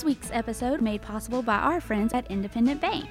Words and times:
This 0.00 0.06
week's 0.06 0.30
episode 0.32 0.80
made 0.80 1.02
possible 1.02 1.42
by 1.42 1.56
our 1.56 1.78
friends 1.78 2.14
at 2.14 2.26
Independent 2.30 2.80
Bank. 2.80 3.06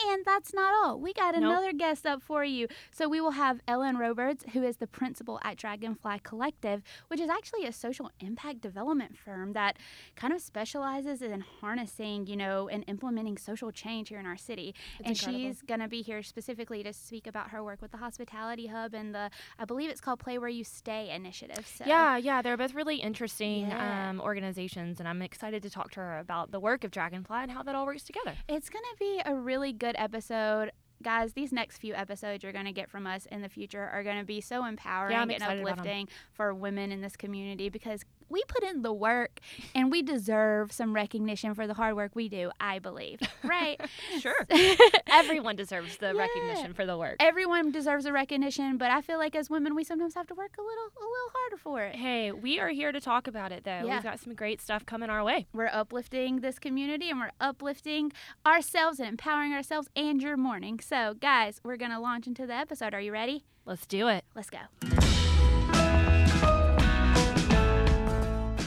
And 0.09 0.25
that's 0.25 0.53
not 0.53 0.73
all. 0.73 0.99
We 0.99 1.13
got 1.13 1.33
Nope. 1.36 1.44
another 1.44 1.72
guest 1.73 2.05
up 2.05 2.22
for 2.22 2.44
you. 2.44 2.67
So 2.91 3.08
we 3.08 3.22
will 3.22 3.31
have 3.31 3.59
Ellen 3.67 3.97
Roberts, 3.97 4.44
who 4.53 4.63
is 4.63 4.77
the 4.77 4.88
principal 4.88 5.39
at 5.44 5.58
Dragonfly 5.58 6.19
Collective, 6.23 6.83
which 7.08 7.19
is 7.19 7.30
actually 7.30 7.66
a 7.66 7.72
social 7.72 8.11
impact 8.19 8.61
development 8.61 9.17
firm 9.17 9.53
that 9.53 9.77
kind 10.16 10.33
of 10.33 10.41
specializes 10.41 11.22
in 11.22 11.41
harnessing, 11.41 12.27
you 12.27 12.35
know, 12.35 12.67
and 12.67 12.83
implementing 12.88 13.38
social 13.38 13.72
change 13.72 14.09
here 14.09 14.19
in 14.19 14.25
our 14.25 14.38
city. 14.38 14.73
It's 15.00 15.08
and 15.08 15.16
incredible. 15.17 15.39
she's 15.39 15.61
going 15.61 15.80
to 15.80 15.88
be 15.88 16.02
here 16.02 16.23
specifically 16.23 16.83
to 16.83 16.94
speak 16.94 17.28
about 17.28 17.50
her 17.50 17.63
work 17.63 17.81
with 17.81 17.91
the 17.91 17.97
Hospitality 17.97 18.67
Hub 18.67 18.94
and 18.94 19.13
the, 19.13 19.30
I 19.59 19.66
believe 19.66 19.89
it's 19.89 20.02
called 20.02 20.19
Play 20.19 20.38
Where 20.38 20.50
You 20.50 20.63
Stay 20.63 21.09
initiative. 21.13 21.67
So. 21.67 21.85
Yeah, 21.88 22.17
yeah, 22.17 22.41
they're 22.41 22.57
both 22.57 22.73
really 22.73 22.97
interesting 22.97 23.67
Yeah. 23.67 24.09
um, 24.09 24.19
organizations, 24.22 25.00
and 25.00 25.07
I'm 25.07 25.22
excited 25.22 25.63
to 25.63 25.69
talk 25.69 25.91
to 25.91 26.00
her 26.00 26.19
about 26.19 26.52
the 26.52 26.59
work 26.59 26.83
of 26.83 26.91
Dragonfly 26.91 27.38
and 27.44 27.52
how 27.52 27.63
that 27.63 27.75
all 27.75 27.85
works 27.85 28.03
together. 28.03 28.33
It's 28.50 28.69
going 28.69 28.83
to 28.91 28.97
be 29.00 29.22
a 29.25 29.35
really 29.35 29.72
good 29.83 29.95
episode. 29.97 30.71
Guys, 31.03 31.33
these 31.33 31.51
next 31.51 31.77
few 31.79 31.93
episodes 31.93 32.41
you're 32.43 32.53
going 32.53 32.63
to 32.63 32.71
get 32.71 32.89
from 32.89 33.05
us 33.05 33.25
in 33.25 33.41
the 33.41 33.49
future 33.49 33.89
are 33.91 34.01
going 34.03 34.17
to 34.17 34.23
be 34.23 34.39
so 34.39 34.63
empowering 34.65 35.13
I'm 35.17 35.23
and 35.23 35.31
excited 35.31 35.61
about 35.61 35.73
'em. 35.73 35.79
uplifting 35.79 36.07
for 36.31 36.53
women 36.53 36.93
in 36.93 37.01
this 37.01 37.17
community 37.17 37.67
because 37.67 38.05
we 38.29 38.43
put 38.47 38.63
in 38.63 38.81
the 38.81 38.93
work 38.93 39.39
and 39.75 39.91
we 39.91 40.02
deserve 40.02 40.71
some 40.71 40.93
recognition 40.93 41.53
for 41.53 41.67
the 41.67 41.73
hard 41.73 41.95
work 41.95 42.11
we 42.16 42.29
do, 42.29 42.52
I 42.59 42.79
believe. 42.79 43.19
Right? 43.43 43.79
Sure. 44.19 44.47
Everyone 45.07 45.55
deserves 45.55 45.97
the 45.97 46.13
Yeah. 46.16 46.21
recognition 46.21 46.73
for 46.73 46.85
the 46.85 46.97
work. 46.97 47.17
Everyone 47.19 47.71
deserves 47.71 48.05
a 48.05 48.13
recognition, 48.13 48.78
but 48.78 48.89
I 48.89 49.01
feel 49.01 49.17
like 49.17 49.35
as 49.35 49.50
women 49.50 49.75
we 49.75 49.84
sometimes 49.84 50.13
have 50.16 50.28
to 50.28 50.34
work 50.34 50.56
a 50.57 50.61
little 50.61 50.85
a 50.85 51.00
little 51.01 51.31
harder 51.35 51.57
for 51.57 51.81
it. 51.81 51.95
Hey, 51.95 52.31
we 52.31 52.59
are 52.59 52.69
here 52.69 52.91
to 52.94 53.01
talk 53.01 53.28
about 53.28 53.51
it, 53.51 53.63
though. 53.66 53.81
Yeah. 53.85 53.95
We've 53.95 54.03
got 54.03 54.19
some 54.19 54.34
great 54.34 54.61
stuff 54.61 54.85
coming 54.85 55.09
our 55.09 55.23
way. 55.23 55.45
We're 55.53 55.69
uplifting 55.73 56.40
this 56.40 56.57
community 56.57 57.09
and 57.09 57.19
we're 57.19 57.31
uplifting 57.41 58.11
ourselves 58.45 59.00
and 59.00 59.09
empowering 59.09 59.51
ourselves 59.53 59.90
and 59.95 60.22
your 60.22 60.38
morning. 60.38 60.79
So, 60.79 61.16
guys, 61.19 61.59
we're 61.63 61.78
going 61.78 61.91
to 61.91 62.00
launch 62.00 62.25
into 62.28 62.47
the 62.47 62.53
episode. 62.55 62.94
Are 62.94 63.01
you 63.01 63.11
ready? 63.11 63.44
Let's 63.66 63.85
do 63.85 64.07
it. 64.07 64.23
Let's 64.35 64.50
go. 64.50 65.03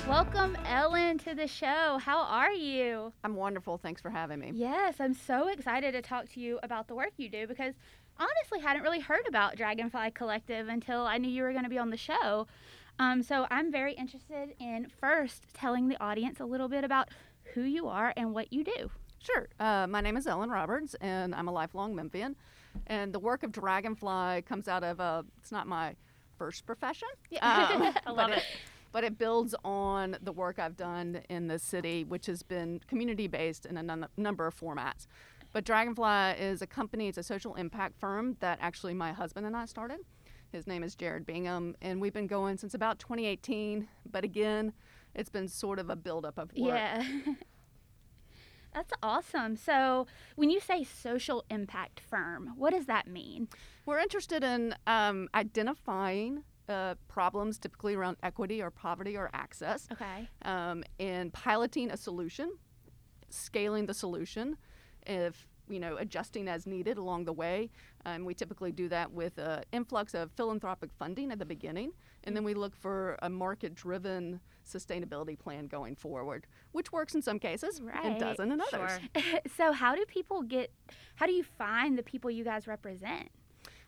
Welcome, 0.08 0.56
Ellen, 0.64 1.18
to 1.18 1.34
the 1.34 1.48
show. 1.48 1.98
How 2.00 2.22
are 2.22 2.52
you? 2.52 3.12
I'm 3.24 3.34
wonderful. 3.34 3.76
Thanks 3.76 4.00
for 4.00 4.08
having 4.08 4.38
me. 4.38 4.52
Yes, 4.54 4.96
I'm 5.00 5.14
so 5.14 5.48
excited 5.48 5.92
to 5.92 6.00
talk 6.00 6.28
to 6.34 6.40
you 6.40 6.60
about 6.62 6.86
the 6.86 6.94
work 6.94 7.10
you 7.16 7.28
do 7.28 7.48
because 7.48 7.74
honestly, 8.16 8.60
hadn't 8.60 8.84
really 8.84 9.00
heard 9.00 9.26
about 9.28 9.56
Dragonfly 9.56 10.12
Collective 10.12 10.68
until 10.68 11.00
I 11.00 11.18
knew 11.18 11.28
you 11.28 11.42
were 11.42 11.50
going 11.50 11.64
to 11.64 11.70
be 11.70 11.78
on 11.78 11.90
the 11.90 11.96
show. 11.96 12.46
Um, 13.00 13.20
so 13.22 13.48
I'm 13.50 13.72
very 13.72 13.94
interested 13.94 14.54
in 14.60 14.86
first 15.00 15.42
telling 15.54 15.88
the 15.88 16.00
audience 16.00 16.38
a 16.38 16.44
little 16.44 16.68
bit 16.68 16.84
about 16.84 17.08
who 17.54 17.62
you 17.62 17.88
are 17.88 18.14
and 18.16 18.32
what 18.32 18.52
you 18.52 18.62
do. 18.62 18.90
Sure. 19.18 19.48
Uh, 19.58 19.88
my 19.88 20.00
name 20.00 20.16
is 20.16 20.28
Ellen 20.28 20.50
Roberts, 20.50 20.94
and 21.00 21.34
I'm 21.34 21.48
a 21.48 21.52
lifelong 21.52 21.96
Memphian. 21.96 22.36
And 22.86 23.12
the 23.12 23.18
work 23.18 23.42
of 23.42 23.50
Dragonfly 23.50 24.42
comes 24.42 24.68
out 24.68 24.84
of 24.84 25.00
uh, 25.00 25.24
it's 25.40 25.50
not 25.50 25.66
my 25.66 25.96
first 26.38 26.64
profession. 26.64 27.08
Um, 27.42 27.94
I 28.06 28.12
love 28.12 28.30
it. 28.30 28.44
But 28.92 29.04
it 29.04 29.18
builds 29.18 29.54
on 29.64 30.16
the 30.22 30.32
work 30.32 30.58
I've 30.58 30.76
done 30.76 31.20
in 31.28 31.48
the 31.48 31.58
city, 31.58 32.04
which 32.04 32.26
has 32.26 32.42
been 32.42 32.80
community 32.86 33.26
based 33.26 33.66
in 33.66 33.76
a 33.76 34.08
number 34.16 34.46
of 34.46 34.58
formats. 34.58 35.06
But 35.52 35.64
Dragonfly 35.64 36.38
is 36.38 36.60
a 36.62 36.66
company, 36.66 37.08
it's 37.08 37.18
a 37.18 37.22
social 37.22 37.54
impact 37.54 37.98
firm 37.98 38.36
that 38.40 38.58
actually 38.60 38.94
my 38.94 39.12
husband 39.12 39.46
and 39.46 39.56
I 39.56 39.66
started. 39.66 40.00
His 40.52 40.66
name 40.66 40.82
is 40.82 40.94
Jared 40.94 41.26
Bingham, 41.26 41.76
and 41.82 42.00
we've 42.00 42.12
been 42.12 42.26
going 42.26 42.56
since 42.56 42.74
about 42.74 42.98
2018. 42.98 43.88
But 44.10 44.24
again, 44.24 44.72
it's 45.14 45.30
been 45.30 45.48
sort 45.48 45.78
of 45.78 45.90
a 45.90 45.96
buildup 45.96 46.38
of 46.38 46.52
work. 46.52 46.74
Yeah. 46.74 47.04
That's 48.74 48.92
awesome. 49.02 49.56
So, 49.56 50.06
when 50.34 50.50
you 50.50 50.60
say 50.60 50.84
social 50.84 51.44
impact 51.48 51.98
firm, 51.98 52.52
what 52.56 52.74
does 52.74 52.84
that 52.86 53.08
mean? 53.08 53.48
We're 53.86 53.98
interested 54.00 54.44
in 54.44 54.74
um, 54.86 55.30
identifying 55.34 56.44
uh, 56.68 56.94
problems 57.08 57.58
typically 57.58 57.94
around 57.94 58.16
equity 58.22 58.62
or 58.62 58.70
poverty 58.70 59.16
or 59.16 59.30
access 59.32 59.86
Okay. 59.92 60.28
um, 60.42 60.82
and 60.98 61.32
piloting 61.32 61.90
a 61.90 61.96
solution, 61.96 62.52
scaling 63.28 63.86
the 63.86 63.94
solution, 63.94 64.56
if 65.06 65.46
you 65.68 65.80
know, 65.80 65.96
adjusting 65.96 66.46
as 66.46 66.64
needed 66.64 66.96
along 66.96 67.24
the 67.24 67.32
way. 67.32 67.68
Um, 68.04 68.24
we 68.24 68.34
typically 68.34 68.70
do 68.70 68.88
that 68.88 69.10
with 69.12 69.36
an 69.38 69.64
influx 69.72 70.14
of 70.14 70.30
philanthropic 70.36 70.90
funding 70.96 71.32
at 71.32 71.40
the 71.40 71.44
beginning, 71.44 71.90
and 72.22 72.36
then 72.36 72.44
we 72.44 72.54
look 72.54 72.76
for 72.76 73.18
a 73.20 73.28
market-driven 73.28 74.38
sustainability 74.64 75.36
plan 75.36 75.66
going 75.66 75.96
forward, 75.96 76.46
which 76.70 76.92
works 76.92 77.16
in 77.16 77.22
some 77.22 77.40
cases 77.40 77.80
Right. 77.80 78.04
and 78.04 78.20
doesn't 78.20 78.52
in 78.52 78.60
others. 78.60 78.92
Sure. 79.16 79.40
so, 79.56 79.72
how 79.72 79.96
do 79.96 80.04
people 80.06 80.42
get, 80.42 80.70
how 81.16 81.26
do 81.26 81.32
you 81.32 81.42
find 81.42 81.98
the 81.98 82.02
people 82.04 82.30
you 82.30 82.44
guys 82.44 82.68
represent? 82.68 83.28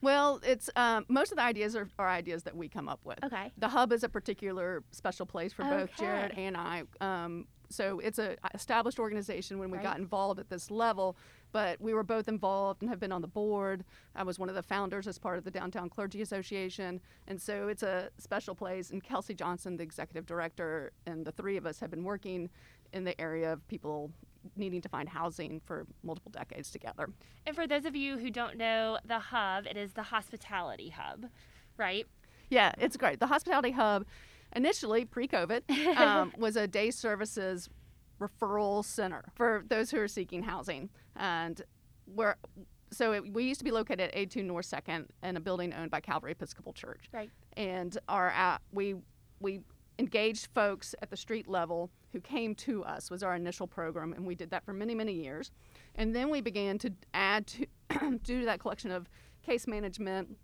Well, 0.01 0.41
it's 0.45 0.71
um, 0.77 1.05
most 1.09 1.33
of 1.33 1.37
the 1.37 1.43
ideas 1.43 1.75
are, 1.75 1.89
are 1.99 2.09
ideas 2.09 2.45
that 2.45 2.57
we 2.57 2.69
come 2.69 2.89
up 2.89 3.01
with. 3.05 3.19
Okay. 3.25 3.51
The 3.59 3.69
hub 3.69 3.93
is 3.93 4.05
a 4.05 4.09
particular 4.09 4.85
special 4.93 5.27
place 5.27 5.53
for 5.53 5.65
both 5.65 5.91
Jared 5.97 6.33
and 6.39 6.57
I. 6.57 6.85
Um, 7.01 7.47
so 7.71 7.99
it's 7.99 8.19
a 8.19 8.37
established 8.55 8.99
organization 8.99 9.59
when 9.59 9.71
we 9.71 9.77
Right. 9.79 9.85
got 9.85 9.99
involved 9.99 10.41
at 10.41 10.49
this 10.49 10.71
level, 10.71 11.17
but 11.53 11.79
we 11.81 11.93
were 11.93 12.03
both 12.05 12.27
involved 12.29 12.81
and 12.81 12.89
have 12.89 12.99
been 13.01 13.13
on 13.13 13.21
the 13.21 13.29
board. 13.29 13.85
I 14.15 14.23
was 14.23 14.39
one 14.39 14.49
of 14.49 14.55
the 14.55 14.63
founders 14.63 15.07
as 15.07 15.19
part 15.19 15.37
of 15.37 15.45
the 15.45 15.51
Downtown 15.51 15.91
Clergy 15.91 16.23
Association, 16.23 17.01
and 17.27 17.41
so 17.43 17.69
it's 17.69 17.83
a 17.83 18.09
special 18.19 18.55
place. 18.55 18.91
And 18.91 19.05
Kelcey 19.05 19.37
Johnson, 19.37 19.77
the 19.77 19.83
executive 19.83 20.25
director, 20.25 20.93
and 21.07 21.27
the 21.27 21.33
three 21.33 21.57
of 21.59 21.67
us 21.67 21.81
have 21.81 21.91
been 21.91 22.05
working 22.05 22.49
in 22.95 23.05
the 23.05 23.21
area 23.21 23.53
of 23.53 23.67
people 23.69 24.12
needing 24.56 24.81
to 24.82 24.88
find 24.88 25.08
housing 25.08 25.61
for 25.64 25.87
multiple 26.02 26.31
decades 26.31 26.70
together. 26.70 27.11
And 27.46 27.55
for 27.56 27.67
those 27.67 27.85
of 27.85 27.94
you 27.96 28.19
who 28.19 28.31
don't 28.31 28.56
know 28.56 28.99
the 29.05 29.19
hub, 29.19 29.67
it 29.67 29.76
is 29.76 29.93
the 29.93 30.05
hospitality 30.05 30.90
hub, 30.90 31.26
right? 31.76 32.06
Yeah, 32.50 32.73
it's 32.79 32.96
great. 32.96 33.20
The 33.20 33.26
Hospitality 33.26 33.73
Hub, 33.73 34.06
initially 34.56 35.05
pre-COVID, 35.05 35.96
um, 35.99 36.32
was 36.38 36.56
a 36.56 36.67
day 36.67 36.90
services 36.90 37.69
referral 38.20 38.85
center 38.85 39.25
for 39.35 39.64
those 39.69 39.90
who 39.90 40.00
are 40.00 40.08
seeking 40.08 40.43
housing, 40.43 40.88
and 41.14 41.62
where 42.14 42.37
so 42.91 43.12
it, 43.12 43.32
we 43.34 43.44
used 43.44 43.61
to 43.61 43.64
be 43.64 43.70
located 43.70 44.00
at 44.00 44.11
82 44.14 44.43
North 44.43 44.64
Second 44.64 45.08
in 45.23 45.37
a 45.37 45.41
building 45.41 45.75
owned 45.75 45.91
by 45.91 46.00
Calvary 46.00 46.32
Episcopal 46.32 46.73
Church, 46.73 47.05
Right. 47.12 47.31
and 47.56 47.96
our 48.08 48.31
uh, 48.31 48.58
we 48.73 48.94
we 49.41 49.61
engaged 49.99 50.49
folks 50.55 50.95
at 51.03 51.11
the 51.11 51.17
street 51.17 51.49
level 51.49 51.91
who 52.12 52.21
came 52.21 52.55
to 52.55 52.85
us 52.85 53.11
was 53.11 53.23
our 53.23 53.35
initial 53.35 53.67
program 53.67 54.12
and 54.12 54.27
we 54.27 54.35
did 54.35 54.50
that 54.50 54.65
for 54.65 54.73
many 54.73 54.95
many 54.95 55.12
years 55.12 55.50
and 55.97 56.15
then 56.15 56.31
we 56.31 56.41
began 56.41 56.79
to 56.79 56.93
add 57.15 57.47
to 57.47 57.67
due 58.23 58.41
to 58.41 58.47
that 58.47 58.61
collection 58.61 58.91
of 58.91 59.09
case 59.43 59.67
management 59.67 60.37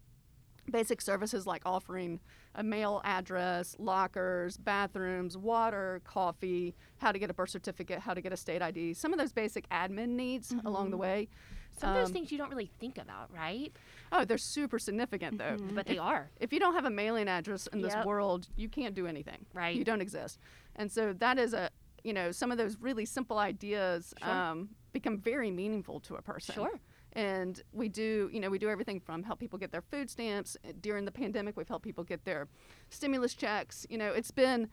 basic 0.71 1.01
services 1.01 1.47
like 1.47 1.62
offering 1.65 2.21
a 2.55 2.62
mail 2.62 3.01
address, 3.05 3.75
lockers, 3.79 4.56
bathrooms, 4.56 5.37
water, 5.37 6.00
coffee, 6.05 6.75
how 6.99 7.12
to 7.12 7.19
get 7.19 7.31
a 7.31 7.35
birth 7.35 7.50
certificate, 7.50 7.99
how 7.99 8.15
to 8.15 8.21
get 8.21 8.33
a 8.33 8.37
state 8.37 8.62
ID, 8.62 8.95
some 8.95 9.12
of 9.12 9.19
those 9.19 9.33
basic 9.33 9.69
admin 9.71 10.11
needs 10.11 10.55
along 10.65 10.91
the 10.91 10.97
mm-hmm. 10.97 11.03
way. 11.03 11.29
Some 11.76 11.91
of 11.91 11.97
those 11.97 12.09
Um, 12.09 12.12
things 12.12 12.31
you 12.32 12.38
don't 12.38 12.50
really 12.50 12.71
think 12.79 12.99
about, 12.99 13.32
right? 13.35 13.73
Oh, 14.12 14.25
they're 14.25 14.38
super 14.38 14.79
significant 14.79 15.38
though. 15.38 15.56
But 15.75 15.87
they 15.87 15.99
are. 15.99 16.31
If 16.38 16.53
you 16.53 16.61
don't 16.61 16.75
have 16.75 16.85
a 16.85 16.91
mailing 16.91 17.29
address 17.29 17.67
in 17.69 17.81
this 17.82 17.94
Yep. 17.94 18.06
world, 18.06 18.49
you 18.56 18.69
can't 18.69 18.94
do 18.94 19.06
anything. 19.06 19.44
Right. 19.53 19.76
You 19.76 19.85
don't 19.85 20.00
exist. 20.00 20.38
And 20.76 20.91
so 20.91 21.12
that 21.15 21.38
is 21.38 21.53
a, 21.53 21.71
you 22.05 22.12
know, 22.12 22.31
some 22.32 22.53
of 22.53 22.59
those 22.59 22.76
really 22.81 23.05
simple 23.06 23.38
ideas 23.38 24.15
Sure. 24.23 24.31
um, 24.31 24.71
become 24.93 25.19
very 25.19 25.50
meaningful 25.50 26.00
to 26.00 26.15
a 26.17 26.23
person. 26.23 26.55
Sure. 26.55 26.79
And 27.17 27.62
we 27.73 27.88
do, 27.88 28.29
you 28.32 28.41
know, 28.41 28.50
we 28.50 28.59
do 28.59 28.69
everything 28.69 28.99
from 29.00 29.23
help 29.23 29.38
people 29.38 29.59
get 29.59 29.71
their 29.71 29.82
food 29.82 30.11
stamps. 30.11 30.56
During 30.81 31.05
the 31.05 31.12
pandemic, 31.12 31.56
we've 31.56 31.69
helped 31.69 31.85
people 31.85 32.03
get 32.03 32.25
their 32.25 32.49
stimulus 32.91 33.35
checks. 33.35 33.87
You 33.88 33.99
know, 33.99 34.12
it's 34.12 34.32
been 34.32 34.69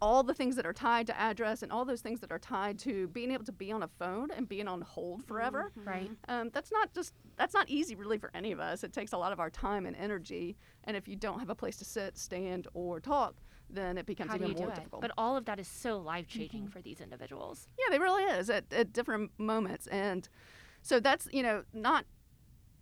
all 0.00 0.22
the 0.22 0.34
things 0.34 0.56
that 0.56 0.66
are 0.66 0.72
tied 0.72 1.06
to 1.06 1.18
address 1.18 1.62
and 1.62 1.72
all 1.72 1.84
those 1.84 2.02
things 2.02 2.20
that 2.20 2.30
are 2.30 2.38
tied 2.38 2.78
to 2.78 3.08
being 3.08 3.30
able 3.30 3.44
to 3.44 3.52
be 3.52 3.72
on 3.72 3.82
a 3.82 3.88
phone 3.98 4.30
and 4.30 4.48
being 4.48 4.68
on 4.68 4.82
hold 4.82 5.24
forever. 5.24 5.72
Right. 5.84 6.10
Um, 6.28 6.50
that's 6.52 6.70
not 6.70 6.92
just 6.94 7.14
that's 7.36 7.54
not 7.54 7.68
easy 7.68 7.94
really 7.94 8.18
for 8.18 8.30
any 8.34 8.52
of 8.52 8.60
us. 8.60 8.84
It 8.84 8.92
takes 8.92 9.12
a 9.12 9.18
lot 9.18 9.32
of 9.32 9.40
our 9.40 9.50
time 9.50 9.86
and 9.86 9.96
energy. 9.96 10.56
And 10.84 10.96
if 10.96 11.08
you 11.08 11.16
don't 11.16 11.38
have 11.38 11.50
a 11.50 11.54
place 11.54 11.76
to 11.78 11.84
sit, 11.84 12.18
stand, 12.18 12.68
or 12.74 13.00
talk, 13.00 13.36
then 13.70 13.98
it 13.98 14.06
becomes 14.06 14.30
How 14.30 14.36
even 14.36 14.52
more 14.52 14.68
it? 14.68 14.74
difficult. 14.74 15.02
But 15.02 15.12
all 15.18 15.36
of 15.36 15.44
that 15.46 15.58
is 15.58 15.68
so 15.68 15.98
life 15.98 16.26
changing 16.28 16.68
for 16.68 16.80
these 16.80 17.00
individuals. 17.00 17.68
Yeah, 17.78 17.86
they 17.90 17.98
really 17.98 18.24
is 18.24 18.50
at, 18.50 18.64
at 18.72 18.92
different 18.92 19.30
moments, 19.38 19.86
and 19.88 20.28
so 20.82 21.00
that's 21.00 21.28
you 21.32 21.42
know 21.42 21.64
not 21.72 22.04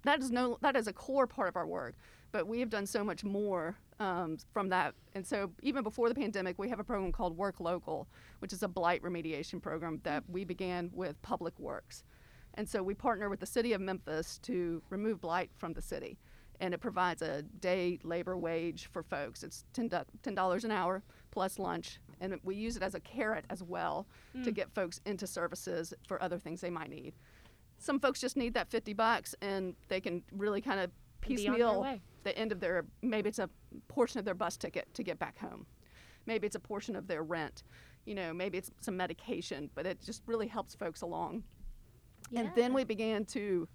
that 0.03 0.21
is 0.21 0.31
no 0.31 0.59
that 0.61 0.77
is 0.77 0.87
a 0.87 0.93
core 0.93 1.27
part 1.27 1.49
of 1.49 1.57
our 1.57 1.67
work, 1.67 1.95
but 2.33 2.47
we 2.47 2.61
have 2.61 2.71
done 2.71 2.87
so 2.87 3.03
much 3.03 3.25
more 3.25 3.77
um, 4.01 4.39
from 4.53 4.69
that. 4.71 4.95
And 5.15 5.27
so 5.27 5.51
even 5.63 5.83
before 5.83 6.09
the 6.09 6.15
pandemic, 6.15 6.59
we 6.59 6.69
have 6.69 6.81
a 6.81 6.85
program 6.85 7.13
called 7.13 7.37
Work 7.37 7.61
Local, 7.61 8.09
which 8.41 8.53
is 8.53 8.63
a 8.63 8.69
blight 8.69 9.03
remediation 9.03 9.61
program 9.61 10.01
that 10.05 10.25
we 10.29 10.45
began 10.45 10.91
with 10.93 11.21
Public 11.23 11.59
Works, 11.59 12.05
and 12.55 12.69
so 12.69 12.83
we 12.83 12.95
partner 12.95 13.29
with 13.29 13.41
the 13.41 13.47
city 13.47 13.73
of 13.73 13.81
Memphis 13.81 14.39
to 14.45 14.83
remove 14.91 15.21
blight 15.21 15.51
from 15.59 15.73
the 15.73 15.83
city. 15.83 16.19
And 16.61 16.73
it 16.73 16.79
provides 16.79 17.21
a 17.21 17.43
day 17.43 17.99
labor 18.05 18.37
wage 18.37 18.89
for 18.93 19.03
folks. 19.03 19.43
It's 19.43 19.65
ten 19.73 19.91
dollars 20.35 20.65
an 20.65 20.71
hour 20.71 21.03
plus 21.33 21.59
lunch, 21.59 21.99
and 22.21 22.39
we 22.45 22.55
use 22.55 22.77
it 22.77 22.83
as 22.83 22.95
a 22.95 23.01
carrot 23.01 23.45
as 23.51 23.61
well 23.63 24.07
to 24.45 24.53
get 24.53 24.71
folks 24.73 25.01
into 25.05 25.27
services 25.27 25.93
for 26.07 26.23
other 26.23 26.39
things 26.39 26.61
they 26.61 26.71
might 26.71 26.91
need. 26.91 27.13
Some 27.79 27.99
folks 27.99 28.21
just 28.21 28.37
need 28.37 28.55
that 28.55 28.71
50 28.71 28.93
bucks 28.95 29.35
and 29.43 29.75
they 29.89 30.01
can 30.01 30.23
really 30.33 30.61
kind 30.61 30.79
of 30.79 30.91
piecemeal. 31.21 31.81
The 32.25 32.37
end 32.37 32.53
of 32.53 32.61
their 32.61 32.85
maybe 33.03 33.29
it's 33.29 33.39
a 33.39 33.49
portion 33.89 34.19
of 34.19 34.25
their 34.25 34.35
bus 34.35 34.57
ticket 34.57 34.93
to 34.95 35.03
get 35.03 35.19
back 35.19 35.39
home. 35.39 35.67
Maybe 36.27 36.47
it's 36.47 36.57
a 36.57 36.61
portion 36.61 36.97
of 36.97 37.07
their 37.07 37.23
rent. 37.23 37.63
You 38.07 38.15
know, 38.15 38.33
maybe 38.35 38.59
it's 38.59 38.71
some 38.81 38.97
medication, 38.97 39.71
but 39.75 39.87
it 39.87 40.01
just 40.03 40.23
really 40.27 40.47
helps 40.47 40.75
folks 40.75 41.03
along. 41.03 41.43
And 42.35 42.51
then 42.55 42.73
we 42.73 42.85
began 42.85 43.25
to 43.27 43.69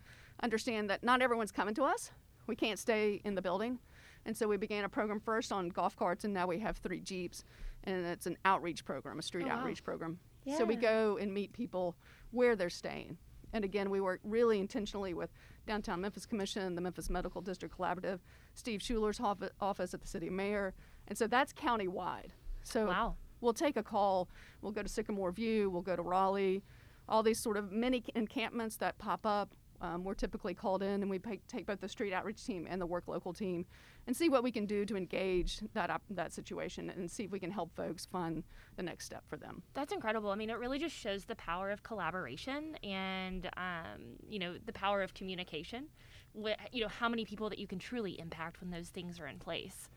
understand 0.44 0.90
that 0.90 1.04
not 1.04 1.22
everyone's 1.22 1.52
coming 1.52 1.76
to 1.76 1.84
us. 1.84 2.12
We 2.48 2.56
can't 2.56 2.80
stay 2.80 3.22
in 3.24 3.36
the 3.36 3.42
building. 3.42 3.80
And 4.26 4.36
so 4.36 4.48
we 4.48 4.58
began 4.58 4.84
a 4.84 4.90
program 4.90 5.20
first 5.20 5.52
on 5.52 5.70
golf 5.70 5.96
carts, 5.96 6.26
and 6.26 6.34
now 6.34 6.48
we 6.48 6.60
have 6.60 6.78
three 6.78 7.00
Jeeps. 7.00 7.44
And 7.86 8.06
it's 8.06 8.26
an 8.26 8.38
outreach 8.46 8.84
program, 8.84 9.20
a 9.20 9.22
street 9.22 9.46
Oh, 9.46 9.50
wow. 9.50 9.60
outreach 9.60 9.84
program. 9.84 10.20
So 10.58 10.66
we 10.66 10.76
go 10.76 11.18
and 11.18 11.32
meet 11.32 11.54
people 11.54 11.96
where 12.32 12.56
they're 12.56 12.70
staying. 12.72 13.18
And 13.54 13.64
again, 13.64 13.90
we 13.90 14.02
work 14.02 14.20
really 14.24 14.60
intentionally 14.60 15.14
with 15.14 15.32
Downtown 15.68 16.02
Memphis 16.02 16.26
Commission, 16.26 16.76
the 16.76 16.82
Memphis 16.82 17.10
Medical 17.10 17.42
District 17.42 17.76
Collaborative, 17.76 18.20
Steve 18.54 18.82
Schuler's 18.82 19.20
office 19.60 19.94
at 19.94 20.02
the 20.02 20.08
city 20.08 20.30
mayor. 20.30 20.74
And 21.08 21.18
so 21.18 21.28
that's 21.28 21.54
countywide. 21.54 22.32
So 22.64 22.88
Wow. 22.88 23.16
we'll 23.42 23.54
take 23.54 23.78
a 23.78 23.84
call. 23.84 24.30
We'll 24.62 24.72
go 24.72 24.84
to 24.84 24.90
Sycamore 24.90 25.32
View. 25.32 25.70
We'll 25.70 25.82
go 25.82 25.96
to 25.96 26.02
Raleigh. 26.02 26.64
All 27.08 27.24
these 27.24 27.40
sort 27.40 27.58
of 27.58 27.72
mini 27.72 28.04
encampments 28.16 28.76
that 28.78 28.98
pop 28.98 29.26
up. 29.26 29.56
Um, 29.82 30.04
we're 30.04 30.14
typically 30.14 30.54
called 30.54 30.84
in, 30.84 31.02
and 31.02 31.10
we 31.10 31.20
pay, 31.20 31.40
take 31.48 31.66
both 31.66 31.80
the 31.80 31.88
street 31.88 32.12
outreach 32.12 32.46
team 32.46 32.68
and 32.70 32.82
the 32.82 32.86
work 32.86 33.08
local 33.08 33.32
team, 33.32 33.66
and 34.08 34.16
see 34.16 34.28
what 34.28 34.44
we 34.44 34.52
can 34.52 34.66
do 34.66 34.86
to 34.86 34.98
engage 34.98 35.62
that 35.74 35.90
op- 35.90 36.02
that 36.10 36.34
situation, 36.34 36.90
and 36.90 37.10
see 37.10 37.24
if 37.24 37.32
we 37.32 37.40
can 37.40 37.50
help 37.50 37.74
folks 37.78 38.06
find 38.06 38.44
the 38.76 38.84
next 38.84 39.06
step 39.06 39.24
for 39.30 39.38
them. 39.38 39.64
That's 39.74 39.94
incredible. 39.94 40.32
I 40.32 40.36
mean, 40.36 40.50
it 40.50 40.58
really 40.60 40.80
just 40.80 40.94
shows 40.98 41.24
the 41.24 41.36
power 41.38 41.72
of 41.72 41.82
collaboration 41.82 42.76
and, 42.84 43.50
um, 43.56 44.18
you 44.28 44.38
know, 44.38 44.58
the 44.66 44.74
power 44.74 45.02
of 45.02 45.14
communication. 45.14 45.86
Wh- 46.34 46.54
You 46.72 46.82
know, 46.84 46.88
how 46.90 47.10
many 47.10 47.26
people 47.26 47.50
that 47.50 47.60
you 47.60 47.68
can 47.68 47.80
truly 47.80 48.20
impact 48.20 48.62
when 48.62 48.72
those 48.72 48.90
things 48.90 49.20
are 49.20 49.28
in 49.28 49.40
place. 49.40 49.90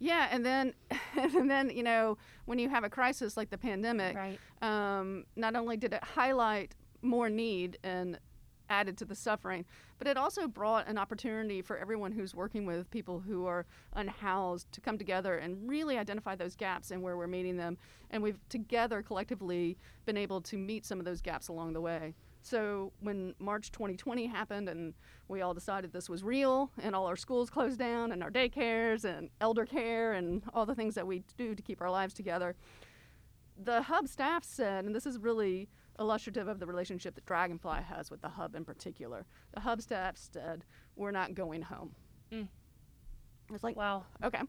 Yeah, 0.00 0.28
and 0.30 0.46
then 0.46 0.74
and 1.16 1.50
then 1.50 1.70
you 1.70 1.82
know 1.82 2.18
when 2.44 2.58
you 2.58 2.68
have 2.68 2.84
a 2.84 2.90
crisis 2.90 3.36
like 3.36 3.50
the 3.50 3.58
pandemic, 3.58 4.16
Right. 4.16 4.38
um, 4.62 5.24
not 5.36 5.56
only 5.56 5.76
did 5.76 5.92
it 5.92 6.04
highlight 6.04 6.74
more 7.02 7.28
need 7.28 7.78
and 7.82 8.18
added 8.70 8.98
to 8.98 9.04
the 9.06 9.14
suffering, 9.14 9.64
but 9.98 10.06
it 10.06 10.18
also 10.18 10.46
brought 10.46 10.86
an 10.88 10.98
opportunity 10.98 11.62
for 11.62 11.78
everyone 11.78 12.12
who's 12.12 12.34
working 12.34 12.66
with 12.66 12.90
people 12.90 13.18
who 13.18 13.46
are 13.46 13.64
unhoused 13.94 14.70
to 14.72 14.80
come 14.80 14.98
together 14.98 15.36
and 15.38 15.68
really 15.68 15.96
identify 15.96 16.34
those 16.36 16.54
gaps 16.54 16.90
and 16.90 17.02
where 17.02 17.16
we're 17.16 17.26
meeting 17.26 17.56
them. 17.56 17.78
And 18.10 18.22
we've 18.22 18.38
together 18.50 19.02
collectively 19.02 19.78
been 20.04 20.18
able 20.18 20.42
to 20.42 20.58
meet 20.58 20.84
some 20.84 20.98
of 20.98 21.06
those 21.06 21.22
gaps 21.22 21.48
along 21.48 21.72
the 21.72 21.80
way. 21.80 22.14
So 22.42 22.92
when 23.00 23.34
March 23.38 23.70
2020 23.72 24.26
happened 24.26 24.68
and 24.68 24.94
we 25.28 25.42
all 25.42 25.54
decided 25.54 25.92
this 25.92 26.08
was 26.08 26.22
real 26.22 26.70
and 26.82 26.94
all 26.94 27.06
our 27.06 27.16
schools 27.16 27.50
closed 27.50 27.78
down 27.78 28.12
and 28.12 28.22
our 28.22 28.30
daycares 28.30 29.04
and 29.04 29.28
elder 29.40 29.66
care 29.66 30.12
and 30.12 30.42
all 30.54 30.64
the 30.64 30.74
things 30.74 30.94
that 30.94 31.06
we 31.06 31.22
do 31.36 31.54
to 31.54 31.62
keep 31.62 31.80
our 31.82 31.90
lives 31.90 32.14
together, 32.14 32.54
the 33.62 33.82
hub 33.82 34.08
staff 34.08 34.44
said, 34.44 34.84
and 34.84 34.94
this 34.94 35.04
is 35.04 35.18
really 35.18 35.68
illustrative 35.98 36.46
of 36.46 36.60
the 36.60 36.66
relationship 36.66 37.14
that 37.16 37.26
Dragonfly 37.26 37.82
has 37.82 38.10
with 38.10 38.22
the 38.22 38.28
hub 38.28 38.54
in 38.54 38.64
particular. 38.64 39.26
The 39.52 39.60
hub 39.60 39.82
staff 39.82 40.16
said, 40.16 40.64
"We're 40.94 41.10
not 41.10 41.34
going 41.34 41.62
home." 41.62 41.94
Mm. 42.30 42.48
It's 43.52 43.64
like, 43.64 43.74
Wow. 43.76 44.04
okay, 44.22 44.42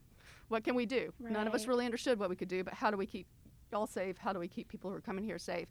what 0.50 0.64
can 0.64 0.76
we 0.76 0.86
do? 0.86 1.12
None 1.20 1.48
of 1.48 1.56
us 1.56 1.66
really 1.66 1.86
understood 1.86 2.20
what 2.20 2.30
we 2.30 2.36
could 2.36 2.50
do, 2.50 2.64
but 2.64 2.76
how 2.76 2.92
do 2.92 2.98
we 2.98 3.08
keep 3.08 3.26
y'all 3.72 3.88
safe? 3.88 4.18
How 4.18 4.32
do 4.32 4.40
we 4.40 4.48
keep 4.48 4.68
people 4.68 4.92
who 4.92 4.98
are 4.98 5.02
coming 5.02 5.24
here 5.24 5.40
safe? 5.40 5.70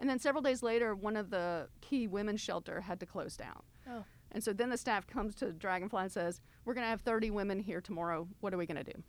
And 0.00 0.08
then 0.08 0.18
several 0.18 0.42
days 0.42 0.62
later, 0.62 0.94
one 0.94 1.14
of 1.14 1.30
the 1.30 1.68
key 1.82 2.08
women's 2.08 2.40
shelter 2.40 2.80
had 2.80 2.98
to 3.00 3.06
close 3.06 3.36
down. 3.36 3.62
Oh. 3.88 4.04
And 4.32 4.42
so 4.42 4.52
then 4.52 4.70
the 4.70 4.78
staff 4.78 5.06
comes 5.06 5.34
to 5.36 5.52
Dragonfly 5.52 6.02
and 6.02 6.10
says, 6.10 6.40
"We're 6.64 6.74
going 6.74 6.84
to 6.84 6.88
have 6.88 7.02
30 7.02 7.30
women 7.30 7.60
here 7.60 7.80
tomorrow. 7.80 8.26
What 8.40 8.54
are 8.54 8.56
we 8.56 8.66
going 8.66 8.82
to 8.82 8.92
do?" 8.92 9.02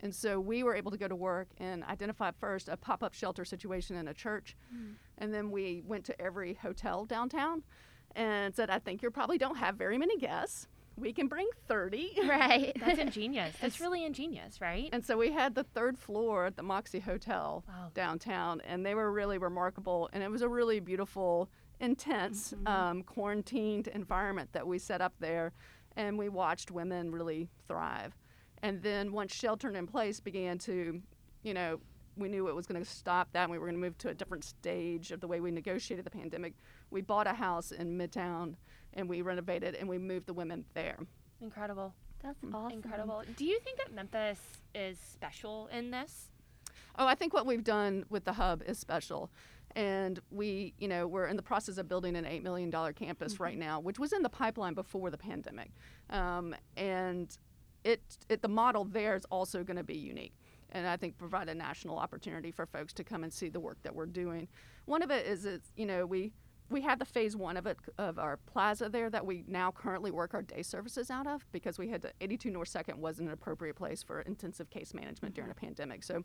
And 0.00 0.14
so 0.14 0.38
we 0.38 0.62
were 0.62 0.74
able 0.74 0.90
to 0.90 0.98
go 0.98 1.08
to 1.08 1.16
work 1.16 1.48
and 1.56 1.82
identify 1.84 2.30
first 2.32 2.68
a 2.68 2.76
pop-up 2.76 3.14
shelter 3.14 3.46
situation 3.46 3.96
in 3.96 4.08
a 4.08 4.14
church, 4.14 4.54
hmm. 4.70 4.92
and 5.16 5.32
then 5.32 5.50
we 5.50 5.82
went 5.86 6.04
to 6.04 6.20
every 6.20 6.54
hotel 6.54 7.06
downtown 7.06 7.62
and 8.14 8.54
said, 8.54 8.68
"I 8.68 8.78
think 8.78 9.02
you 9.02 9.10
probably 9.10 9.38
don't 9.38 9.56
have 9.56 9.76
very 9.76 9.96
many 9.96 10.18
guests. 10.18 10.68
We 10.96 11.12
can 11.12 11.28
bring 11.28 11.48
30." 11.68 12.18
Right. 12.28 12.76
That's 12.80 12.98
ingenious. 12.98 13.54
That's 13.60 13.80
really 13.80 14.04
ingenious, 14.04 14.60
right? 14.60 14.88
And 14.92 15.04
so 15.04 15.16
we 15.16 15.30
had 15.32 15.54
the 15.54 15.64
third 15.64 15.98
floor 15.98 16.46
at 16.46 16.56
the 16.56 16.62
Moxy 16.62 17.00
Hotel 17.00 17.64
Wow. 17.68 17.90
downtown, 17.94 18.60
and 18.62 18.84
they 18.84 18.94
were 18.94 19.12
really 19.12 19.38
remarkable. 19.38 20.08
And 20.12 20.22
it 20.22 20.30
was 20.30 20.42
a 20.42 20.48
really 20.48 20.80
beautiful, 20.80 21.48
intense, 21.80 22.54
um, 22.66 23.02
quarantined 23.02 23.88
environment 23.88 24.50
that 24.52 24.66
we 24.66 24.78
set 24.78 25.00
up 25.00 25.14
there. 25.20 25.52
And 25.96 26.18
we 26.18 26.28
watched 26.28 26.70
women 26.70 27.10
really 27.10 27.48
thrive. 27.68 28.16
And 28.62 28.82
then 28.82 29.12
once 29.12 29.34
sheltering 29.34 29.76
in 29.76 29.86
place 29.86 30.20
began 30.20 30.58
to, 30.60 31.00
you 31.42 31.54
know, 31.54 31.80
we 32.16 32.28
knew 32.28 32.48
it 32.48 32.54
was 32.54 32.66
going 32.66 32.82
to 32.82 32.88
stop 32.88 33.28
that 33.32 33.42
and 33.42 33.52
we 33.52 33.58
were 33.58 33.66
going 33.66 33.76
to 33.76 33.80
move 33.80 33.98
to 33.98 34.08
a 34.08 34.14
different 34.14 34.44
stage 34.44 35.12
of 35.12 35.20
the 35.20 35.28
way 35.28 35.40
we 35.40 35.50
negotiated 35.50 36.04
the 36.04 36.10
pandemic. 36.10 36.54
We 36.90 37.02
bought 37.02 37.26
a 37.26 37.34
house 37.34 37.72
in 37.72 37.98
Midtown 37.98 38.54
and 38.94 39.08
we 39.08 39.22
renovated 39.22 39.74
and 39.74 39.88
we 39.88 39.98
moved 39.98 40.26
the 40.26 40.34
women 40.34 40.64
there. 40.74 40.98
Incredible. 41.40 41.94
That's 42.22 42.38
awesome. 42.52 42.78
Incredible. 42.78 43.22
Do 43.36 43.44
you 43.44 43.60
think 43.60 43.78
that 43.78 43.92
Memphis 43.92 44.40
is 44.74 44.98
special 44.98 45.68
in 45.72 45.90
this? 45.90 46.30
Oh, 46.98 47.06
I 47.06 47.14
think 47.14 47.34
what 47.34 47.46
we've 47.46 47.64
done 47.64 48.04
with 48.08 48.24
the 48.24 48.32
hub 48.32 48.62
is 48.66 48.78
special. 48.78 49.30
And 49.74 50.18
we, 50.30 50.72
you 50.78 50.88
know, 50.88 51.06
we're 51.06 51.26
in 51.26 51.36
the 51.36 51.42
process 51.42 51.76
of 51.76 51.86
building 51.86 52.16
an 52.16 52.24
$8 52.24 52.42
million 52.42 52.72
campus 52.94 53.38
right 53.38 53.58
now, 53.58 53.78
which 53.78 53.98
was 53.98 54.14
in 54.14 54.22
the 54.22 54.30
pipeline 54.30 54.72
before 54.72 55.10
the 55.10 55.18
pandemic. 55.18 55.70
Um, 56.08 56.54
and 56.78 57.36
it, 57.84 58.00
it, 58.30 58.40
the 58.40 58.48
model 58.48 58.84
there 58.84 59.14
is 59.14 59.26
also 59.26 59.62
going 59.62 59.76
to 59.76 59.84
be 59.84 59.96
unique. 59.96 60.32
And 60.72 60.86
I 60.86 60.96
think 60.96 61.16
provide 61.16 61.48
a 61.48 61.54
national 61.54 61.98
opportunity 61.98 62.50
for 62.50 62.66
folks 62.66 62.92
to 62.94 63.04
come 63.04 63.24
and 63.24 63.32
see 63.32 63.48
the 63.48 63.60
work 63.60 63.78
that 63.82 63.94
we're 63.94 64.06
doing. 64.06 64.48
One 64.84 65.02
of 65.02 65.10
it 65.10 65.26
is, 65.26 65.44
it's, 65.44 65.70
you 65.76 65.86
know, 65.86 66.04
we, 66.06 66.32
we 66.68 66.80
had 66.80 66.98
the 66.98 67.04
phase 67.04 67.36
one 67.36 67.56
of 67.56 67.66
it 67.66 67.78
of 67.98 68.18
our 68.18 68.38
plaza 68.38 68.88
there 68.88 69.08
that 69.10 69.24
we 69.24 69.44
now 69.46 69.70
currently 69.70 70.10
work 70.10 70.34
our 70.34 70.42
day 70.42 70.62
services 70.62 71.10
out 71.10 71.26
of 71.26 71.46
because 71.52 71.78
we 71.78 71.88
had 71.88 72.02
to, 72.02 72.12
82 72.20 72.50
North 72.50 72.68
Second 72.68 73.00
wasn't 73.00 73.28
an 73.28 73.34
appropriate 73.34 73.76
place 73.76 74.02
for 74.02 74.20
intensive 74.22 74.68
case 74.70 74.92
management 74.92 75.34
during 75.34 75.50
a 75.50 75.54
mm-hmm. 75.54 75.66
pandemic. 75.66 76.02
So 76.02 76.24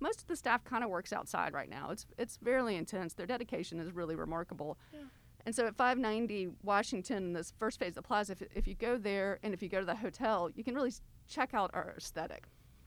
most 0.00 0.22
of 0.22 0.26
the 0.26 0.36
staff 0.36 0.64
kind 0.64 0.84
of 0.84 0.90
works 0.90 1.12
outside 1.12 1.52
right 1.52 1.68
now. 1.68 1.90
It's 1.90 2.06
it's 2.18 2.36
fairly 2.36 2.76
intense. 2.76 3.14
Their 3.14 3.26
dedication 3.26 3.80
is 3.80 3.92
really 3.92 4.14
remarkable. 4.14 4.78
And 5.46 5.54
so 5.54 5.66
at 5.66 5.76
590 5.76 6.48
Washington, 6.64 7.32
this 7.32 7.52
first 7.56 7.78
phase 7.78 7.90
of 7.90 7.94
the 7.94 8.02
plaza, 8.02 8.32
if, 8.32 8.42
if 8.54 8.66
you 8.66 8.74
go 8.74 8.98
there 8.98 9.38
and 9.44 9.54
if 9.54 9.62
you 9.62 9.68
go 9.68 9.78
to 9.78 9.86
the 9.86 9.94
hotel, 9.94 10.50
you 10.54 10.64
can 10.64 10.74
really 10.74 10.92
check 11.28 11.54
out 11.54 11.70
our 11.72 11.94
aesthetic. 11.96 12.46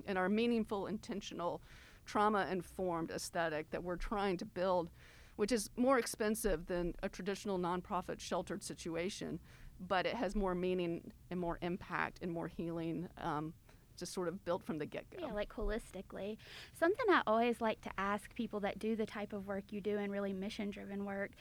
And 0.09 0.17
our 0.17 0.27
meaningful, 0.27 0.87
intentional, 0.87 1.61
trauma 2.05 2.47
informed 2.51 3.11
aesthetic 3.11 3.69
that 3.69 3.83
we're 3.83 3.95
trying 3.95 4.35
to 4.37 4.45
build, 4.45 4.89
which 5.35 5.51
is 5.51 5.69
more 5.77 5.99
expensive 5.99 6.65
than 6.65 6.95
a 7.03 7.07
traditional 7.07 7.59
nonprofit 7.59 8.19
sheltered 8.19 8.63
situation, 8.63 9.39
but 9.79 10.07
it 10.07 10.15
has 10.15 10.35
more 10.35 10.55
meaning 10.55 11.11
and 11.29 11.39
more 11.39 11.59
impact 11.61 12.17
and 12.23 12.31
more 12.31 12.47
healing. 12.47 13.07
Um, 13.21 13.53
just 13.97 14.13
sort 14.13 14.29
of 14.29 14.43
built 14.45 14.63
from 14.63 14.77
the 14.77 14.85
get 14.85 15.05
go. 15.11 15.27
Yeah, 15.27 15.33
like 15.33 15.53
holistically. 15.53 16.37
Something 16.79 17.05
I 17.09 17.21
always 17.27 17.59
like 17.59 17.81
to 17.81 17.91
ask 17.97 18.33
people 18.33 18.61
that 18.61 18.79
do 18.79 18.95
the 18.95 19.05
type 19.05 19.33
of 19.33 19.45
work 19.45 19.65
you 19.71 19.81
do 19.81 19.97
and 19.97 20.09
really 20.09 20.31
mission 20.31 20.71
driven 20.71 21.03
work 21.03 21.31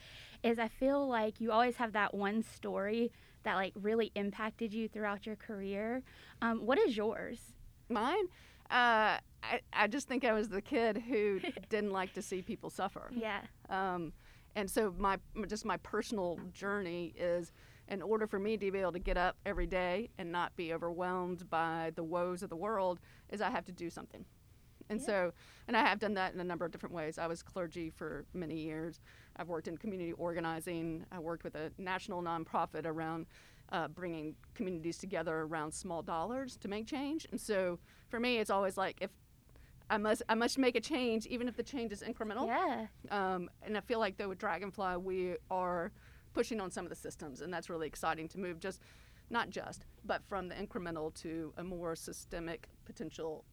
is 0.43 0.59
I 0.59 0.67
feel 0.67 1.07
like 1.07 1.39
you 1.39 1.53
always 1.53 1.77
have 1.77 1.93
that 1.93 2.13
one 2.13 2.43
story 2.43 3.13
that 3.43 3.55
like 3.55 3.71
really 3.75 4.11
impacted 4.13 4.73
you 4.73 4.89
throughout 4.89 5.25
your 5.25 5.37
career. 5.37 6.03
Um, 6.41 6.65
what 6.65 6.77
is 6.77 6.97
yours? 6.97 7.39
Mine? 7.87 8.25
Uh, 8.69 9.17
I, 9.41 9.61
I 9.73 9.87
just 9.87 10.07
think 10.07 10.23
I 10.25 10.33
was 10.33 10.49
the 10.49 10.61
kid 10.61 10.97
who 11.07 11.39
didn't 11.69 11.91
like 11.91 12.13
to 12.13 12.21
see 12.21 12.41
people 12.41 12.69
suffer. 12.69 13.09
Yeah. 13.15 13.41
Um, 13.69 14.13
and 14.55 14.69
so 14.69 14.93
my 14.97 15.17
just 15.47 15.65
my 15.65 15.77
personal 15.77 16.39
journey 16.53 17.13
is 17.17 17.51
in 17.87 18.01
order 18.01 18.27
for 18.27 18.37
me 18.39 18.57
to 18.57 18.71
be 18.71 18.79
able 18.79 18.91
to 18.91 18.99
get 18.99 19.17
up 19.17 19.35
every 19.45 19.65
day 19.65 20.09
and 20.19 20.31
not 20.31 20.55
be 20.55 20.73
overwhelmed 20.73 21.49
by 21.49 21.91
the 21.95 22.03
woes 22.03 22.43
of 22.43 22.49
the 22.49 22.55
world 22.55 22.99
is 23.29 23.41
I 23.41 23.49
have 23.49 23.65
to 23.65 23.71
do 23.71 23.89
something. 23.89 24.25
And 24.89 24.99
Yeah. 24.99 25.05
so, 25.05 25.33
and 25.67 25.77
I 25.77 25.81
have 25.81 25.99
done 25.99 26.13
that 26.15 26.33
in 26.33 26.39
a 26.39 26.43
number 26.43 26.65
of 26.65 26.71
different 26.71 26.93
ways. 26.93 27.17
I 27.17 27.27
was 27.27 27.41
clergy 27.41 27.89
for 27.89 28.25
many 28.33 28.55
years. 28.59 28.99
I've 29.37 29.47
worked 29.47 29.67
in 29.67 29.77
community 29.77 30.13
organizing. 30.13 31.05
I 31.11 31.19
worked 31.19 31.43
with 31.43 31.55
a 31.55 31.71
national 31.77 32.21
nonprofit 32.21 32.85
around 32.85 33.25
uh, 33.71 33.87
bringing 33.87 34.35
communities 34.55 34.97
together 34.97 35.39
around 35.41 35.73
small 35.73 36.01
dollars 36.01 36.57
to 36.57 36.67
make 36.67 36.87
change. 36.87 37.27
And 37.31 37.39
so, 37.39 37.79
for 38.09 38.19
me, 38.19 38.37
it's 38.37 38.49
always 38.49 38.77
like 38.77 38.97
if 39.01 39.11
I 39.89 39.97
must, 39.97 40.21
I 40.29 40.35
must 40.35 40.57
make 40.57 40.75
a 40.75 40.81
change, 40.81 41.25
even 41.27 41.47
if 41.47 41.55
the 41.55 41.63
change 41.63 41.91
is 41.91 42.03
incremental. 42.03 42.47
Yeah. 42.47 42.87
Um, 43.09 43.49
and 43.63 43.77
I 43.77 43.81
feel 43.81 43.99
like 43.99 44.17
though 44.17 44.29
with 44.29 44.37
Dragonfly, 44.37 44.97
we 44.97 45.35
are 45.49 45.91
pushing 46.33 46.59
on 46.61 46.71
some 46.71 46.85
of 46.85 46.89
the 46.89 46.95
systems, 46.95 47.41
and 47.41 47.53
that's 47.53 47.69
really 47.69 47.87
exciting 47.87 48.27
to 48.29 48.39
move 48.39 48.59
just 48.59 48.81
not 49.31 49.49
just, 49.49 49.85
but 50.05 50.23
from 50.27 50.47
the 50.47 50.55
incremental 50.55 51.13
to 51.13 51.53
a 51.57 51.63
more 51.63 51.95
systemic 51.95 52.67
potential 52.85 53.45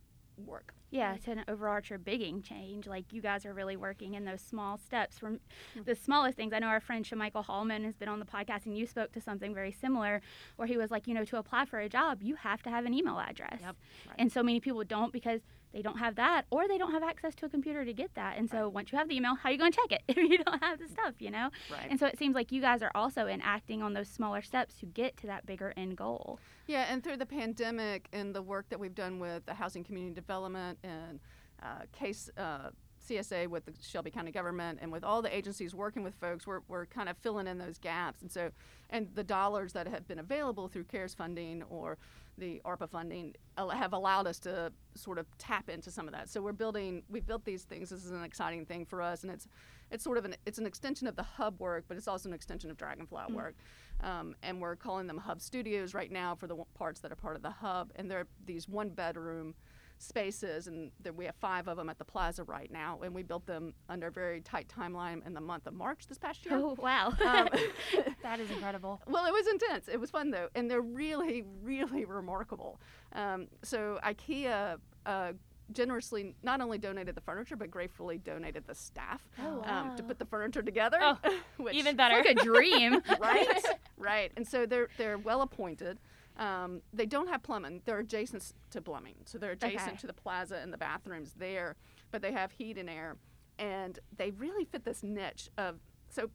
work. 0.45 0.75
Yeah, 0.90 1.16
to 1.25 1.33
an 1.33 1.45
overarcher 1.49 2.02
bigging 2.02 2.43
change. 2.43 2.87
Like 2.87 3.12
you 3.12 3.21
guys 3.21 3.45
are 3.45 3.52
really 3.52 3.76
working 3.76 4.14
in 4.14 4.25
those 4.25 4.40
small 4.40 4.78
steps 4.78 5.19
from 5.19 5.35
mm-hmm. 5.35 5.83
the 5.85 5.95
smallest 5.97 6.37
things. 6.37 6.52
I 6.52 6.61
know 6.61 6.69
our 6.69 6.81
friend 6.81 7.05
Shamichael 7.05 7.45
Hallman 7.45 7.85
has 7.85 7.97
been 7.97 8.09
on 8.09 8.21
the 8.21 8.25
podcast 8.25 8.66
and 8.66 8.76
you 8.76 8.87
spoke 8.87 9.12
to 9.12 9.21
something 9.21 9.55
very 9.55 9.73
similar 9.73 10.23
where 10.57 10.69
he 10.69 10.76
was 10.76 10.90
like, 10.90 11.07
you 11.07 11.14
know, 11.14 11.25
to 11.25 11.38
apply 11.38 11.64
for 11.64 11.81
a 11.81 11.88
job, 11.88 12.23
you 12.23 12.37
have 12.37 12.62
to 12.62 12.71
have 12.71 12.87
an 12.87 12.95
email 12.95 13.19
address. 13.19 13.59
Yep. 13.61 13.76
And 14.19 14.31
so 14.31 14.43
many 14.43 14.61
people 14.61 14.85
don't 14.85 15.12
because 15.12 15.40
they 15.73 15.82
don't 15.82 15.99
have 15.99 16.16
that 16.16 16.46
or 16.50 16.68
they 16.68 16.78
don't 16.78 16.92
have 16.92 17.02
access 17.02 17.35
to 17.37 17.46
a 17.46 17.49
computer 17.49 17.85
to 17.85 17.92
get 17.92 18.14
that. 18.14 18.38
And 18.38 18.50
so 18.50 18.68
once 18.68 18.92
you 18.92 18.99
have 18.99 19.08
the 19.08 19.16
email, 19.16 19.35
how 19.35 19.49
are 19.49 19.52
you 19.52 19.58
going 19.58 19.73
to 19.73 19.78
check 19.78 19.92
it 19.92 20.02
if 20.08 20.16
you 20.16 20.38
don't 20.38 20.62
have 20.62 20.78
the 20.78 20.88
stuff, 20.88 21.14
you 21.18 21.30
know? 21.30 21.50
Right. 21.70 21.87
And 21.90 21.99
so 21.99 22.06
it 22.06 22.18
seems 22.18 22.35
like 22.35 22.52
you 22.52 22.61
guys 22.61 22.82
are 22.82 22.92
also 22.94 23.26
enacting 23.26 23.82
on 23.82 23.92
those 23.92 24.08
smaller 24.08 24.42
steps 24.42 24.75
to 24.76 24.87
get 24.87 25.16
to 25.18 25.26
that 25.26 25.46
bigger 25.46 25.73
end 25.76 25.96
goal. 25.96 26.38
Yeah, 26.66 26.87
and 26.90 27.02
through 27.02 27.18
the 27.18 27.26
pandemic 27.26 28.08
and 28.12 28.35
the 28.35 28.42
work 28.42 28.68
that 28.70 28.80
we've 28.80 28.94
done 28.94 29.18
with 29.18 29.46
the 29.46 29.54
housing 29.54 29.85
community 29.85 30.14
development 30.14 30.78
and 30.82 31.20
uh, 31.62 31.82
case 31.92 32.28
uh, 32.37 32.70
CSA 33.06 33.49
with 33.49 33.64
the 33.66 33.73
Shelby 33.80 34.11
County 34.11 34.32
government 34.32 34.80
and 34.82 34.90
with 34.90 35.04
all 35.04 35.23
the 35.23 35.35
agencies 35.35 35.75
working 35.75 36.02
with 36.02 36.14
folks, 36.16 36.46
we're, 36.46 36.61
we're 36.68 36.87
kind 36.87 37.08
of 37.08 37.16
filling 37.18 37.46
in 37.46 37.58
those 37.58 37.78
gaps. 37.78 38.23
And 38.23 38.30
so, 38.30 38.50
and 38.90 39.08
the 39.14 39.25
dollars 39.25 39.73
that 39.75 39.87
have 39.87 40.08
been 40.08 40.18
available 40.18 40.68
through 40.68 40.85
CARES 40.85 41.14
funding 41.14 41.62
or 41.70 41.99
the 42.38 42.61
ARPA 42.64 42.88
funding 42.88 43.35
have 43.57 43.93
allowed 43.93 44.26
us 44.26 44.38
to 44.40 44.73
sort 44.95 45.19
of 45.19 45.26
tap 45.38 45.69
into 45.69 45.90
some 45.90 46.07
of 46.07 46.12
that. 46.12 46.28
So 46.28 46.40
we're 46.43 46.52
building, 46.52 47.02
we've 47.09 47.26
built 47.26 47.45
these 47.45 47.64
things. 47.64 47.90
This 47.90 48.05
is 48.05 48.11
an 48.11 48.23
exciting 48.23 48.66
thing 48.66 48.85
for 48.85 49.00
us, 49.02 49.23
and 49.23 49.33
it's 49.33 49.49
it's 49.90 50.02
sort 50.02 50.19
of 50.19 50.25
an 50.25 50.35
it's 50.45 50.59
an 50.59 50.66
extension 50.66 51.07
of 51.07 51.16
the 51.16 51.23
hub 51.23 51.61
work, 51.61 51.85
but 51.88 51.97
it's 51.97 52.09
also 52.09 52.28
an 52.28 52.35
extension 52.35 52.71
of 52.71 52.76
Dragonfly 52.76 53.25
work. 53.31 53.55
Um, 54.02 54.35
and 54.43 54.61
we're 54.61 54.76
calling 54.76 55.07
them 55.07 55.16
hub 55.16 55.40
studios 55.40 55.95
right 55.95 56.11
now 56.12 56.35
for 56.35 56.47
the 56.47 56.57
parts 56.75 57.00
that 57.00 57.12
are 57.12 57.16
part 57.16 57.37
of 57.37 57.43
the 57.43 57.50
hub, 57.50 57.93
and 57.97 58.11
they're 58.11 58.26
these 58.45 58.69
one 58.69 58.90
bedroom 58.90 59.55
spaces, 59.98 60.66
and 60.66 60.90
there, 61.02 61.12
we 61.12 61.24
have 61.26 61.34
five 61.36 61.68
of 61.68 61.76
them 61.76 61.88
at 61.88 61.98
the 61.98 62.04
plaza 62.04 62.44
right 62.44 62.70
now, 62.70 62.98
and 63.02 63.14
we 63.14 63.22
built 63.22 63.46
them 63.46 63.74
under 63.88 64.08
a 64.08 64.10
very 64.10 64.40
tight 64.40 64.68
timeline 64.68 65.26
in 65.26 65.34
the 65.34 65.40
month 65.40 65.66
of 65.66 65.74
March 65.74 66.06
this 66.06 66.18
past 66.18 66.44
year. 66.44 66.56
Oh, 66.56 66.76
wow. 66.78 67.12
Um, 67.24 67.48
That 68.22 68.40
is 68.40 68.50
incredible. 68.50 69.00
well, 69.06 69.24
it 69.26 69.32
was 69.32 69.46
intense. 69.46 69.88
It 69.88 69.98
was 70.00 70.10
fun 70.10 70.30
though, 70.30 70.48
and 70.54 70.70
they're 70.70 70.80
really, 70.80 71.44
really 71.62 72.04
remarkable. 72.04 72.80
Um, 73.12 73.46
so 73.62 73.98
IKEA 74.04 74.78
uh, 75.06 75.32
generously 75.72 76.34
not 76.42 76.60
only 76.60 76.78
donated 76.78 77.14
the 77.14 77.20
furniture, 77.20 77.56
but 77.56 77.70
gratefully 77.70 78.18
donated 78.18 78.64
the 78.66 78.74
staff 78.74 79.20
Oh, 79.42 79.62
um, 79.64 79.96
to 79.96 80.02
put 80.02 80.18
the 80.18 80.24
furniture 80.24 80.62
together. 80.62 80.98
Oh, 81.00 81.18
which, 81.56 81.74
Even 81.74 81.96
better. 81.96 82.16
like 82.16 82.26
a 82.26 82.34
dream. 82.34 83.00
right, 83.20 83.64
right. 83.96 84.32
And 84.36 84.46
so 84.46 84.66
they're 84.66 84.88
they're 84.98 85.18
well 85.18 85.42
appointed. 85.42 85.98
Um, 86.37 86.83
they 86.93 87.07
don't 87.07 87.28
have 87.28 87.43
plumbing. 87.43 87.83
They're 87.85 87.99
adjacent 88.00 88.52
to 88.71 88.83
plumbing, 88.83 89.14
so 89.25 89.38
they're 89.38 89.52
adjacent 89.52 89.88
Okay. 89.93 89.97
to 89.99 90.07
the 90.07 90.12
plaza 90.12 90.57
and 90.59 90.73
the 90.73 90.76
bathrooms 90.78 91.33
there, 91.35 91.76
but 92.11 92.21
they 92.23 92.33
have 92.33 92.50
heat 92.52 92.76
and 92.76 92.90
air, 92.90 93.16
and 93.59 93.99
they 94.16 94.31
really 94.33 94.64
fit 94.66 94.85
this 94.85 95.02
niche 95.02 95.49
of 95.57 95.81
so 96.09 96.31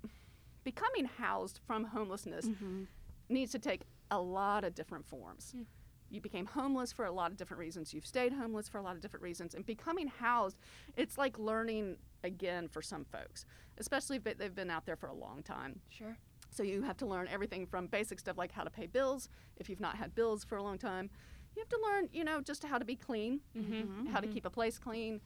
becoming 0.63 1.05
housed 1.05 1.59
from 1.65 1.85
homelessness 1.85 2.47
Mhm. 2.47 2.87
needs 3.29 3.51
to 3.51 3.59
take 3.59 3.83
a 4.09 4.19
lot 4.19 4.63
of 4.63 4.73
different 4.75 5.05
forms. 5.05 5.53
Mm. 5.55 5.65
You 6.09 6.19
became 6.19 6.45
homeless 6.45 6.91
for 6.91 7.05
a 7.05 7.11
lot 7.11 7.31
of 7.31 7.37
different 7.37 7.59
reasons. 7.59 7.93
You've 7.93 8.05
stayed 8.05 8.33
homeless 8.33 8.67
for 8.67 8.79
a 8.79 8.81
lot 8.81 8.95
of 8.95 9.01
different 9.01 9.23
reasons. 9.23 9.55
And 9.55 9.65
becoming 9.65 10.07
housed, 10.07 10.57
it's 10.97 11.17
like 11.17 11.39
learning 11.39 11.97
again 12.23 12.67
for 12.67 12.81
some 12.81 13.05
folks, 13.05 13.45
especially 13.77 14.17
if 14.17 14.23
they've 14.37 14.53
been 14.53 14.69
out 14.69 14.85
there 14.85 14.97
for 14.97 15.07
a 15.07 15.13
long 15.13 15.41
time. 15.41 15.79
Sure. 15.89 16.17
So 16.51 16.63
you 16.63 16.81
have 16.83 16.97
to 16.97 17.05
learn 17.05 17.27
everything 17.31 17.65
from 17.65 17.87
basic 17.87 18.19
stuff 18.19 18.37
like 18.37 18.51
how 18.51 18.63
to 18.63 18.69
pay 18.69 18.85
bills 18.85 19.29
if 19.57 19.69
you've 19.69 19.79
not 19.79 19.95
had 19.95 20.13
bills 20.13 20.43
for 20.43 20.57
a 20.57 20.63
long 20.63 20.77
time. 20.77 21.09
You 21.55 21.61
have 21.61 21.69
to 21.69 21.79
learn, 21.81 22.09
you 22.13 22.23
know, 22.23 22.41
just 22.41 22.63
how 22.63 22.77
to 22.77 22.85
be 22.85 22.95
clean, 22.95 23.41
Mm-hmm. 23.57 24.07
how 24.07 24.19
to 24.19 24.27
keep 24.27 24.45
a 24.45 24.49
place 24.49 24.77
clean. 24.77 25.21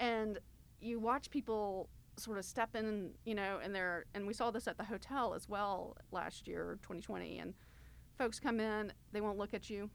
And 0.00 0.38
you 0.80 0.98
watch 0.98 1.30
people 1.30 1.88
sort 2.16 2.38
of 2.38 2.44
step 2.44 2.74
in, 2.74 3.12
you 3.24 3.34
know, 3.34 3.58
and 3.62 3.74
they're 3.74 4.04
and 4.14 4.26
we 4.26 4.34
saw 4.34 4.50
this 4.50 4.66
at 4.66 4.76
the 4.78 4.84
hotel 4.84 5.34
as 5.34 5.48
well 5.48 5.96
last 6.10 6.46
year, 6.48 6.78
2020, 6.82 7.38
and 7.38 7.54
folks 8.18 8.38
come 8.40 8.60
in, 8.60 8.92
they 9.12 9.20
won't 9.20 9.38
look 9.38 9.54
at 9.54 9.70
you. 9.70 9.90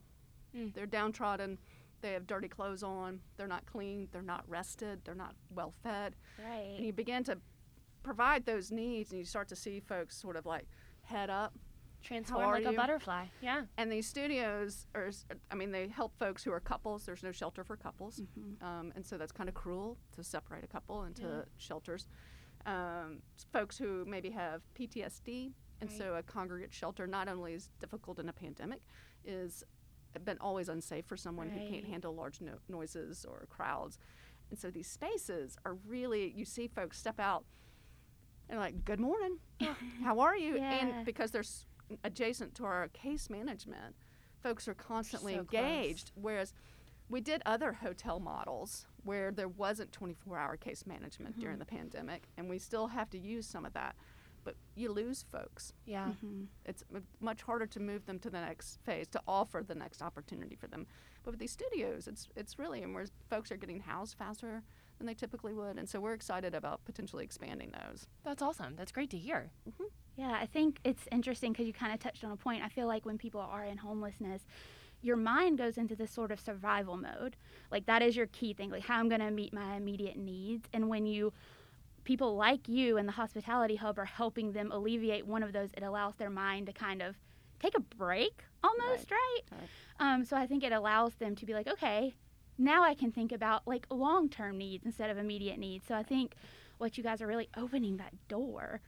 Mm. 0.56 0.74
They're 0.74 0.86
downtrodden. 0.86 1.58
They 2.00 2.12
have 2.12 2.26
dirty 2.26 2.48
clothes 2.48 2.82
on. 2.84 3.20
They're 3.36 3.48
not 3.48 3.66
clean. 3.66 4.08
They're 4.12 4.22
not 4.22 4.44
rested. 4.48 5.00
They're 5.04 5.14
not 5.16 5.34
well 5.54 5.72
fed 5.82 6.14
and 6.76 6.86
you 6.86 6.92
begin 6.92 7.24
to 7.24 7.38
provide 8.02 8.44
those 8.46 8.70
needs 8.70 9.10
and 9.10 9.18
you 9.18 9.24
start 9.24 9.48
to 9.48 9.56
see 9.56 9.80
folks 9.80 10.16
sort 10.16 10.36
of 10.36 10.46
like 10.46 10.66
head 11.02 11.30
up 11.30 11.52
Transform 12.02 12.42
are 12.44 12.52
like 12.60 12.64
a 12.64 12.72
butterfly. 12.72 13.24
Yeah. 13.42 13.62
and 13.76 13.90
these 13.90 14.06
studios 14.06 14.86
are 14.94 15.10
i 15.50 15.54
mean 15.56 15.72
they 15.72 15.88
help 15.88 16.16
folks 16.18 16.44
who 16.44 16.52
are 16.52 16.60
couples 16.60 17.04
there's 17.04 17.22
no 17.24 17.32
shelter 17.32 17.64
for 17.64 17.76
couples 17.76 18.20
Mhm. 18.38 18.62
um, 18.62 18.92
and 18.94 19.04
so 19.04 19.18
that's 19.18 19.32
kind 19.32 19.48
of 19.48 19.54
cruel 19.54 19.98
to 20.12 20.22
separate 20.22 20.62
a 20.64 20.68
couple 20.68 21.04
into 21.04 21.22
Yeah. 21.22 21.42
shelters 21.56 22.06
um, 22.66 23.22
folks 23.52 23.76
who 23.78 24.04
maybe 24.06 24.30
have 24.30 24.62
ptsd 24.78 25.52
and 25.80 25.90
Right. 25.90 25.98
so 25.98 26.14
a 26.14 26.22
congregate 26.22 26.72
shelter 26.72 27.06
not 27.06 27.28
only 27.28 27.54
is 27.54 27.68
difficult 27.80 28.18
in 28.20 28.28
a 28.28 28.32
pandemic 28.32 28.80
is 29.24 29.64
been 30.24 30.38
always 30.40 30.68
unsafe 30.68 31.04
for 31.06 31.16
someone 31.16 31.48
who 31.48 31.60
can't 31.68 31.84
handle 31.84 32.12
large 32.14 32.40
no- 32.40 32.58
noises 32.68 33.24
or 33.24 33.46
crowds 33.50 33.98
and 34.50 34.58
so 34.58 34.68
these 34.70 34.88
spaces 34.88 35.56
are 35.64 35.74
really 35.86 36.30
you 36.30 36.44
see 36.44 36.66
folks 36.66 36.98
step 36.98 37.20
out 37.20 37.44
and 38.48 38.58
like 38.58 38.84
good 38.84 39.00
morning 39.00 39.38
how 40.04 40.20
are 40.20 40.36
you 40.36 40.56
Yeah. 40.56 40.86
and 40.86 41.04
because 41.06 41.30
they're 41.30 41.40
s- 41.40 41.66
adjacent 42.04 42.54
to 42.56 42.64
our 42.64 42.88
case 42.88 43.30
management 43.30 43.94
folks 44.42 44.68
are 44.68 44.74
constantly 44.74 45.34
So 45.34 45.44
close. 45.44 45.60
engaged 45.62 46.12
whereas 46.14 46.52
we 47.08 47.20
did 47.20 47.42
other 47.46 47.72
hotel 47.72 48.20
models 48.20 48.86
where 49.04 49.30
there 49.30 49.48
wasn't 49.48 49.90
24 49.92 50.38
hour 50.38 50.56
case 50.56 50.86
management 50.86 51.32
Mm-hmm. 51.32 51.40
during 51.40 51.58
the 51.58 51.64
pandemic 51.64 52.24
and 52.36 52.48
we 52.48 52.58
still 52.58 52.88
have 52.88 53.10
to 53.10 53.18
use 53.18 53.46
some 53.46 53.64
of 53.64 53.72
that 53.74 53.96
but 54.44 54.54
you 54.76 54.90
lose 54.92 55.24
folks 55.30 55.72
Yeah. 55.86 56.12
Mhm. 56.24 56.46
it's 56.64 56.84
m- 56.94 57.06
much 57.20 57.42
harder 57.42 57.66
to 57.66 57.80
move 57.80 58.06
them 58.06 58.18
to 58.20 58.30
the 58.30 58.40
next 58.40 58.78
phase 58.84 59.08
to 59.08 59.20
offer 59.26 59.62
the 59.66 59.74
next 59.74 60.02
opportunity 60.02 60.56
for 60.56 60.68
them 60.68 60.86
but 61.24 61.32
with 61.32 61.40
these 61.40 61.52
studios 61.52 62.06
it's 62.06 62.28
it's 62.36 62.58
really 62.58 62.82
and 62.82 62.94
where 62.94 63.06
folks 63.28 63.50
are 63.50 63.56
getting 63.56 63.80
housed 63.80 64.16
faster 64.16 64.62
than 64.98 65.06
they 65.06 65.14
typically 65.14 65.54
would 65.54 65.78
and 65.78 65.88
so 65.88 66.00
we're 66.00 66.12
excited 66.12 66.54
about 66.54 66.84
potentially 66.84 67.24
expanding 67.24 67.72
those 67.72 68.06
That's 68.24 68.42
awesome. 68.42 68.74
That's 68.76 68.92
great 68.92 69.10
to 69.10 69.18
hear. 69.18 69.50
Yeah, 70.16 70.32
I 70.32 70.46
think 70.46 70.80
it's 70.84 71.06
interesting 71.12 71.52
because 71.52 71.66
you 71.66 71.72
kind 71.72 71.94
of 71.94 72.00
touched 72.00 72.24
on 72.24 72.32
a 72.32 72.36
point. 72.36 72.64
I 72.64 72.68
feel 72.68 72.88
like 72.88 73.06
when 73.06 73.18
people 73.18 73.40
are 73.40 73.64
in 73.64 73.78
homelessness, 73.78 74.42
your 75.00 75.16
mind 75.16 75.58
goes 75.58 75.78
into 75.78 75.94
this 75.94 76.10
sort 76.10 76.32
of 76.32 76.40
survival 76.40 76.96
mode. 76.96 77.36
Like 77.70 77.86
that 77.86 78.02
is 78.02 78.16
your 78.16 78.26
key 78.26 78.52
thing, 78.52 78.70
like 78.70 78.84
how 78.84 78.98
I'm 78.98 79.08
going 79.08 79.20
to 79.20 79.30
meet 79.30 79.52
my 79.52 79.76
immediate 79.76 80.16
needs. 80.16 80.68
And 80.72 80.88
when 80.88 81.06
you 81.06 81.32
people 82.04 82.36
like 82.36 82.68
you 82.68 82.96
and 82.96 83.06
the 83.06 83.12
hospitality 83.12 83.76
hub 83.76 83.98
are 83.98 84.04
helping 84.04 84.52
them 84.52 84.72
alleviate 84.72 85.26
one 85.26 85.42
of 85.42 85.52
those, 85.52 85.70
it 85.76 85.82
allows 85.82 86.14
their 86.16 86.30
mind 86.30 86.66
to 86.66 86.72
kind 86.72 87.02
of 87.02 87.16
take 87.60 87.76
a 87.76 87.80
break 87.80 88.42
almost, 88.64 89.10
right? 89.10 89.40
Right. 89.52 89.68
Um, 90.00 90.24
so 90.24 90.36
I 90.36 90.46
think 90.46 90.64
it 90.64 90.72
allows 90.72 91.14
them 91.16 91.36
to 91.36 91.46
be 91.46 91.54
like, 91.54 91.68
okay, 91.68 92.14
now 92.58 92.82
I 92.82 92.94
can 92.94 93.12
think 93.12 93.32
about 93.32 93.66
like 93.66 93.86
long 93.90 94.28
term 94.28 94.58
needs 94.58 94.84
instead 94.84 95.10
of 95.10 95.18
immediate 95.18 95.58
needs. 95.58 95.86
So 95.86 95.94
I 95.94 96.02
think 96.02 96.34
what 96.78 96.96
you 96.98 97.04
guys 97.04 97.22
are 97.22 97.26
really 97.26 97.48
opening 97.56 97.96
that 97.98 98.12
door. 98.28 98.80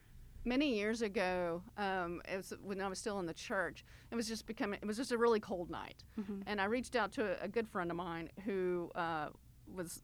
Many 0.44 0.74
years 0.76 1.02
ago, 1.02 1.62
um, 1.76 2.22
it 2.30 2.36
was 2.38 2.52
when 2.62 2.80
I 2.80 2.88
was 2.88 2.98
still 2.98 3.18
in 3.20 3.26
the 3.26 3.34
church. 3.34 3.84
It 4.10 4.14
was 4.14 4.26
just 4.26 4.46
becoming. 4.46 4.78
It 4.82 4.86
was 4.86 4.96
just 4.96 5.12
a 5.12 5.18
really 5.18 5.38
cold 5.40 5.70
night, 5.70 6.02
Mhm. 6.18 6.42
and 6.46 6.60
I 6.60 6.64
reached 6.64 6.96
out 6.96 7.12
to 7.12 7.38
a, 7.40 7.44
a 7.44 7.48
good 7.48 7.68
friend 7.68 7.90
of 7.90 7.96
mine 7.98 8.30
who 8.46 8.90
uh, 8.94 9.28
was 9.72 10.02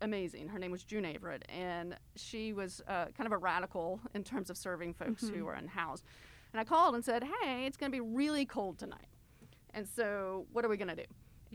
amazing. 0.00 0.48
Her 0.48 0.58
name 0.60 0.70
was 0.70 0.84
June 0.84 1.04
Averett, 1.04 1.42
and 1.48 1.96
she 2.14 2.52
was 2.52 2.80
uh, 2.86 3.06
kind 3.06 3.26
of 3.26 3.32
a 3.32 3.38
radical 3.38 4.00
in 4.14 4.22
terms 4.22 4.50
of 4.50 4.56
serving 4.56 4.94
folks 4.94 5.26
who 5.28 5.38
Mhm. 5.38 5.42
were 5.46 5.54
unhoused. 5.54 6.04
And 6.52 6.60
I 6.60 6.64
called 6.64 6.94
and 6.94 7.04
said, 7.04 7.24
"Hey, 7.24 7.66
it's 7.66 7.76
going 7.76 7.90
to 7.90 7.96
be 7.96 8.00
really 8.00 8.46
cold 8.46 8.78
tonight, 8.78 9.08
and 9.74 9.88
so 9.88 10.46
what 10.52 10.64
are 10.64 10.68
we 10.68 10.76
going 10.76 10.94
to 10.96 10.96
do?" 10.96 11.06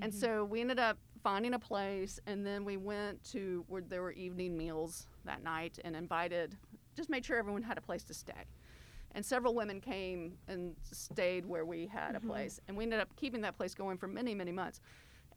And 0.02 0.12
Mhm. 0.12 0.16
so 0.20 0.44
we 0.44 0.60
ended 0.60 0.80
up 0.80 0.98
finding 1.24 1.54
a 1.54 1.60
place, 1.60 2.20
and 2.28 2.46
then 2.46 2.66
we 2.66 2.78
went 2.78 3.24
to 3.32 3.66
where 3.68 3.82
there 3.82 4.02
were 4.02 4.12
evening 4.12 4.58
meals 4.58 5.08
that 5.26 5.44
night, 5.44 5.80
and 5.84 5.96
invited, 5.96 6.56
just 6.96 7.10
made 7.10 7.26
sure 7.26 7.38
everyone 7.38 7.64
had 7.64 7.78
a 7.78 7.82
place 7.82 8.04
to 8.06 8.14
stay. 8.14 8.46
And 9.12 9.26
several 9.26 9.56
women 9.56 9.82
came 9.82 10.38
and 10.48 10.76
stayed 10.84 11.46
where 11.46 11.66
we 11.66 11.88
had 11.88 12.14
Mhm. 12.14 12.18
a 12.18 12.20
place, 12.22 12.60
and 12.68 12.78
we 12.78 12.84
ended 12.84 13.00
up 13.00 13.16
keeping 13.16 13.42
that 13.42 13.56
place 13.56 13.74
going 13.74 13.98
for 13.98 14.08
many, 14.08 14.36
many 14.36 14.52
months. 14.52 14.80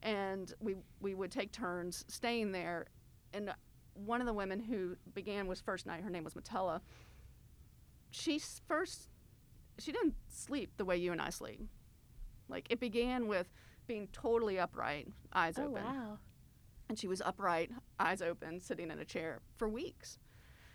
And 0.03 0.53
we 0.59 0.75
we 0.99 1.13
would 1.13 1.31
take 1.31 1.51
turns 1.51 2.03
staying 2.07 2.51
there. 2.51 2.87
And 3.33 3.53
one 3.93 4.19
of 4.21 4.27
the 4.27 4.33
women 4.33 4.59
who 4.59 4.97
began 5.13 5.47
was 5.47 5.61
first 5.61 5.85
night. 5.85 6.01
Her 6.03 6.09
name 6.09 6.23
was 6.23 6.33
Matella. 6.33 6.81
She 8.09 8.39
first 8.39 9.09
she 9.77 9.91
didn't 9.91 10.15
sleep 10.27 10.75
the 10.77 10.85
way 10.85 10.97
you 10.97 11.11
and 11.11 11.21
I 11.21 11.29
sleep. 11.29 11.67
Like 12.47 12.67
it 12.69 12.79
began 12.79 13.27
with 13.27 13.51
being 13.87 14.07
totally 14.11 14.59
upright, 14.59 15.07
eyes 15.33 15.57
Oh 15.57 15.63
open. 15.65 15.83
wow. 15.83 16.19
And 16.89 16.97
she 16.99 17.07
was 17.07 17.21
upright, 17.21 17.71
eyes 17.99 18.21
open, 18.21 18.59
sitting 18.59 18.91
in 18.91 18.99
a 18.99 19.05
chair 19.05 19.41
for 19.57 19.67
weeks. 19.69 20.19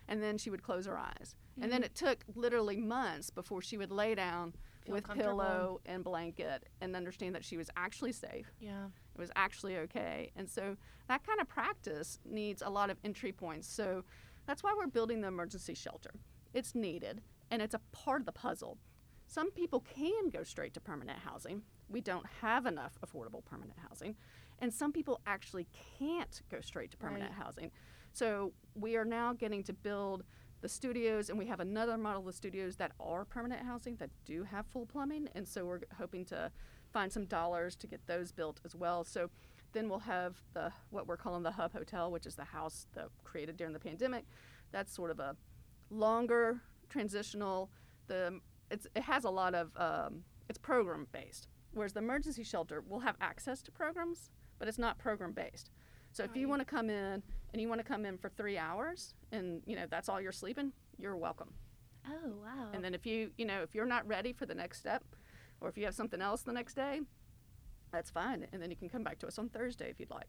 And 0.07 0.23
then 0.23 0.37
she 0.37 0.49
would 0.49 0.63
close 0.63 0.85
her 0.85 0.97
eyes. 0.97 1.35
And 1.61 1.71
then 1.71 1.81
Mhm. 1.81 1.85
it 1.85 1.95
took 1.95 2.23
literally 2.35 2.77
months 2.77 3.29
before 3.29 3.61
she 3.61 3.77
would 3.77 3.91
lay 3.91 4.15
down 4.15 4.53
Feel 4.85 4.93
with 4.93 5.05
pillow 5.09 5.81
and 5.85 6.03
blanket 6.03 6.69
and 6.81 6.95
understand 6.95 7.35
that 7.35 7.43
she 7.43 7.57
was 7.57 7.69
actually 7.75 8.13
safe. 8.13 8.51
Yeah. 8.59 8.87
It 9.15 9.19
was 9.19 9.31
actually 9.35 9.77
okay. 9.79 10.31
And 10.35 10.49
so 10.49 10.77
that 11.07 11.23
kind 11.25 11.41
of 11.41 11.47
practice 11.47 12.19
needs 12.23 12.61
a 12.61 12.69
lot 12.69 12.89
of 12.89 12.97
entry 13.03 13.31
points. 13.33 13.67
So 13.67 14.05
that's 14.45 14.63
why 14.63 14.73
we're 14.77 14.87
building 14.87 15.21
the 15.21 15.27
emergency 15.27 15.73
shelter. 15.73 16.11
It's 16.53 16.73
needed 16.73 17.21
and 17.51 17.61
it's 17.61 17.73
a 17.75 17.79
part 17.91 18.21
of 18.21 18.25
the 18.25 18.31
puzzle. 18.31 18.77
Some 19.27 19.51
people 19.51 19.81
can 19.81 20.29
go 20.29 20.43
straight 20.43 20.73
to 20.75 20.79
permanent 20.79 21.19
housing. 21.19 21.63
We 21.89 22.01
don't 22.01 22.25
have 22.41 22.65
enough 22.65 22.97
affordable 23.05 23.43
permanent 23.45 23.77
housing. 23.87 24.15
And 24.59 24.73
some 24.73 24.91
people 24.91 25.21
actually 25.25 25.67
can't 25.99 26.41
go 26.49 26.59
straight 26.61 26.91
to 26.91 26.97
permanent 26.97 27.31
Right. 27.31 27.43
housing. 27.43 27.71
So 28.13 28.53
we 28.75 28.95
are 28.97 29.05
now 29.05 29.33
getting 29.33 29.63
to 29.63 29.73
build 29.73 30.23
the 30.61 30.67
studios, 30.69 31.29
and 31.29 31.37
we 31.37 31.45
have 31.45 31.59
another 31.59 31.97
model 31.97 32.27
of 32.27 32.33
studios 32.33 32.77
that 32.77 32.91
are 32.99 33.23
permanent 33.25 33.63
housing 33.63 33.95
that 33.97 34.09
do 34.25 34.43
have 34.43 34.65
full 34.65 34.87
plumbing. 34.87 35.29
And 35.35 35.47
so 35.47 35.65
we're 35.65 35.81
hoping 35.97 36.25
to 36.25 36.51
find 36.91 37.13
some 37.13 37.25
dollars 37.25 37.75
to 37.75 37.87
get 37.87 38.05
those 38.07 38.31
built 38.31 38.59
as 38.65 38.73
well. 38.75 39.03
So 39.03 39.29
then 39.73 39.87
we'll 39.87 39.99
have 39.99 40.41
the 40.53 40.71
what 40.89 41.05
we're 41.05 41.17
calling 41.17 41.43
the 41.43 41.51
hub 41.51 41.73
hotel, 41.73 42.09
which 42.11 42.25
is 42.25 42.35
the 42.35 42.43
house 42.45 42.87
that 42.93 43.09
created 43.23 43.55
during 43.57 43.73
the 43.73 43.79
pandemic. 43.79 44.25
That's 44.71 44.91
sort 44.91 45.11
of 45.11 45.19
a 45.19 45.35
longer 45.91 46.61
transitional. 46.89 47.69
The 48.07 48.39
it's 48.71 48.87
it 48.95 49.03
has 49.03 49.25
a 49.25 49.29
lot 49.29 49.53
of 49.53 49.71
um, 49.77 50.23
it's 50.49 50.57
program 50.57 51.07
based, 51.11 51.47
whereas 51.77 51.93
the 51.93 51.99
emergency 51.99 52.43
shelter 52.43 52.81
will 52.87 52.99
have 52.99 53.15
access 53.21 53.61
to 53.63 53.71
programs, 53.71 54.29
but 54.59 54.67
it's 54.67 54.77
not 54.77 54.97
program 54.97 55.31
based. 55.31 55.69
So 56.11 56.23
if 56.23 56.35
you 56.35 56.47
want 56.49 56.61
to 56.61 56.65
come 56.65 56.89
in 56.89 57.21
and 57.53 57.61
you 57.61 57.67
want 57.69 57.79
to 57.79 57.83
come 57.87 58.05
in 58.05 58.17
for 58.17 58.29
three 58.29 58.57
hours 58.57 59.13
and 59.31 59.61
you 59.65 59.75
know 59.75 59.85
that's 59.89 60.09
all 60.09 60.19
you're 60.19 60.31
sleeping, 60.31 60.71
you're 60.97 61.15
welcome. 61.15 61.53
Oh 62.07 62.33
wow. 62.43 62.69
And 62.73 62.83
then 62.83 62.93
if 62.95 63.05
you 63.05 63.31
you 63.37 63.45
know 63.45 63.61
if 63.61 63.75
you're 63.75 63.85
not 63.85 64.07
ready 64.07 64.33
for 64.33 64.45
the 64.45 64.55
next 64.55 64.79
step, 64.79 65.03
or 65.61 65.69
if 65.69 65.77
you 65.77 65.85
have 65.85 65.93
something 65.95 66.21
else 66.21 66.41
the 66.41 66.53
next 66.53 66.73
day, 66.75 67.01
that's 67.91 68.09
fine. 68.09 68.47
And 68.51 68.61
then 68.61 68.69
you 68.71 68.75
can 68.77 68.89
come 68.89 69.03
back 69.03 69.19
to 69.19 69.27
us 69.27 69.37
on 69.37 69.49
Thursday 69.49 69.89
if 69.89 69.99
you'd 69.99 70.09
like. 70.09 70.27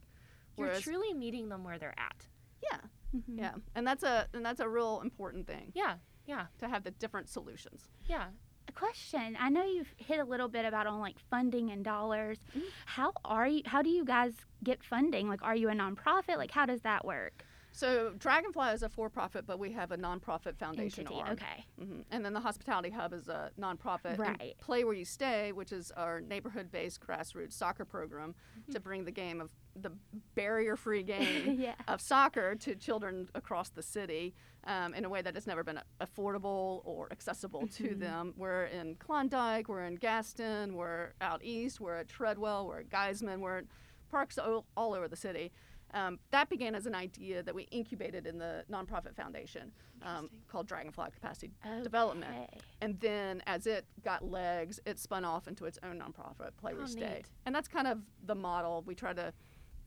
You're 0.57 0.75
truly 0.81 1.15
meeting 1.15 1.49
them 1.49 1.65
where 1.65 1.79
they're 1.79 1.95
at. 1.99 2.27
Yeah, 2.63 2.81
Mhm. 3.15 3.39
yeah, 3.39 3.55
and 3.75 3.87
that's 3.87 4.03
a 4.03 4.29
and 4.35 4.45
that's 4.45 4.61
a 4.61 4.69
real 4.69 5.01
important 5.01 5.47
thing 5.47 5.73
Yeah. 5.75 5.99
Yeah. 6.27 6.49
to 6.59 6.69
have 6.69 6.83
the 6.83 6.91
different 6.91 7.29
solutions. 7.29 7.89
Yeah. 8.07 8.31
A 8.69 8.73
question. 8.73 9.37
I 9.41 9.49
know 9.49 9.65
you've 9.65 9.93
hit 9.97 10.19
a 10.21 10.25
little 10.25 10.49
bit 10.49 10.67
about 10.67 10.87
on 10.87 11.01
like 11.01 11.19
funding 11.31 11.71
and 11.71 11.83
dollars. 11.83 12.39
Mhm. 12.55 12.65
How 12.85 13.13
are 13.25 13.49
you? 13.49 13.63
How 13.65 13.81
do 13.81 13.89
you 13.89 14.05
guys 14.05 14.35
get 14.63 14.83
funding? 14.85 15.27
Like, 15.29 15.43
are 15.43 15.57
you 15.57 15.71
a 15.71 15.73
nonprofit? 15.73 16.37
Like, 16.37 16.51
how 16.51 16.67
does 16.67 16.83
that 16.83 17.05
work? 17.05 17.45
So 17.79 18.13
Dragonfly 18.19 18.73
is 18.73 18.83
a 18.83 18.89
for-profit, 18.89 19.47
but 19.47 19.61
we 19.61 19.71
have 19.71 19.93
a 19.93 19.97
nonprofit 19.97 20.57
foundation 20.57 21.07
Entity. 21.07 21.21
arm. 21.21 21.31
Okay. 21.35 21.65
hmm 21.79 22.01
And 22.11 22.25
then 22.25 22.33
the 22.33 22.41
Hospitality 22.41 22.91
Hub 22.91 23.13
is 23.13 23.29
a 23.29 23.53
nonprofit. 23.57 24.01
and 24.15 24.19
Right. 24.19 24.57
Play 24.59 24.83
Where 24.83 24.95
You 24.95 25.05
Stay, 25.05 25.53
which 25.53 25.71
is 25.71 25.93
our 25.93 26.21
neighborhood-based 26.21 27.01
grassroots 27.01 27.53
soccer 27.53 27.85
program 27.85 28.35
to 28.73 28.81
bring 28.81 29.05
the 29.05 29.13
game 29.13 29.41
of 29.41 29.51
the 29.81 29.93
barrier-free 30.35 31.03
game 31.15 31.57
yeah. 31.61 31.75
of 31.87 32.01
soccer 32.01 32.57
to 32.57 32.75
children 32.75 33.29
across 33.37 33.69
the 33.71 33.83
city 33.85 34.35
um, 34.65 34.93
in 34.93 35.05
a 35.05 35.09
way 35.09 35.23
that 35.23 35.37
has 35.37 35.47
never 35.47 35.63
been 35.63 35.79
affordable 36.01 36.81
or 36.85 37.07
accessible 37.13 37.69
to 37.69 37.91
Mhm. 37.91 38.01
them. 38.01 38.35
We're 38.37 38.65
in 38.65 38.97
Klondike, 38.97 39.69
we're 39.69 39.85
in 39.85 39.95
Gaston, 39.95 40.75
we're 40.75 41.13
out 41.21 41.45
east, 41.45 41.81
we're 41.81 41.95
at 41.99 42.09
Treadwell, 42.09 42.67
we're 42.67 42.81
at 42.81 42.89
Gaisman, 42.89 43.39
we're 43.39 43.59
at 43.59 43.65
parks 44.11 44.37
all, 44.37 44.67
all 44.77 44.95
over 44.95 45.07
the 45.07 45.15
city. 45.17 45.53
Um, 45.95 46.19
that 46.31 46.49
began 46.51 46.75
as 46.75 46.87
an 46.87 46.95
idea 46.95 47.43
that 47.43 47.55
we 47.55 47.63
incubated 47.71 48.27
in 48.27 48.39
the 48.39 48.65
nonprofit 48.71 49.15
foundation 49.17 49.73
um, 50.03 50.29
called 50.47 50.67
Dragonfly 50.67 51.07
Capacity 51.13 51.51
Development. 51.83 52.51
And 52.81 53.01
then 53.01 53.43
as 53.47 53.67
it 53.67 53.87
got 54.05 54.25
legs, 54.25 54.79
it 54.87 54.99
spun 54.99 55.25
off 55.25 55.49
into 55.49 55.65
its 55.65 55.79
own 55.83 55.99
nonprofit, 55.99 56.51
Play 56.59 56.75
Where 56.75 56.83
Oh, 56.85 56.95
neat. 56.95 57.25
And 57.47 57.55
that's 57.55 57.69
kind 57.69 57.87
of 57.87 57.99
the 58.27 58.35
model. 58.35 58.83
We 58.87 58.95
try 58.95 59.13
to 59.15 59.33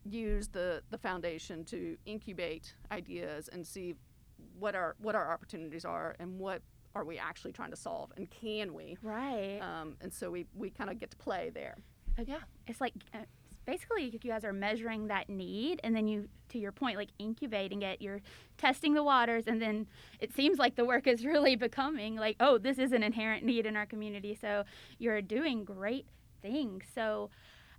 use 0.04 0.48
the, 0.48 0.82
the 0.90 0.98
foundation 0.98 1.64
to 1.66 1.96
incubate 2.06 2.74
ideas 2.92 3.48
and 3.50 3.66
see 3.66 3.94
what 4.58 4.74
our 4.74 4.96
what 5.00 5.14
our 5.14 5.32
opportunities 5.32 5.86
are 5.86 6.16
and 6.20 6.40
what 6.40 6.64
are 6.96 7.06
we 7.06 7.20
actually 7.20 7.52
trying 7.54 7.70
to 7.70 7.76
solve 7.76 8.12
and 8.18 8.28
can 8.32 8.74
we 8.74 8.98
Right. 9.04 9.60
um, 9.62 9.96
and 10.02 10.12
so 10.12 10.32
we, 10.32 10.48
we 10.56 10.72
kind 10.72 10.90
of 10.90 11.00
get 11.00 11.12
to 11.12 11.18
play 11.18 11.52
there 11.54 11.78
Yeah. 12.26 12.38
it's 12.66 12.82
like 12.82 12.94
uh, 13.14 13.20
basically 13.66 14.04
you 14.06 14.20
guys 14.20 14.44
are 14.44 14.54
measuring 14.54 15.08
that 15.08 15.30
need 15.30 15.80
and 15.84 15.96
then 15.96 16.08
you 16.08 16.28
to 16.50 16.58
your 16.58 16.72
point 16.72 16.98
like 16.98 17.10
incubating 17.20 17.82
it 17.82 18.02
you're 18.02 18.22
testing 18.58 18.94
the 18.94 19.04
waters 19.04 19.48
and 19.48 19.62
then 19.62 19.88
it 20.20 20.34
seems 20.34 20.58
like 20.58 20.76
the 20.76 20.86
work 20.86 21.08
is 21.08 21.26
really 21.34 21.56
becoming 21.56 22.16
like 22.16 22.36
oh 22.40 22.58
this 22.58 22.78
is 22.78 22.92
an 22.92 23.04
inherent 23.04 23.44
need 23.44 23.66
in 23.66 23.76
our 23.76 23.86
community 23.86 24.38
so 24.40 24.64
you're 24.98 25.22
doing 25.22 25.64
great 25.64 26.06
things. 26.42 26.84
So 26.94 27.30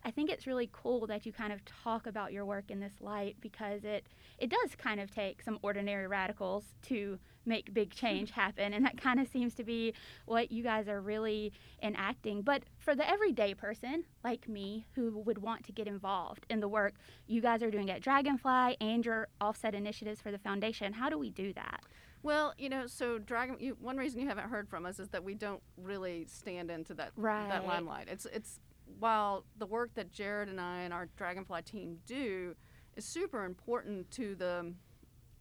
i 0.05 0.11
think 0.11 0.31
it's 0.31 0.47
really 0.47 0.69
cool 0.73 1.07
that 1.07 1.27
you 1.27 1.33
kind 1.33 1.53
of 1.53 1.65
talk 1.65 2.07
about 2.07 2.33
your 2.33 2.45
work 2.45 2.71
in 2.71 2.81
this 2.81 2.95
light 3.01 3.37
because 3.41 3.85
it 3.85 4.07
it 4.39 4.51
does 4.51 4.75
kind 4.77 5.01
of 5.01 5.11
take 5.11 5.43
some 5.43 5.59
ordinary 5.63 6.07
radicals 6.07 6.65
to 6.83 7.19
make 7.45 7.73
big 7.75 7.91
change 7.93 8.31
happen 8.43 8.73
and 8.73 8.85
that 8.85 8.97
kind 9.01 9.19
of 9.21 9.29
seems 9.29 9.55
to 9.55 9.65
be 9.65 9.93
what 10.27 10.53
you 10.53 10.63
guys 10.63 10.89
are 10.89 11.01
really 11.01 11.53
enacting. 11.83 12.43
But 12.43 12.63
for 12.79 12.95
the 12.95 13.09
everyday 13.09 13.55
person 13.55 14.05
like 14.25 14.49
me 14.49 14.87
who 14.95 15.19
would 15.25 15.39
want 15.39 15.65
to 15.65 15.73
get 15.73 15.87
involved 15.87 16.47
in 16.51 16.61
the 16.61 16.69
work 16.69 16.95
you 17.27 17.41
guys 17.41 17.63
are 17.63 17.71
doing 17.71 17.91
at 17.91 18.01
Dragonfly 18.03 18.77
and 18.81 19.05
your 19.05 19.29
offset 19.41 19.75
initiatives 19.75 20.21
for 20.21 20.31
the 20.31 20.39
foundation, 20.39 20.93
how 20.93 21.09
do 21.11 21.19
we 21.19 21.31
do 21.31 21.53
that? 21.55 21.81
well 22.25 22.55
you 22.57 22.69
know 22.69 22.87
so 22.87 23.19
dragon 23.19 23.57
you, 23.59 23.77
one 23.81 23.97
reason 23.97 24.21
you 24.21 24.29
haven't 24.29 24.49
heard 24.49 24.69
from 24.69 24.87
us 24.87 25.01
is 25.01 25.09
that 25.09 25.25
we 25.25 25.35
don't 25.35 25.61
really 25.77 26.25
stand 26.27 26.71
into 26.71 26.95
that 26.95 27.11
Right. 27.17 27.49
that 27.49 27.67
limelight 27.67 28.07
it's 28.09 28.27
it's 28.33 28.61
while 29.01 29.45
the 29.59 29.67
work 29.67 29.91
that 29.95 30.13
jared 30.13 30.49
and 30.49 30.61
i 30.61 30.83
and 30.83 30.95
our 30.95 31.09
dragonfly 31.17 31.63
team 31.63 31.99
do 32.07 32.55
is 32.97 33.05
super 33.05 33.45
important 33.45 34.09
to 34.13 34.37
the 34.37 34.73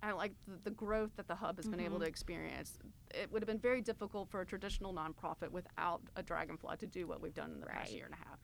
I 0.04 0.12
like 0.14 0.34
the, 0.48 0.58
the 0.64 0.72
growth 0.72 1.12
that 1.18 1.28
the 1.28 1.36
hub 1.36 1.58
has 1.58 1.68
been 1.68 1.80
able 1.80 1.98
Mhm. 1.98 2.02
to 2.02 2.08
experience. 2.08 2.78
It 3.14 3.32
would 3.32 3.42
have 3.42 3.48
been 3.48 3.60
very 3.60 3.82
difficult 3.82 4.30
for 4.30 4.42
a 4.42 4.46
traditional 4.46 4.94
nonprofit 4.94 5.50
without 5.52 6.02
a 6.16 6.24
dragonfly 6.24 6.78
to 6.78 6.88
do 6.88 7.06
what 7.08 7.22
we've 7.22 7.34
done 7.34 7.52
in 7.52 7.60
the 7.60 7.68
past 7.68 7.92
year 7.94 8.06
and 8.06 8.14
a 8.14 8.18
half. 8.18 8.40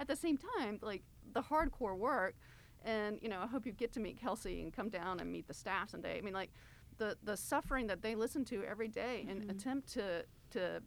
At 0.00 0.08
the 0.08 0.16
same 0.16 0.38
time, 0.38 0.78
like 0.82 1.02
the 1.32 1.42
hardcore 1.42 1.96
work, 1.96 2.36
and 2.82 3.18
you 3.22 3.28
know, 3.28 3.40
I 3.40 3.46
hope 3.46 3.66
you 3.66 3.72
get 3.72 3.92
to 3.92 4.00
meet 4.00 4.18
Kelcey 4.20 4.62
and 4.62 4.72
come 4.72 4.88
down 4.88 5.20
and 5.20 5.30
meet 5.30 5.46
the 5.46 5.54
staff 5.54 5.90
someday. 5.90 6.18
I 6.18 6.20
mean, 6.22 6.34
like 6.34 6.52
the 6.96 7.16
the 7.22 7.36
suffering 7.36 7.86
that 7.88 8.02
they 8.02 8.14
listen 8.14 8.44
to 8.46 8.64
every 8.64 8.88
day 8.88 9.26
and 9.28 9.42
Mhm. 9.42 9.50
attempt 9.50 9.88
to 9.94 10.24
to 10.50 10.82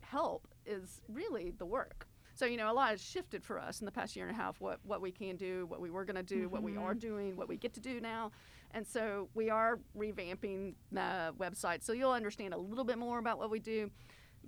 help 0.00 0.48
is 0.66 1.00
really 1.08 1.50
the 1.50 1.66
work. 1.66 2.06
So 2.34 2.46
you 2.46 2.56
know, 2.56 2.70
a 2.70 2.74
lot 2.74 2.90
has 2.90 3.02
shifted 3.02 3.44
for 3.44 3.58
us 3.58 3.80
in 3.80 3.84
the 3.86 3.92
past 3.92 4.16
year 4.16 4.26
and 4.26 4.34
a 4.34 4.40
half. 4.40 4.60
What 4.60 4.80
what 4.84 5.00
we 5.00 5.12
can 5.12 5.36
do, 5.36 5.66
what 5.66 5.80
we 5.80 5.90
were 5.90 6.04
going 6.04 6.16
to 6.16 6.22
do, 6.22 6.48
what 6.48 6.62
we 6.62 6.76
are 6.76 6.94
doing, 6.94 7.36
what 7.36 7.48
we 7.48 7.56
get 7.56 7.74
to 7.74 7.80
do 7.80 8.00
now, 8.00 8.30
and 8.72 8.86
so 8.86 9.28
we 9.34 9.50
are 9.50 9.80
revamping 9.96 10.74
the 10.92 11.34
website. 11.38 11.82
So 11.82 11.92
you'll 11.92 12.12
understand 12.12 12.54
a 12.54 12.58
little 12.58 12.84
bit 12.84 12.98
more 12.98 13.18
about 13.18 13.38
what 13.38 13.50
we 13.50 13.58
do. 13.58 13.90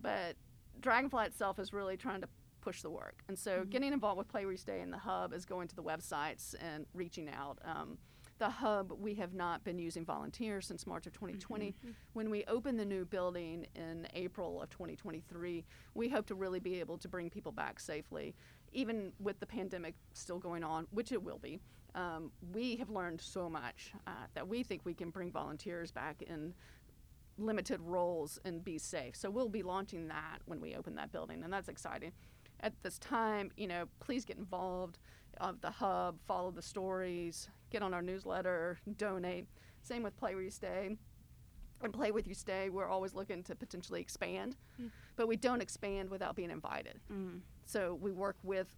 But 0.01 0.37
Dragonfly 0.81 1.27
itself 1.27 1.59
is 1.59 1.73
really 1.73 1.97
trying 1.97 2.21
to 2.23 2.29
push 2.61 2.83
the 2.83 2.91
work. 2.91 3.23
And 3.29 3.39
so, 3.39 3.61
mm-hmm. 3.61 3.71
getting 3.71 3.93
involved 3.93 4.19
with 4.19 4.29
Play 4.29 4.45
Where 4.45 4.53
You 4.53 4.59
Stay 4.59 4.81
and 4.81 4.93
the 4.93 4.99
Hub 4.99 5.33
is 5.33 5.45
going 5.45 5.69
to 5.69 5.77
the 5.77 5.83
websites 5.83 6.55
and 6.61 6.87
reaching 6.95 7.29
out. 7.29 7.59
Um, 7.65 7.99
the 8.39 8.49
hub 8.49 8.93
we 8.99 9.15
have 9.15 9.35
not 9.35 9.63
been 9.63 9.79
using 9.79 10.05
volunteers 10.05 10.67
since 10.67 10.85
march 10.85 11.07
of 11.07 11.13
2020 11.13 11.67
mm-hmm. 11.67 11.87
mm-hmm. 11.87 11.93
when 12.13 12.29
we 12.29 12.43
open 12.47 12.77
the 12.77 12.85
new 12.85 13.05
building 13.05 13.65
in 13.77 14.09
april 14.15 14.61
of 14.61 14.69
2023 14.69 15.65
we 15.95 16.09
hope 16.09 16.27
to 16.27 16.35
really 16.35 16.59
be 16.59 16.81
able 16.81 16.99
to 16.99 17.07
bring 17.09 17.31
people 17.31 17.53
back 17.53 17.79
safely 17.79 18.35
even 18.73 19.13
with 19.21 19.39
the 19.39 19.47
pandemic 19.47 19.95
still 20.13 20.41
going 20.41 20.65
on 20.65 20.89
which 20.91 21.13
it 21.13 21.23
will 21.23 21.39
be 21.39 21.61
um, 21.95 22.31
we 22.53 22.77
have 22.77 22.91
learned 22.91 23.21
so 23.21 23.49
much 23.49 23.93
uh, 24.07 24.27
that 24.35 24.47
we 24.47 24.63
think 24.63 24.83
we 24.85 24.95
can 24.95 25.11
bring 25.11 25.31
volunteers 25.31 25.91
back 25.91 26.23
in 26.23 26.55
limited 27.39 27.81
roles 27.83 28.39
and 28.45 28.63
be 28.65 28.79
safe 28.79 29.17
so 29.17 29.31
we'll 29.31 29.49
be 29.49 29.63
launching 29.63 30.09
that 30.09 30.39
when 30.45 30.61
we 30.61 30.75
open 30.75 30.95
that 30.95 31.11
building 31.13 31.43
and 31.43 31.53
that's 31.53 31.69
exciting 31.69 32.13
at 32.61 32.75
this 32.83 32.99
time 32.99 33.51
you 33.57 33.67
know 33.67 33.87
please 34.01 34.25
get 34.25 34.37
involved 34.37 34.99
of 35.41 35.61
the 35.61 35.71
hub, 35.71 36.19
follow 36.27 36.51
the 36.51 36.63
stories, 36.63 37.49
get 37.71 37.83
on 37.83 37.95
our 37.95 38.03
newsletter, 38.03 38.79
donate. 38.97 39.47
Same 39.83 40.03
with 40.03 40.17
Play 40.17 40.35
Where 40.35 40.45
You 40.45 40.51
Stay. 40.51 40.97
And 41.83 41.93
Play 41.93 42.13
With 42.13 42.29
You 42.29 42.35
Stay, 42.35 42.69
we're 42.69 42.87
always 42.87 43.15
looking 43.15 43.43
to 43.45 43.57
potentially 43.57 44.01
expand, 44.01 44.57
mm. 44.81 44.91
but 45.17 45.27
we 45.27 45.37
don't 45.37 45.61
expand 45.61 46.11
without 46.11 46.37
being 46.37 46.51
invited. 46.51 47.01
Mm. 47.13 47.41
So 47.65 47.99
we 48.01 48.13
work 48.13 48.37
with 48.45 48.69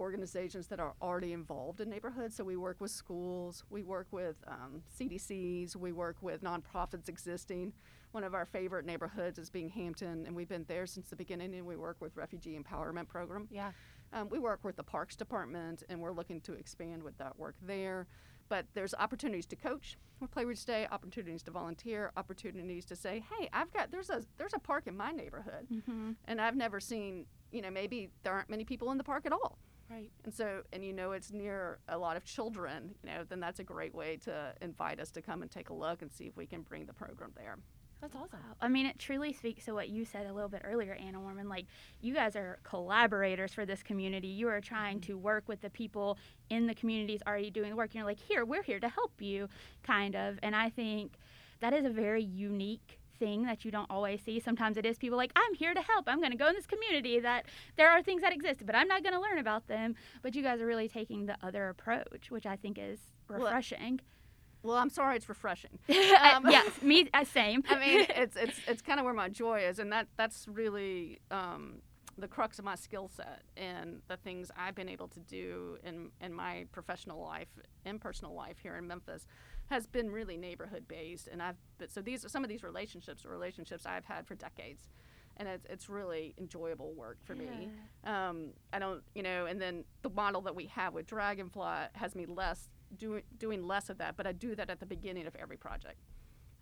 organizations 0.00 0.66
that 0.68 0.80
are 0.80 0.94
already 1.00 1.32
involved 1.32 1.80
in 1.80 1.90
neighborhoods. 1.90 2.36
So 2.36 2.44
we 2.44 2.56
work 2.56 2.80
with 2.80 2.90
schools, 2.90 3.64
we 3.70 3.82
work 3.82 4.08
with 4.10 4.36
um, 4.48 4.82
CDCs, 4.98 5.76
we 5.76 5.92
work 5.92 6.16
with 6.22 6.42
nonprofits 6.42 7.08
existing. 7.08 7.72
One 8.12 8.24
of 8.24 8.34
our 8.34 8.46
favorite 8.46 8.86
neighborhoods 8.86 9.38
is 9.38 9.50
Binghamton, 9.50 10.26
and 10.26 10.34
we've 10.34 10.48
been 10.48 10.64
there 10.66 10.86
since 10.86 11.10
the 11.10 11.16
beginning, 11.16 11.54
and 11.54 11.66
we 11.66 11.76
work 11.76 11.98
with 12.00 12.16
Refugee 12.16 12.58
Empowerment 12.58 13.06
Program. 13.06 13.46
Yeah. 13.50 13.70
Um, 14.12 14.28
we 14.28 14.40
work 14.40 14.64
with 14.64 14.74
the 14.74 14.82
Parks 14.82 15.14
Department, 15.14 15.84
and 15.88 16.00
we're 16.00 16.12
looking 16.12 16.40
to 16.40 16.54
expand 16.54 17.02
with 17.02 17.16
that 17.18 17.38
work 17.38 17.54
there. 17.62 18.08
But 18.48 18.66
there's 18.74 18.94
opportunities 18.94 19.46
to 19.46 19.56
coach 19.56 19.96
with 20.18 20.32
Play 20.32 20.44
Where 20.44 20.52
You 20.52 20.56
Stay, 20.56 20.88
opportunities 20.90 21.44
to 21.44 21.52
volunteer, 21.52 22.10
opportunities 22.16 22.84
to 22.86 22.96
say, 22.96 23.22
"Hey, 23.38 23.48
I've 23.52 23.72
got 23.72 23.92
there's 23.92 24.10
a 24.10 24.24
there's 24.38 24.54
a 24.54 24.58
park 24.58 24.88
in 24.88 24.96
my 24.96 25.12
neighborhood, 25.12 25.68
mm-hmm. 25.72 26.12
and 26.26 26.40
I've 26.40 26.56
never 26.56 26.80
seen 26.80 27.26
you 27.52 27.62
know 27.62 27.70
maybe 27.70 28.10
there 28.24 28.32
aren't 28.32 28.50
many 28.50 28.64
people 28.64 28.90
in 28.90 28.98
the 28.98 29.04
park 29.04 29.24
at 29.24 29.32
all." 29.32 29.58
Right. 29.90 30.10
And 30.24 30.32
so, 30.32 30.62
and 30.72 30.84
you 30.84 30.92
know, 30.92 31.12
it's 31.12 31.32
near 31.32 31.78
a 31.88 31.98
lot 31.98 32.16
of 32.16 32.24
children, 32.24 32.94
you 33.02 33.10
know, 33.10 33.24
then 33.28 33.40
that's 33.40 33.58
a 33.58 33.64
great 33.64 33.94
way 33.94 34.18
to 34.24 34.54
invite 34.62 35.00
us 35.00 35.10
to 35.12 35.22
come 35.22 35.42
and 35.42 35.50
take 35.50 35.70
a 35.70 35.74
look 35.74 36.00
and 36.00 36.12
see 36.12 36.26
if 36.26 36.36
we 36.36 36.46
can 36.46 36.62
bring 36.62 36.86
the 36.86 36.92
program 36.92 37.32
there. 37.36 37.56
That's 38.00 38.16
awesome. 38.16 38.38
I 38.60 38.68
mean, 38.68 38.86
it 38.86 38.98
truly 38.98 39.32
speaks 39.32 39.66
to 39.66 39.74
what 39.74 39.90
you 39.90 40.06
said 40.06 40.26
a 40.26 40.32
little 40.32 40.48
bit 40.48 40.62
earlier, 40.64 40.94
Anna 40.94 41.20
Warman. 41.20 41.48
Like, 41.48 41.66
you 42.00 42.14
guys 42.14 42.34
are 42.34 42.58
collaborators 42.62 43.52
for 43.52 43.66
this 43.66 43.82
community. 43.82 44.28
You 44.28 44.48
are 44.48 44.60
trying 44.60 45.00
mm-hmm. 45.00 45.12
to 45.12 45.18
work 45.18 45.48
with 45.48 45.60
the 45.60 45.68
people 45.68 46.16
in 46.48 46.66
the 46.66 46.74
communities 46.74 47.20
already 47.26 47.50
doing 47.50 47.70
the 47.70 47.76
work. 47.76 47.94
You're 47.94 48.04
like, 48.04 48.20
here, 48.20 48.44
we're 48.44 48.62
here 48.62 48.80
to 48.80 48.88
help 48.88 49.20
you, 49.20 49.48
kind 49.82 50.16
of. 50.16 50.38
And 50.42 50.56
I 50.56 50.70
think 50.70 51.18
that 51.60 51.74
is 51.74 51.84
a 51.84 51.90
very 51.90 52.22
unique 52.22 52.99
thing 53.20 53.44
that 53.44 53.64
you 53.64 53.70
don't 53.70 53.88
always 53.88 54.20
see. 54.22 54.40
Sometimes 54.40 54.76
it 54.76 54.84
is 54.84 54.98
people 54.98 55.16
like, 55.16 55.30
I'm 55.36 55.54
here 55.54 55.74
to 55.74 55.82
help. 55.82 56.06
I'm 56.08 56.18
going 56.18 56.32
to 56.32 56.36
go 56.36 56.48
in 56.48 56.54
this 56.54 56.66
community 56.66 57.20
that 57.20 57.46
there 57.76 57.90
are 57.90 58.02
things 58.02 58.22
that 58.22 58.32
exist, 58.32 58.66
but 58.66 58.74
I'm 58.74 58.88
not 58.88 59.04
going 59.04 59.14
to 59.14 59.20
learn 59.20 59.38
about 59.38 59.68
them. 59.68 59.94
But 60.22 60.34
you 60.34 60.42
guys 60.42 60.60
are 60.60 60.66
really 60.66 60.88
taking 60.88 61.26
the 61.26 61.36
other 61.42 61.68
approach, 61.68 62.30
which 62.30 62.46
I 62.46 62.56
think 62.56 62.78
is 62.80 62.98
refreshing. 63.28 64.00
Well, 64.00 64.72
well, 64.72 64.76
I'm 64.76 64.90
sorry, 64.90 65.16
it's 65.16 65.28
refreshing. 65.28 65.78
Um, 66.20 66.44
yes, 66.50 66.82
me 66.82 67.08
uh, 67.14 67.24
same. 67.24 67.62
I 67.68 67.78
mean, 67.78 68.06
it's 68.10 68.36
it's 68.36 68.60
it's 68.68 68.82
kind 68.82 69.00
of 69.00 69.04
where 69.04 69.14
my 69.14 69.28
joy 69.28 69.60
is, 69.60 69.78
and 69.78 69.90
that 69.92 70.06
that's 70.16 70.46
really 70.48 71.18
um, 71.30 71.80
the 72.18 72.28
crux 72.28 72.58
of 72.58 72.64
my 72.64 72.74
skill 72.74 73.08
set 73.08 73.42
and 73.56 74.00
the 74.08 74.16
things 74.18 74.50
I've 74.56 74.74
been 74.74 74.88
able 74.88 75.08
to 75.08 75.20
do 75.20 75.78
in 75.82 76.10
in 76.20 76.32
my 76.32 76.66
professional 76.72 77.20
life 77.20 77.48
and 77.84 78.00
personal 78.00 78.34
life 78.34 78.58
here 78.62 78.76
in 78.76 78.86
Memphis 78.86 79.26
has 79.70 79.86
been 79.86 80.10
really 80.10 80.36
neighborhood 80.36 80.86
based, 80.88 81.28
and 81.28 81.42
I've 81.42 81.56
but 81.78 81.90
so 81.90 82.02
these 82.02 82.24
some 82.30 82.44
of 82.44 82.50
these 82.50 82.62
relationships 82.62 83.24
are 83.24 83.30
relationships 83.30 83.86
I've 83.86 84.04
had 84.04 84.26
for 84.26 84.34
decades. 84.34 84.88
And 85.36 85.48
it's, 85.48 85.64
it's 85.70 85.88
really 85.88 86.34
enjoyable 86.36 86.92
work 86.92 87.16
for 87.24 87.34
yeah. 87.34 87.50
me. 87.50 87.70
Um, 88.04 88.50
I 88.74 88.78
don't, 88.78 89.02
you 89.14 89.22
know, 89.22 89.46
and 89.46 89.58
then 89.58 89.84
the 90.02 90.10
model 90.10 90.42
that 90.42 90.54
we 90.54 90.66
have 90.66 90.92
with 90.92 91.06
Dragonfly 91.06 91.86
has 91.94 92.14
me 92.14 92.26
less 92.26 92.68
doing 92.98 93.22
doing 93.38 93.66
less 93.66 93.88
of 93.88 93.96
that, 93.98 94.18
but 94.18 94.26
I 94.26 94.32
do 94.32 94.54
that 94.56 94.68
at 94.68 94.80
the 94.80 94.86
beginning 94.86 95.26
of 95.26 95.34
every 95.36 95.56
project. 95.56 95.96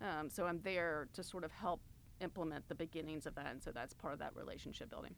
Um, 0.01 0.29
so 0.29 0.45
I'm 0.45 0.61
there 0.63 1.09
to 1.13 1.23
sort 1.23 1.43
of 1.43 1.51
help 1.51 1.81
implement 2.21 2.69
the 2.69 2.75
beginnings 2.75 3.25
of 3.25 3.35
that, 3.35 3.47
and 3.47 3.61
so 3.61 3.71
that's 3.71 3.93
part 3.93 4.13
of 4.13 4.19
that 4.19 4.33
relationship 4.35 4.89
building. 4.89 5.15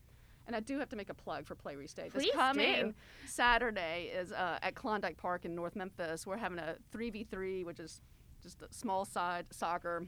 And 0.51 0.55
I 0.57 0.59
do 0.59 0.77
have 0.79 0.89
to 0.89 0.97
make 0.97 1.09
a 1.09 1.13
plug 1.13 1.45
for 1.45 1.55
Play 1.55 1.77
Stay. 1.87 2.09
Please 2.09 2.25
this 2.25 2.35
coming 2.35 2.89
do. 2.89 2.93
Saturday 3.25 4.11
is 4.13 4.33
uh, 4.33 4.59
at 4.61 4.75
Klondike 4.75 5.15
Park 5.15 5.45
in 5.45 5.55
North 5.55 5.77
Memphis. 5.77 6.27
We're 6.27 6.35
having 6.35 6.59
a 6.59 6.75
3v3, 6.93 7.63
which 7.63 7.79
is 7.79 8.01
just 8.43 8.61
a 8.61 8.67
small 8.69 9.05
side 9.05 9.45
soccer 9.49 10.05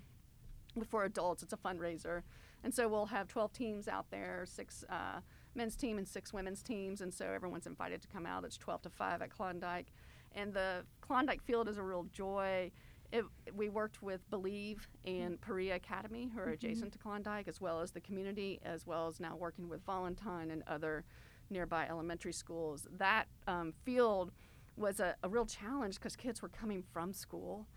for 0.89 1.05
adults. 1.05 1.43
It's 1.43 1.53
a 1.53 1.57
fundraiser. 1.57 2.23
And 2.61 2.73
so 2.73 2.89
we'll 2.89 3.05
have 3.05 3.29
12 3.29 3.53
teams 3.53 3.87
out 3.87 4.07
there, 4.11 4.43
six 4.45 4.83
uh, 4.89 5.21
men's 5.55 5.77
team 5.77 5.97
and 5.97 6.05
six 6.05 6.33
women's 6.33 6.61
teams. 6.61 6.99
And 6.99 7.13
so 7.13 7.25
everyone's 7.25 7.65
invited 7.65 8.01
to 8.01 8.09
come 8.09 8.25
out. 8.25 8.43
It's 8.43 8.57
12 8.57 8.81
to 8.81 8.89
5 8.89 9.21
at 9.21 9.29
Klondike 9.29 9.93
and 10.35 10.53
the 10.53 10.83
Klondike 11.01 11.41
Field 11.43 11.67
is 11.69 11.77
a 11.77 11.83
real 11.83 12.05
joy. 12.11 12.71
It, 13.13 13.25
we 13.55 13.69
worked 13.69 14.01
with 14.01 14.27
Believe 14.31 14.87
and 15.05 15.39
Perea 15.39 15.75
Academy, 15.75 16.31
who 16.33 16.39
are 16.39 16.45
mm-hmm. 16.45 16.53
adjacent 16.53 16.93
to 16.93 16.97
Klondike, 16.97 17.47
as 17.47 17.61
well 17.61 17.79
as 17.79 17.91
the 17.91 18.01
community, 18.01 18.59
as 18.65 18.87
well 18.87 19.05
as 19.05 19.19
now 19.19 19.35
working 19.35 19.69
with 19.69 19.85
Valentine 19.85 20.49
and 20.49 20.63
other 20.65 21.05
nearby 21.51 21.85
elementary 21.87 22.33
schools. 22.33 22.87
That 22.97 23.25
um, 23.47 23.71
field 23.85 24.31
was 24.75 24.99
a, 24.99 25.15
a 25.21 25.29
real 25.29 25.45
challenge 25.45 25.95
because 25.95 26.15
kids 26.15 26.41
were 26.41 26.49
coming 26.49 26.83
from 26.91 27.13
school. 27.13 27.67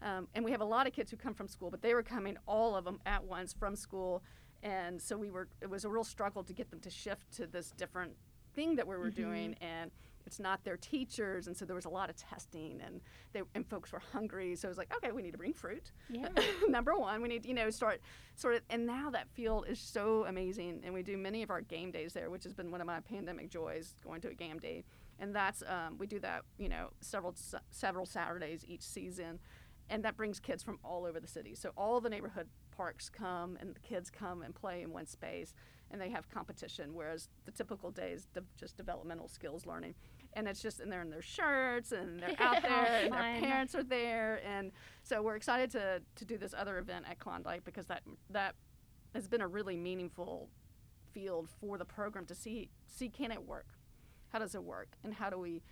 Um, 0.00 0.28
and 0.34 0.42
we 0.42 0.50
have 0.50 0.62
a 0.62 0.66
lot 0.66 0.86
of 0.86 0.94
kids 0.94 1.10
who 1.10 1.18
come 1.18 1.34
from 1.34 1.48
school, 1.48 1.70
but 1.70 1.82
they 1.82 1.92
were 1.92 2.02
coming 2.02 2.38
all 2.46 2.74
of 2.74 2.86
them 2.86 2.98
at 3.04 3.22
once 3.22 3.52
from 3.52 3.76
school. 3.76 4.22
And 4.62 5.00
so 5.00 5.18
we 5.18 5.30
were, 5.30 5.48
it 5.60 5.68
was 5.68 5.84
a 5.84 5.90
real 5.90 6.04
struggle 6.04 6.42
to 6.44 6.54
get 6.54 6.70
them 6.70 6.80
to 6.80 6.90
shift 6.90 7.30
to 7.36 7.46
this 7.46 7.70
different 7.72 8.12
thing 8.54 8.76
that 8.76 8.86
we 8.86 8.96
were 8.96 9.10
mm-hmm. 9.10 9.22
doing. 9.22 9.56
And 9.60 9.90
it's 10.26 10.40
not 10.40 10.62
their 10.64 10.76
teachers 10.76 11.46
and 11.46 11.56
so 11.56 11.64
there 11.64 11.76
was 11.76 11.84
a 11.84 11.90
lot 11.90 12.10
of 12.10 12.16
testing 12.16 12.80
and 12.84 13.00
they 13.32 13.42
and 13.54 13.66
folks 13.68 13.92
were 13.92 14.02
hungry 14.12 14.56
so 14.56 14.68
it 14.68 14.70
was 14.70 14.78
like 14.78 14.92
okay 14.94 15.12
we 15.12 15.22
need 15.22 15.32
to 15.32 15.38
bring 15.38 15.52
fruit 15.52 15.92
yeah. 16.10 16.28
number 16.68 16.94
one 16.94 17.22
we 17.22 17.28
need 17.28 17.46
you 17.46 17.54
know 17.54 17.70
start 17.70 18.00
sort 18.34 18.54
of 18.54 18.62
and 18.70 18.84
now 18.84 19.08
that 19.10 19.28
field 19.30 19.66
is 19.68 19.78
so 19.78 20.24
amazing 20.26 20.80
and 20.84 20.92
we 20.92 21.02
do 21.02 21.16
many 21.16 21.42
of 21.42 21.50
our 21.50 21.60
game 21.60 21.90
days 21.90 22.12
there 22.12 22.30
which 22.30 22.44
has 22.44 22.52
been 22.52 22.70
one 22.70 22.80
of 22.80 22.86
my 22.86 23.00
pandemic 23.00 23.50
joys 23.50 23.94
going 24.04 24.20
to 24.20 24.28
a 24.28 24.34
game 24.34 24.58
day 24.58 24.84
and 25.18 25.34
that's 25.34 25.62
um, 25.62 25.96
we 25.98 26.06
do 26.06 26.18
that 26.18 26.42
you 26.58 26.68
know 26.68 26.90
several 27.00 27.34
several 27.70 28.04
saturdays 28.04 28.64
each 28.66 28.82
season 28.82 29.38
and 29.88 30.04
that 30.04 30.16
brings 30.16 30.40
kids 30.40 30.62
from 30.62 30.78
all 30.82 31.04
over 31.04 31.20
the 31.20 31.28
city 31.28 31.54
so 31.54 31.70
all 31.76 32.00
the 32.00 32.10
neighborhood 32.10 32.48
parks 32.76 33.08
come 33.08 33.56
and 33.60 33.74
the 33.74 33.80
kids 33.80 34.10
come 34.10 34.42
and 34.42 34.54
play 34.54 34.82
in 34.82 34.92
one 34.92 35.06
space 35.06 35.54
and 35.90 36.00
they 36.00 36.10
have 36.10 36.28
competition 36.28 36.94
whereas 36.94 37.28
the 37.44 37.52
typical 37.52 37.90
day 37.90 38.10
is 38.10 38.26
de- 38.34 38.42
just 38.58 38.76
developmental 38.76 39.28
skills 39.28 39.66
learning 39.66 39.94
and 40.36 40.46
it's 40.46 40.60
just 40.60 40.80
and 40.80 40.92
they're 40.92 41.02
in 41.02 41.10
their 41.10 41.22
shirts 41.22 41.90
and 41.90 42.20
they're 42.20 42.36
out 42.38 42.62
there 42.62 43.00
and 43.02 43.12
their 43.12 43.40
parents 43.40 43.74
are 43.74 43.82
there 43.82 44.40
and 44.46 44.70
so 45.02 45.22
we're 45.22 45.34
excited 45.34 45.70
to 45.70 46.00
to 46.14 46.24
do 46.24 46.38
this 46.38 46.54
other 46.56 46.78
event 46.78 47.06
at 47.10 47.18
Klondike 47.18 47.64
because 47.64 47.86
that 47.86 48.02
that 48.30 48.54
has 49.14 49.26
been 49.26 49.40
a 49.40 49.48
really 49.48 49.76
meaningful 49.76 50.50
field 51.12 51.48
for 51.58 51.78
the 51.78 51.84
program 51.84 52.26
to 52.26 52.34
see 52.34 52.70
see 52.86 53.08
can 53.08 53.32
it 53.32 53.44
work? 53.44 53.66
How 54.28 54.38
does 54.38 54.54
it 54.54 54.62
work? 54.62 54.88
And 55.02 55.14
how 55.14 55.30
do 55.30 55.38
we 55.38 55.62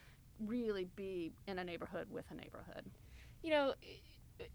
really 0.41 0.89
be 0.97 1.33
in 1.47 1.59
a 1.59 1.65
neighborhood 1.65 2.09
with 2.11 2.25
a 2.31 2.35
neighborhood? 2.35 2.91
You 3.43 3.51
know 3.51 3.75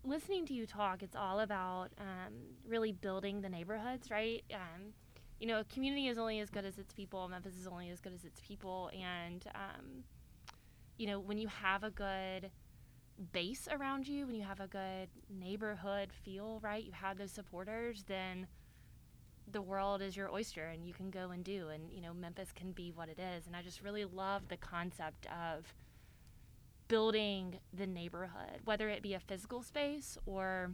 listening 0.04 0.46
to 0.46 0.54
you 0.54 0.66
talk 0.66 1.02
it's 1.04 1.16
all 1.16 1.40
about 1.40 1.90
um, 2.00 2.34
really 2.68 2.92
building 2.92 3.40
the 3.40 3.48
neighborhoods 3.48 4.12
right? 4.12 4.44
Um, 4.54 4.94
you 5.40 5.48
know, 5.48 5.60
a 5.60 5.64
community 5.66 6.08
is 6.08 6.18
only 6.18 6.40
as 6.40 6.50
good 6.50 6.66
as 6.66 6.78
its 6.78 6.94
people. 6.94 7.28
Memphis 7.30 7.56
is 7.56 7.68
only 7.68 7.90
as 7.90 8.00
good 8.00 8.14
as 8.14 8.26
its 8.26 8.42
people. 8.42 8.92
And, 8.94 9.46
um, 9.56 10.04
you 10.98 11.08
know, 11.08 11.20
when 11.20 11.38
you 11.38 11.48
have 11.48 11.84
a 11.84 11.90
good 11.90 12.52
base 13.32 13.68
around 13.72 14.08
you, 14.08 14.26
when 14.26 14.36
you 14.36 14.44
have 14.44 14.60
a 14.60 14.68
good 14.68 15.10
neighborhood 15.30 16.10
feel, 16.24 16.60
right, 16.62 16.84
you 16.84 16.92
have 16.92 17.18
those 17.18 17.32
supporters, 17.32 18.04
then 18.08 18.48
the 19.52 19.62
world 19.62 20.02
is 20.02 20.16
your 20.16 20.32
oyster 20.32 20.66
and 20.66 20.86
you 20.86 20.94
can 20.94 21.10
go 21.10 21.32
and 21.32 21.44
do. 21.44 21.70
And, 21.70 21.92
you 21.92 22.02
know, 22.02 22.14
Memphis 22.14 22.52
can 22.54 22.72
be 22.72 22.92
what 22.94 23.10
it 23.10 23.20
is. 23.20 23.48
And 23.48 23.56
I 23.56 23.62
just 23.62 23.82
really 23.82 24.06
love 24.06 24.48
the 24.48 24.58
concept 24.58 25.26
of 25.28 25.74
building 26.88 27.60
the 27.74 27.88
neighborhood, 27.88 28.62
whether 28.66 28.90
it 28.90 29.02
be 29.02 29.14
a 29.14 29.20
physical 29.20 29.62
space 29.62 30.18
or 30.26 30.72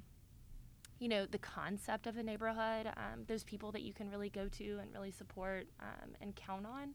you 1.00 1.08
know 1.08 1.26
the 1.26 1.38
concept 1.38 2.08
of 2.08 2.18
a 2.18 2.24
neighborhood 2.24 2.88
um, 2.98 3.24
those 3.28 3.44
people 3.44 3.72
that 3.72 3.82
you 3.82 3.94
can 3.94 4.10
really 4.10 4.30
go 4.30 4.48
to 4.48 4.78
and 4.82 4.92
really 4.94 5.12
support 5.12 5.68
um, 5.82 6.12
and 6.22 6.36
count 6.36 6.66
on 6.66 6.92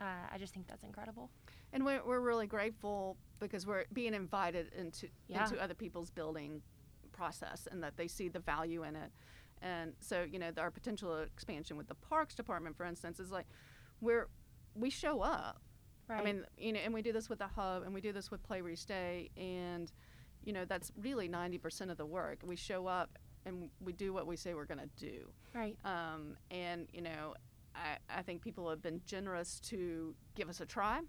uh, 0.00 0.26
i 0.32 0.38
just 0.38 0.54
think 0.54 0.66
that's 0.66 0.82
incredible 0.82 1.30
and 1.72 1.84
we're, 1.84 2.02
we're 2.04 2.20
really 2.20 2.46
grateful 2.46 3.16
because 3.40 3.66
we're 3.66 3.84
being 3.92 4.14
invited 4.14 4.70
into 4.78 5.08
yeah. 5.28 5.44
into 5.44 5.62
other 5.62 5.74
people's 5.74 6.10
building 6.10 6.62
process 7.12 7.68
and 7.70 7.82
that 7.82 7.96
they 7.96 8.08
see 8.08 8.28
the 8.28 8.40
value 8.40 8.84
in 8.84 8.96
it 8.96 9.10
and 9.60 9.92
so 10.00 10.24
you 10.30 10.38
know 10.38 10.50
our 10.56 10.70
potential 10.70 11.18
expansion 11.18 11.76
with 11.76 11.88
the 11.88 11.94
parks 11.94 12.34
department 12.34 12.76
for 12.76 12.86
instance 12.86 13.20
is 13.20 13.30
like 13.30 13.46
we're 14.00 14.28
we 14.74 14.90
show 14.90 15.20
up. 15.20 15.60
Right. 16.08 16.20
I 16.20 16.24
mean, 16.24 16.44
you 16.58 16.72
know, 16.72 16.80
and 16.84 16.92
we 16.92 17.02
do 17.02 17.12
this 17.12 17.28
with 17.28 17.38
the 17.38 17.46
hub, 17.46 17.84
and 17.84 17.94
we 17.94 18.00
do 18.00 18.12
this 18.12 18.30
with 18.30 18.42
Play 18.42 18.60
Where 18.60 18.70
You 18.70 18.76
Stay, 18.76 19.30
and 19.36 19.90
you 20.44 20.52
know, 20.52 20.64
that's 20.64 20.90
really 21.00 21.28
ninety 21.28 21.58
percent 21.58 21.90
of 21.90 21.96
the 21.96 22.06
work. 22.06 22.40
We 22.44 22.56
show 22.56 22.86
up 22.86 23.18
and 23.46 23.68
we 23.84 23.92
do 23.92 24.12
what 24.12 24.26
we 24.26 24.36
say 24.36 24.54
we're 24.54 24.64
going 24.66 24.80
to 24.80 25.06
do. 25.10 25.28
right. 25.54 25.76
Um, 25.84 26.36
and 26.50 26.86
you 26.92 27.02
know, 27.02 27.34
I, 27.74 27.96
I 28.18 28.22
think 28.22 28.42
people 28.42 28.68
have 28.70 28.82
been 28.82 29.00
generous 29.06 29.58
to 29.70 30.14
give 30.34 30.48
us 30.48 30.60
a 30.60 30.66
try 30.66 31.00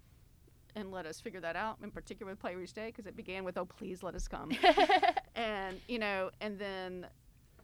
and 0.76 0.90
let 0.90 1.06
us 1.06 1.20
figure 1.20 1.40
that 1.40 1.54
out. 1.56 1.76
In 1.82 1.90
particular 1.90 2.32
with 2.32 2.40
Play 2.40 2.52
You 2.52 2.66
Stay, 2.66 2.86
because 2.86 3.06
it 3.06 3.14
began 3.16 3.44
with 3.44 3.56
"Oh, 3.58 3.64
please 3.66 4.02
let 4.02 4.14
us 4.14 4.26
come," 4.28 4.50
and 5.34 5.80
you 5.88 5.98
know, 5.98 6.30
and 6.40 6.58
then 6.58 7.06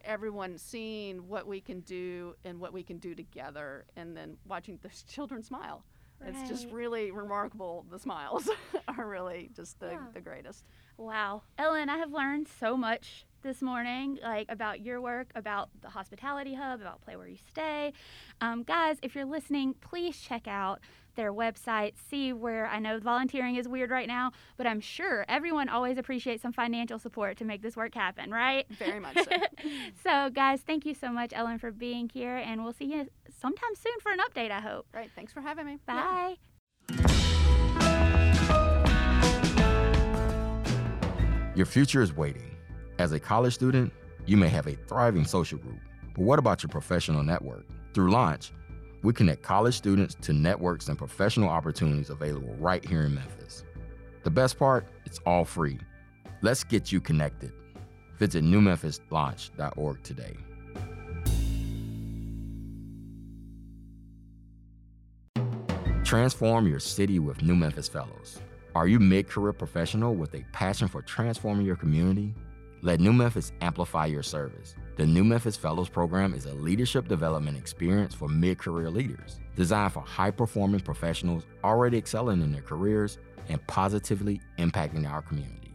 everyone 0.05 0.57
seeing 0.57 1.29
what 1.29 1.47
we 1.47 1.61
can 1.61 1.81
do 1.81 2.35
and 2.45 2.59
what 2.61 2.73
we 2.73 2.83
can 2.83 2.99
do 2.99 3.15
together, 3.15 3.85
and 3.97 4.17
then 4.17 4.37
watching 4.47 4.79
the 4.83 4.89
children 5.09 5.43
smile. 5.43 5.85
It's 6.23 6.47
just 6.51 6.69
really 6.71 7.11
remarkable. 7.13 7.87
The 7.91 7.99
smiles 7.99 8.47
are 8.89 9.09
really 9.09 9.49
just 9.57 9.81
the, 9.81 9.93
Yeah. 9.93 10.01
the 10.13 10.21
greatest. 10.21 10.67
Wow. 10.99 11.45
Ellen, 11.57 11.89
I 11.89 11.97
have 11.97 12.13
learned 12.13 12.47
so 12.47 12.77
much 12.77 13.25
this 13.43 13.63
morning, 13.63 14.19
like 14.23 14.47
about 14.49 14.81
your 14.81 15.01
work, 15.01 15.31
about 15.35 15.71
the 15.81 15.89
Hospitality 15.89 16.55
Hub, 16.55 16.81
about 16.81 17.01
Play 17.01 17.17
Where 17.17 17.29
You 17.29 17.37
Stay. 17.51 17.93
Um, 18.41 18.63
guys, 18.63 18.99
if 19.03 19.15
you're 19.15 19.25
listening, 19.25 19.75
please 19.81 20.19
check 20.19 20.47
out 20.47 20.81
their 21.17 21.33
website, 21.33 21.95
see 22.09 22.33
where 22.33 22.67
I 22.67 22.79
know 22.79 22.99
volunteering 22.99 23.57
is 23.57 23.69
weird 23.69 23.91
right 23.91 24.07
now, 24.07 24.33
but 24.57 24.67
I'm 24.67 24.81
sure 24.81 25.25
everyone 25.29 25.69
always 25.69 25.99
appreciates 25.99 26.43
some 26.43 26.53
financial 26.53 26.99
support 26.99 27.37
to 27.39 27.45
make 27.45 27.63
this 27.63 27.77
work 27.77 27.95
happen, 27.95 28.31
right? 28.31 28.67
Very 28.71 29.01
much 29.01 29.17
so. 29.17 29.25
so, 30.05 30.31
guys, 30.31 30.61
thank 30.61 30.87
you 30.87 30.95
so 30.95 31.11
much, 31.11 31.33
Ellen, 31.35 31.59
for 31.59 31.73
being 31.73 32.09
here, 32.09 32.37
and 32.37 32.63
we'll 32.63 32.73
see 32.73 32.87
you 32.87 33.09
sometime 33.41 33.75
soon 33.75 33.99
for 34.01 34.13
an 34.13 34.19
update, 34.19 34.51
I 34.51 34.61
hope. 34.61 34.87
Great. 34.93 35.11
Thanks 35.15 35.33
for 35.33 35.41
having 35.41 35.67
me. 35.67 35.79
Yeah. 35.89 35.95
Bye. 35.95 36.37
Your 41.57 41.67
future 41.67 42.01
is 42.01 42.17
waiting. 42.17 42.57
As 43.01 43.13
a 43.13 43.19
college 43.19 43.55
student, 43.55 43.91
you 44.27 44.37
may 44.37 44.51
have 44.51 44.67
a 44.67 44.75
thriving 44.75 45.25
social 45.25 45.57
group. 45.57 45.81
But 46.15 46.23
what 46.23 46.39
about 46.39 46.63
your 46.63 46.69
professional 46.69 47.23
network? 47.23 47.65
Through 47.95 48.11
Launch, 48.11 48.53
we 49.03 49.15
connect 49.15 49.43
college 49.43 49.75
students 49.75 50.15
to 50.17 50.35
networks 50.35 50.87
and 50.87 50.99
professional 50.99 51.49
opportunities 51.49 52.11
available 52.11 52.55
right 52.59 52.85
here 52.85 53.05
in 53.05 53.15
Memphis. 53.15 53.65
The 54.23 54.29
best 54.29 54.59
part, 54.59 54.87
it's 55.07 55.19
all 55.25 55.47
free. 55.47 55.79
Let's 56.43 56.63
get 56.63 56.93
you 56.93 57.01
connected. 57.01 57.53
Visit 58.19 58.45
newmemphislaunch.org 58.45 60.03
today. 60.03 60.37
Transform 66.05 66.67
your 66.67 66.81
city 66.81 67.19
with 67.19 67.41
New 67.41 67.57
Memphis 67.57 67.89
Fellows. 67.89 68.41
Are 68.75 68.87
you 68.87 69.01
mid-career 69.01 69.55
professional 69.55 70.15
with 70.15 70.35
a 70.35 70.45
passion 70.53 70.87
for 70.87 71.01
transforming 71.01 71.65
your 71.65 71.77
community? 71.77 72.35
Let 72.83 72.99
New 72.99 73.13
Memphis 73.13 73.53
amplify 73.61 74.07
your 74.07 74.23
service. 74.23 74.75
The 74.97 75.05
New 75.05 75.23
Memphis 75.23 75.55
Fellows 75.55 75.91
Program 75.91 76.33
is 76.33 76.47
a 76.47 76.55
leadership 76.55 77.09
development 77.09 77.59
experience 77.59 78.15
for 78.15 78.27
mid-career 78.27 78.89
leaders, 78.89 79.39
designed 79.55 79.93
for 79.93 80.01
high-performing 80.01 80.81
professionals 80.81 81.45
already 81.63 81.99
excelling 81.99 82.41
in 82.41 82.53
their 82.53 82.63
careers 82.63 83.19
and 83.51 83.65
positively 83.67 84.41
impacting 84.59 85.07
our 85.07 85.21
community. 85.21 85.75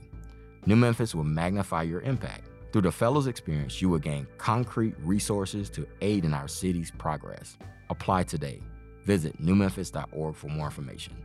New 0.65 0.75
Memphis 0.75 1.13
will 1.13 1.23
magnify 1.23 1.83
your 1.83 2.01
impact. 2.01 2.49
Through 2.71 2.81
the 2.81 2.91
Fellows 2.91 3.27
experience, 3.27 3.79
you 3.83 3.89
will 3.89 3.99
gain 3.99 4.25
concrete 4.39 4.95
resources 4.99 5.69
to 5.71 5.87
aid 6.01 6.25
in 6.25 6.33
our 6.33 6.47
city's 6.47 6.89
progress. 6.89 7.55
Apply 7.91 8.23
today. 8.23 8.63
Visit 9.05 9.39
newmemphis.org 9.39 10.35
for 10.35 10.47
more 10.47 10.65
information. 10.65 11.15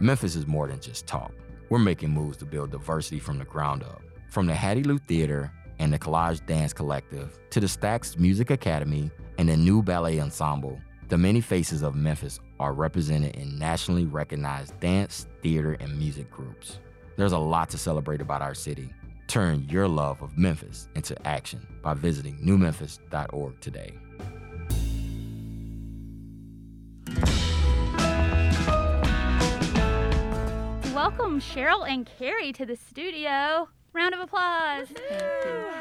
Memphis 0.00 0.36
is 0.36 0.46
more 0.46 0.68
than 0.68 0.80
just 0.80 1.08
talk. 1.08 1.32
We're 1.70 1.80
making 1.80 2.10
moves 2.10 2.36
to 2.38 2.44
build 2.44 2.70
diversity 2.70 3.18
from 3.18 3.38
the 3.38 3.44
ground 3.44 3.82
up. 3.82 4.00
From 4.30 4.46
the 4.46 4.52
Hattiloo 4.52 5.00
Theater 5.08 5.52
and 5.80 5.92
the 5.92 5.98
Collage 5.98 6.46
Dance 6.46 6.72
Collective 6.72 7.36
to 7.50 7.58
the 7.58 7.66
Stax 7.66 8.16
Music 8.16 8.50
Academy 8.50 9.10
and 9.38 9.48
the 9.48 9.56
new 9.56 9.82
ballet 9.82 10.20
ensemble, 10.20 10.80
the 11.08 11.18
many 11.18 11.40
faces 11.40 11.82
of 11.82 11.96
Memphis 11.96 12.38
are 12.60 12.74
represented 12.74 13.34
in 13.34 13.58
nationally 13.58 14.06
recognized 14.06 14.78
dance, 14.78 15.26
theater, 15.42 15.76
and 15.80 15.98
music 15.98 16.30
groups. 16.30 16.78
There's 17.16 17.32
a 17.32 17.38
lot 17.38 17.68
to 17.70 17.78
celebrate 17.78 18.20
about 18.20 18.42
our 18.42 18.54
city. 18.54 18.92
Turn 19.26 19.66
your 19.68 19.88
love 19.88 20.22
of 20.22 20.38
Memphis 20.38 20.88
into 20.94 21.16
action 21.26 21.66
by 21.82 21.94
visiting 21.94 22.38
newmemphis.org 22.38 23.60
today. 23.60 23.94
Welcome, 31.10 31.40
Cheryl 31.40 31.88
and 31.90 32.04
Carrie, 32.18 32.52
to 32.52 32.66
the 32.66 32.76
studio. 32.76 33.66
Round 33.94 34.12
of 34.12 34.20
applause. 34.20 34.88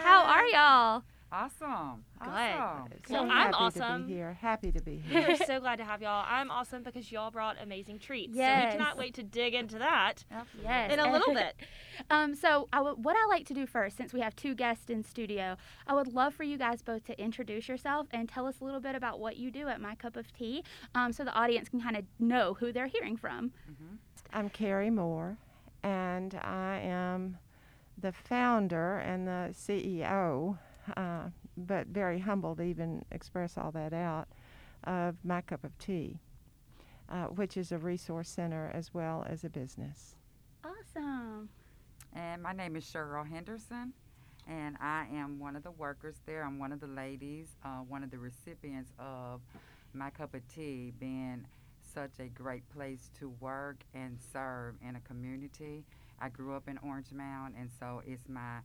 How 0.01 0.23
are 0.23 0.45
y'all? 0.45 1.03
Awesome. 1.33 2.05
Good. 2.21 2.29
Awesome. 2.29 2.87
So 3.05 3.13
So 3.13 3.19
I'm 3.23 3.29
happy 3.29 3.51
To 3.51 3.57
awesome. 3.57 4.07
be 4.07 4.13
here. 4.13 4.37
Happy 4.39 4.71
to 4.71 4.81
be 4.81 4.95
here. 5.05 5.25
We're 5.27 5.35
so 5.45 5.59
glad 5.59 5.75
to 5.79 5.83
have 5.83 6.01
y'all. 6.01 6.23
I'm 6.25 6.49
awesome 6.49 6.81
because 6.81 7.11
y'all 7.11 7.29
brought 7.29 7.57
amazing 7.61 7.99
treats. 7.99 8.35
So 8.35 8.39
Yes. 8.39 8.71
we 8.73 8.77
cannot 8.77 8.97
wait 8.97 9.15
to 9.15 9.23
dig 9.23 9.53
into 9.53 9.77
that 9.79 10.23
Yes. 10.63 10.93
in 10.93 10.99
a 10.99 11.11
little 11.11 11.33
bit. 11.33 11.55
Um, 12.11 12.35
so, 12.35 12.69
I 12.71 12.77
w- 12.77 12.95
what 12.95 13.15
I 13.17 13.25
like 13.27 13.47
to 13.47 13.55
do 13.55 13.65
first, 13.65 13.97
since 13.97 14.13
we 14.13 14.19
have 14.21 14.35
two 14.35 14.53
guests 14.53 14.87
in 14.91 15.03
studio, 15.03 15.57
I 15.87 15.95
would 15.95 16.13
love 16.13 16.35
for 16.35 16.43
you 16.43 16.55
guys 16.55 16.83
both 16.83 17.03
to 17.05 17.19
introduce 17.19 17.67
yourself 17.67 18.05
and 18.11 18.29
tell 18.29 18.45
us 18.45 18.61
a 18.61 18.63
little 18.63 18.79
bit 18.79 18.93
about 18.93 19.19
what 19.19 19.35
you 19.37 19.49
do 19.49 19.67
at 19.67 19.81
My 19.81 19.95
Cup 19.95 20.15
of 20.15 20.31
Tea, 20.31 20.63
um, 20.93 21.11
so 21.11 21.23
the 21.23 21.33
audience 21.33 21.69
can 21.69 21.81
kind 21.81 21.97
of 21.97 22.05
know 22.19 22.53
who 22.53 22.71
they're 22.71 22.85
hearing 22.85 23.17
from. 23.17 23.51
I'm 24.33 24.49
Carrie 24.49 24.89
Moore, 24.89 25.37
and 25.83 26.35
I 26.35 26.79
am 26.79 27.37
the 27.97 28.11
founder 28.11 28.97
and 28.99 29.27
the 29.27 29.53
CEO, 29.53 30.57
uh, 30.95 31.29
but 31.55 31.87
very 31.87 32.19
humble 32.19 32.55
to 32.55 32.63
even 32.63 33.03
express 33.11 33.57
all 33.57 33.71
that 33.71 33.93
out, 33.93 34.27
of 34.83 35.15
My 35.23 35.41
Cup 35.41 35.63
of 35.63 35.77
Tea, 35.79 36.19
uh, 37.09 37.25
which 37.25 37.57
is 37.57 37.71
a 37.71 37.77
resource 37.77 38.29
center 38.29 38.71
as 38.73 38.93
well 38.93 39.25
as 39.27 39.43
a 39.43 39.49
business. 39.49 40.15
Awesome. 40.63 41.49
And 42.13 42.41
my 42.41 42.53
name 42.53 42.75
is 42.75 42.83
Cheryl 42.83 43.27
Henderson, 43.27 43.93
and 44.47 44.77
I 44.81 45.07
am 45.13 45.39
one 45.39 45.55
of 45.55 45.63
the 45.63 45.71
workers 45.71 46.15
there. 46.25 46.43
I'm 46.43 46.59
one 46.59 46.71
of 46.71 46.79
the 46.79 46.87
ladies, 46.87 47.55
uh, 47.63 47.79
one 47.87 48.03
of 48.03 48.11
the 48.11 48.19
recipients 48.19 48.91
of 48.99 49.41
My 49.93 50.09
Cup 50.09 50.33
of 50.33 50.41
Tea 50.53 50.93
being 50.99 51.45
such 51.97 52.19
a 52.19 52.29
great 52.29 52.61
place 52.69 53.09
to 53.17 53.29
work 53.39 53.77
and 53.95 54.19
serve 54.31 54.75
in 54.87 54.95
a 54.95 54.99
community. 54.99 55.83
I 56.21 56.29
grew 56.29 56.55
up 56.55 56.67
in 56.69 56.77
Orange 56.85 57.11
Mound, 57.11 57.55
and 57.59 57.71
so 57.79 58.03
it's 58.05 58.29
my 58.29 58.59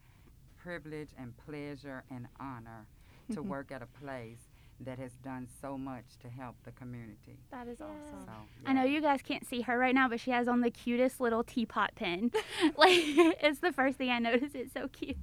privilege 0.59 1.09
and 1.19 1.33
pleasure 1.39 2.05
and 2.11 2.27
honor 2.39 2.87
to 3.33 3.43
work 3.55 3.73
at 3.73 3.81
a 3.81 3.87
place 4.05 4.51
that 4.81 4.99
has 4.99 5.13
done 5.25 5.49
so 5.63 5.79
much 5.79 6.05
to 6.21 6.29
help 6.29 6.57
the 6.65 6.73
community. 6.73 7.39
That 7.51 7.69
is 7.69 7.79
Yeah. 7.81 7.87
awesome. 7.87 8.27
So, 8.27 8.33
I 8.67 8.75
know 8.75 8.85
you 8.85 9.01
guys 9.01 9.23
can't 9.23 9.47
see 9.47 9.63
her 9.63 9.79
right 9.79 9.95
now, 9.95 10.09
but 10.11 10.21
she 10.21 10.31
has 10.33 10.47
on 10.47 10.61
the 10.61 10.71
cutest 10.71 11.19
little 11.19 11.43
teapot 11.43 11.93
pin. 11.95 12.33
like, 12.77 12.91
it's 13.43 13.61
the 13.61 13.73
first 13.73 13.97
thing 13.97 14.11
I 14.11 14.19
notice. 14.19 14.51
It's 14.55 14.75
so 14.75 14.89
cute. 14.89 15.17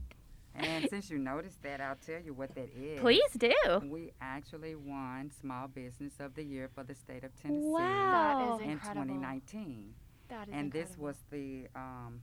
And 0.60 0.89
since 0.89 1.10
you 1.10 1.17
noticed 1.17 1.62
that, 1.63 1.82
I'll 1.82 1.95
tell 1.95 2.19
you 2.22 2.34
what 2.34 2.54
that 2.56 2.69
is. 2.76 3.00
Please 3.00 3.32
do. 3.38 3.54
We 3.84 4.12
actually 4.22 4.76
won 4.76 5.32
Small 5.39 5.67
Business 5.67 6.13
of 6.19 6.36
the 6.36 6.43
Year 6.43 6.69
for 6.74 6.84
the 6.84 6.95
state 6.95 7.24
of 7.24 7.36
Tennessee 7.41 7.62
Wow. 7.67 7.80
That 7.80 8.56
is 8.56 8.65
in 8.65 8.72
incredible. 8.74 9.04
2019. 9.06 9.93
That 10.30 10.48
is 10.48 10.54
And 10.54 10.72
this 10.72 10.98
was 10.98 11.15
the, 11.32 11.67
um, 11.76 12.22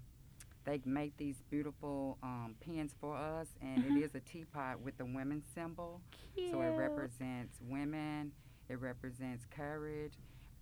they 0.64 0.80
make 0.84 1.16
these 1.16 1.42
beautiful 1.50 2.18
um, 2.22 2.54
pins 2.60 2.94
for 3.00 3.16
us, 3.16 3.48
and 3.60 3.84
Uh-huh. 3.84 3.96
it 3.98 4.02
is 4.04 4.14
a 4.14 4.20
teapot 4.20 4.80
with 4.80 4.96
the 4.98 5.04
women's 5.04 5.46
symbol. 5.54 6.00
Cute. 6.34 6.50
So 6.50 6.60
it 6.60 6.70
represents 6.76 7.58
women, 7.62 8.32
it 8.68 8.80
represents 8.80 9.44
courage, 9.50 10.14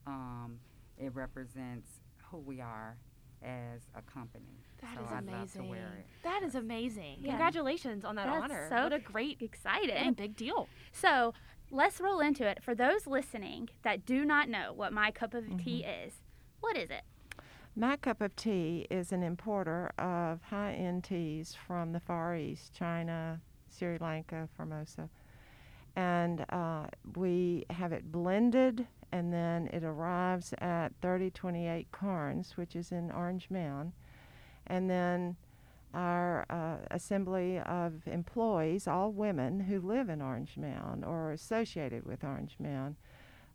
um, 0.07 0.59
it 0.99 1.15
represents 1.15 2.01
who 2.31 2.39
we 2.39 2.61
are 2.61 2.97
as 3.45 3.83
a 3.95 4.03
company. 4.03 4.45
That 4.81 4.97
so 4.97 5.05
is 5.05 5.11
I'd 5.11 5.15
love 5.15 5.25
to 5.53 5.59
amazing. 5.59 5.69
wear 5.69 5.97
it. 5.99 6.07
That 6.23 6.43
is 6.43 6.55
amazing. 6.55 7.19
Yeah. 7.21 7.31
Congratulations 7.33 8.05
on 8.05 8.17
that 8.17 8.27
That's 8.27 8.45
honor. 8.45 8.67
so 8.69 8.83
what 8.85 8.93
a 8.93 8.99
great, 8.99 9.37
what 9.39 9.43
a 9.43 9.45
Exciting. 9.45 10.13
big 10.15 10.37
deal. 10.37 10.69
So 10.93 11.35
let's 11.71 12.01
roll 12.01 12.21
into 12.21 12.47
it. 12.47 12.63
For 12.63 12.75
those 12.75 13.07
listening 13.07 13.69
that 13.83 14.05
do 14.05 14.25
not 14.25 14.49
know 14.49 14.73
what 14.75 14.93
my 14.93 15.11
cup 15.11 15.35
of 15.35 15.45
tea 15.63 15.85
is, 15.85 16.15
what 16.61 16.77
is 16.77 16.91
it? 16.91 17.03
My 17.77 17.97
Cup 17.97 18.21
of 18.21 18.37
Tea 18.37 18.87
is 18.89 19.11
an 19.11 19.25
importer 19.25 19.91
of 19.99 20.41
high 20.43 20.75
end 20.75 21.03
teas 21.03 21.57
from 21.67 21.91
the 21.91 21.99
Far 21.99 22.37
East, 22.37 22.73
China, 22.73 23.41
Sri 23.77 23.99
Lanka, 23.99 24.49
Formosa. 24.57 25.09
And 25.97 26.45
uh, 26.51 26.87
we 27.17 27.65
have 27.71 27.93
it 27.93 28.13
blended, 28.13 28.87
and 29.13 29.33
then 29.33 29.69
it 29.73 29.85
arrives 29.85 30.55
at 30.59 30.93
3028 31.01 31.91
Carnes, 31.93 32.57
which 32.57 32.77
is 32.77 32.93
in 32.93 33.11
Orange 33.11 33.49
Mound. 33.51 33.93
And 34.67 34.89
then 34.89 35.37
our 35.93 36.45
uh, 36.51 36.77
assembly 36.91 37.59
of 37.61 38.07
employees, 38.07 38.89
all 38.89 39.13
women 39.13 39.61
who 39.61 39.81
live 39.81 40.09
in 40.09 40.21
Orange 40.21 40.57
Mound 40.57 41.05
or 41.05 41.29
are 41.29 41.33
associated 41.33 42.05
with 42.05 42.25
Orange 42.25 42.57
Mound, 42.59 42.97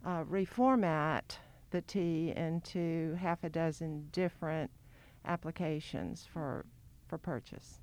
uh, 0.05 0.23
reformat 0.23 1.37
the 1.71 1.81
tea 1.81 2.33
into 2.35 3.15
half 3.19 3.43
a 3.43 3.49
dozen 3.49 4.07
different 4.11 4.71
applications 5.25 6.27
for 6.31 6.65
for 7.07 7.17
purchase. 7.17 7.81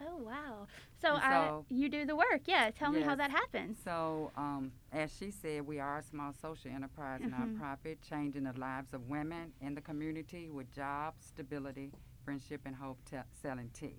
Oh 0.00 0.16
wow! 0.18 0.66
So, 1.06 1.14
And 1.16 1.22
I, 1.22 1.60
you 1.70 1.88
do 1.88 2.04
the 2.04 2.16
work. 2.16 2.42
Yeah, 2.46 2.70
tell 2.70 2.90
me 2.90 3.00
how 3.02 3.14
that 3.16 3.30
happens. 3.30 3.78
So, 3.84 4.32
um, 4.36 4.72
as 4.92 5.14
she 5.16 5.30
said, 5.30 5.66
we 5.66 5.78
are 5.78 5.98
a 5.98 6.02
small 6.02 6.32
social 6.32 6.70
enterprise 6.70 7.20
Mhm. 7.20 7.32
nonprofit 7.58 7.98
changing 8.02 8.44
the 8.44 8.52
lives 8.58 8.92
of 8.94 9.08
women 9.08 9.52
in 9.60 9.74
the 9.74 9.80
community 9.80 10.50
with 10.50 10.70
jobs, 10.72 11.26
stability, 11.26 11.92
friendship, 12.24 12.62
and 12.64 12.74
hope 12.74 12.98
te- 13.04 13.18
selling 13.42 13.70
tea. 13.70 13.96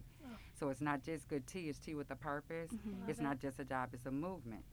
So, 0.59 0.69
it's 0.69 0.81
not 0.81 1.03
just 1.03 1.27
good 1.27 1.45
tea, 1.47 1.69
it's 1.69 1.79
tea 1.79 1.95
with 1.95 2.09
a 2.11 2.15
purpose. 2.15 2.71
Mhm. 2.71 3.07
It's 3.09 3.19
it. 3.19 3.23
not 3.23 3.39
just 3.39 3.59
a 3.59 3.65
job, 3.65 3.93
it's 3.93 4.05
a 4.05 4.11
movement. 4.11 4.65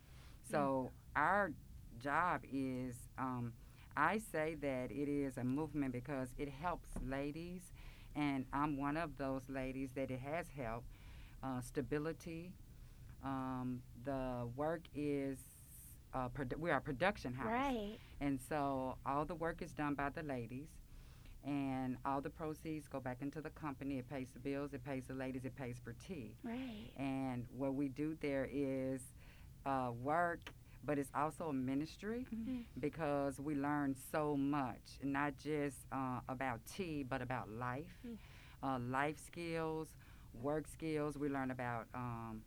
So, 0.42 0.90
our 1.14 1.52
job 2.00 2.42
is, 2.52 3.08
um, 3.18 3.52
I 3.96 4.18
say 4.18 4.54
that 4.56 4.90
it 4.90 5.08
is 5.08 5.36
a 5.38 5.44
movement 5.44 5.92
because 5.92 6.34
it 6.36 6.48
helps 6.48 6.88
ladies, 7.02 7.72
and 8.16 8.44
I'm 8.52 8.76
one 8.76 8.96
of 8.96 9.16
those 9.18 9.48
ladies 9.48 9.90
that 9.94 10.10
it 10.10 10.20
has 10.20 10.48
helped. 10.48 10.93
Uh, 11.44 11.60
stability. 11.60 12.52
Um, 13.22 13.82
the 14.04 14.48
work 14.56 14.80
is, 14.94 15.38
uh, 16.14 16.28
produ- 16.30 16.56
we 16.58 16.70
are 16.70 16.78
a 16.78 16.80
production 16.80 17.34
house. 17.34 17.48
Right. 17.52 17.98
And 18.22 18.40
so 18.48 18.96
all 19.04 19.26
the 19.26 19.34
work 19.34 19.60
is 19.60 19.72
done 19.72 19.94
by 19.94 20.08
the 20.08 20.22
ladies, 20.22 20.68
and 21.44 21.98
all 22.06 22.22
the 22.22 22.30
proceeds 22.30 22.88
go 22.88 22.98
back 22.98 23.18
into 23.20 23.42
the 23.42 23.50
company. 23.50 23.98
It 23.98 24.08
pays 24.08 24.28
the 24.32 24.40
bills, 24.40 24.72
it 24.72 24.82
pays 24.86 25.04
the 25.06 25.12
ladies, 25.14 25.44
it 25.44 25.54
pays 25.54 25.76
for 25.84 25.92
tea. 26.06 26.34
Right. 26.42 26.90
And 26.96 27.46
what 27.54 27.74
we 27.74 27.88
do 27.88 28.16
there 28.22 28.48
is 28.50 29.02
uh, 29.66 29.90
work, 30.02 30.50
but 30.86 30.98
it's 30.98 31.10
also 31.14 31.48
a 31.48 31.52
ministry 31.52 32.26
Mhm. 32.34 32.64
because 32.80 33.38
we 33.38 33.54
learn 33.54 33.94
so 34.12 34.34
much, 34.36 34.98
not 35.02 35.36
just 35.38 35.76
uh, 35.92 36.20
about 36.28 36.60
tea, 36.66 37.02
but 37.02 37.20
about 37.20 37.50
life, 37.50 37.98
Mm. 38.06 38.16
uh, 38.62 38.78
life 38.78 39.18
skills, 39.18 39.88
work 40.42 40.66
skills. 40.66 41.16
We 41.16 41.28
learn 41.28 41.50
about 41.50 41.86
um, 41.94 42.42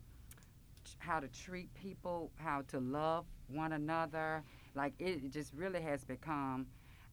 how 0.98 1.20
to 1.20 1.28
treat 1.28 1.72
people, 1.74 2.30
how 2.36 2.62
to 2.68 2.80
love 2.80 3.24
one 3.48 3.72
another. 3.72 4.42
Like 4.74 4.94
it 4.98 5.30
just 5.30 5.52
really 5.54 5.80
has 5.82 6.04
become, 6.04 6.66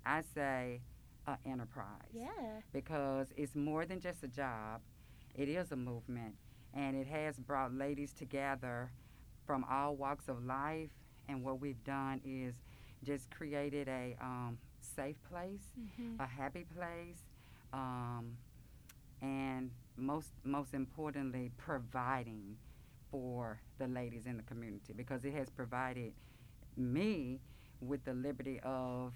I 0.05 0.21
say, 0.33 0.81
an 1.27 1.37
enterprise 1.45 2.11
Yeah. 2.13 2.27
because 2.71 3.27
it's 3.35 3.55
more 3.55 3.85
than 3.85 3.99
just 3.99 4.23
a 4.23 4.27
job. 4.27 4.81
It 5.33 5.49
is 5.49 5.71
a 5.71 5.75
movement, 5.75 6.35
and 6.73 6.95
it 6.95 7.07
has 7.07 7.37
brought 7.39 7.73
ladies 7.73 8.13
together 8.13 8.91
from 9.45 9.65
all 9.69 9.95
walks 9.95 10.27
of 10.29 10.45
life. 10.45 10.89
And 11.27 11.43
what 11.43 11.59
we've 11.59 11.83
done 11.83 12.21
is 12.23 12.55
just 13.03 13.29
created 13.31 13.87
a 13.87 14.15
um, 14.21 14.57
safe 14.79 15.15
place, 15.29 15.71
Mhm. 15.99 16.19
a 16.19 16.25
happy 16.27 16.65
place, 16.75 17.23
um, 17.73 18.37
and 19.21 19.71
most 19.97 20.31
most 20.43 20.73
importantly, 20.73 21.51
providing 21.57 22.57
for 23.11 23.59
the 23.77 23.87
ladies 23.87 24.25
in 24.25 24.37
the 24.37 24.43
community 24.43 24.93
because 24.93 25.23
it 25.25 25.33
has 25.33 25.49
provided 25.49 26.13
me 26.77 27.39
with 27.81 28.03
the 28.03 28.13
liberty 28.13 28.59
of 28.63 29.13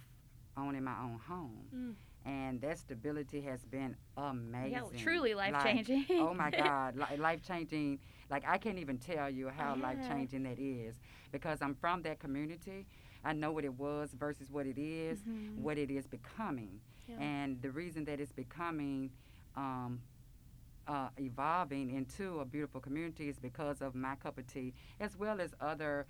owning 0.58 0.84
my 0.84 0.96
own 1.02 1.20
home 1.28 1.66
Mm. 1.74 1.96
and 2.26 2.62
that 2.62 2.78
stability 2.78 3.42
has 3.42 3.64
been 3.66 3.96
amazing. 4.18 4.72
Yeah, 4.74 4.82
truly 4.98 5.34
life 5.34 5.54
Like, 5.54 5.64
changing. 5.64 6.06
oh 6.12 6.34
my 6.34 6.50
God, 6.64 6.96
li- 6.96 7.18
life 7.18 7.42
changing. 7.42 8.00
Like 8.30 8.44
I 8.48 8.58
can't 8.58 8.78
even 8.78 8.98
tell 8.98 9.30
you 9.30 9.50
how 9.50 9.76
Yeah. 9.76 9.82
life 9.84 9.98
changing 10.08 10.44
that 10.44 10.60
is 10.60 11.00
because 11.32 11.62
I'm 11.62 11.76
from 11.76 12.02
that 12.04 12.20
community. 12.20 12.86
I 13.24 13.34
know 13.34 13.52
what 13.52 13.66
it 13.66 13.74
was 13.74 14.12
versus 14.14 14.50
what 14.50 14.66
it 14.66 14.78
is, 14.78 15.20
Mhm. 15.24 15.58
what 15.58 15.78
it 15.78 15.90
is 15.92 16.08
becoming, 16.08 16.80
Yeah. 17.08 17.16
and 17.20 17.62
the 17.62 17.72
reason 17.72 18.06
that 18.06 18.20
it's 18.22 18.32
becoming. 18.32 19.12
Um, 19.56 20.02
uh, 20.90 21.10
evolving 21.20 21.92
into 21.92 22.40
a 22.42 22.46
beautiful 22.46 22.82
community 22.82 23.30
is 23.30 23.40
because 23.40 23.82
of 23.82 23.96
my 23.96 24.16
cup 24.16 24.38
of 24.38 24.48
tea, 24.48 24.74
as 25.00 25.16
well 25.18 25.40
as 25.40 25.54
other 25.62 26.08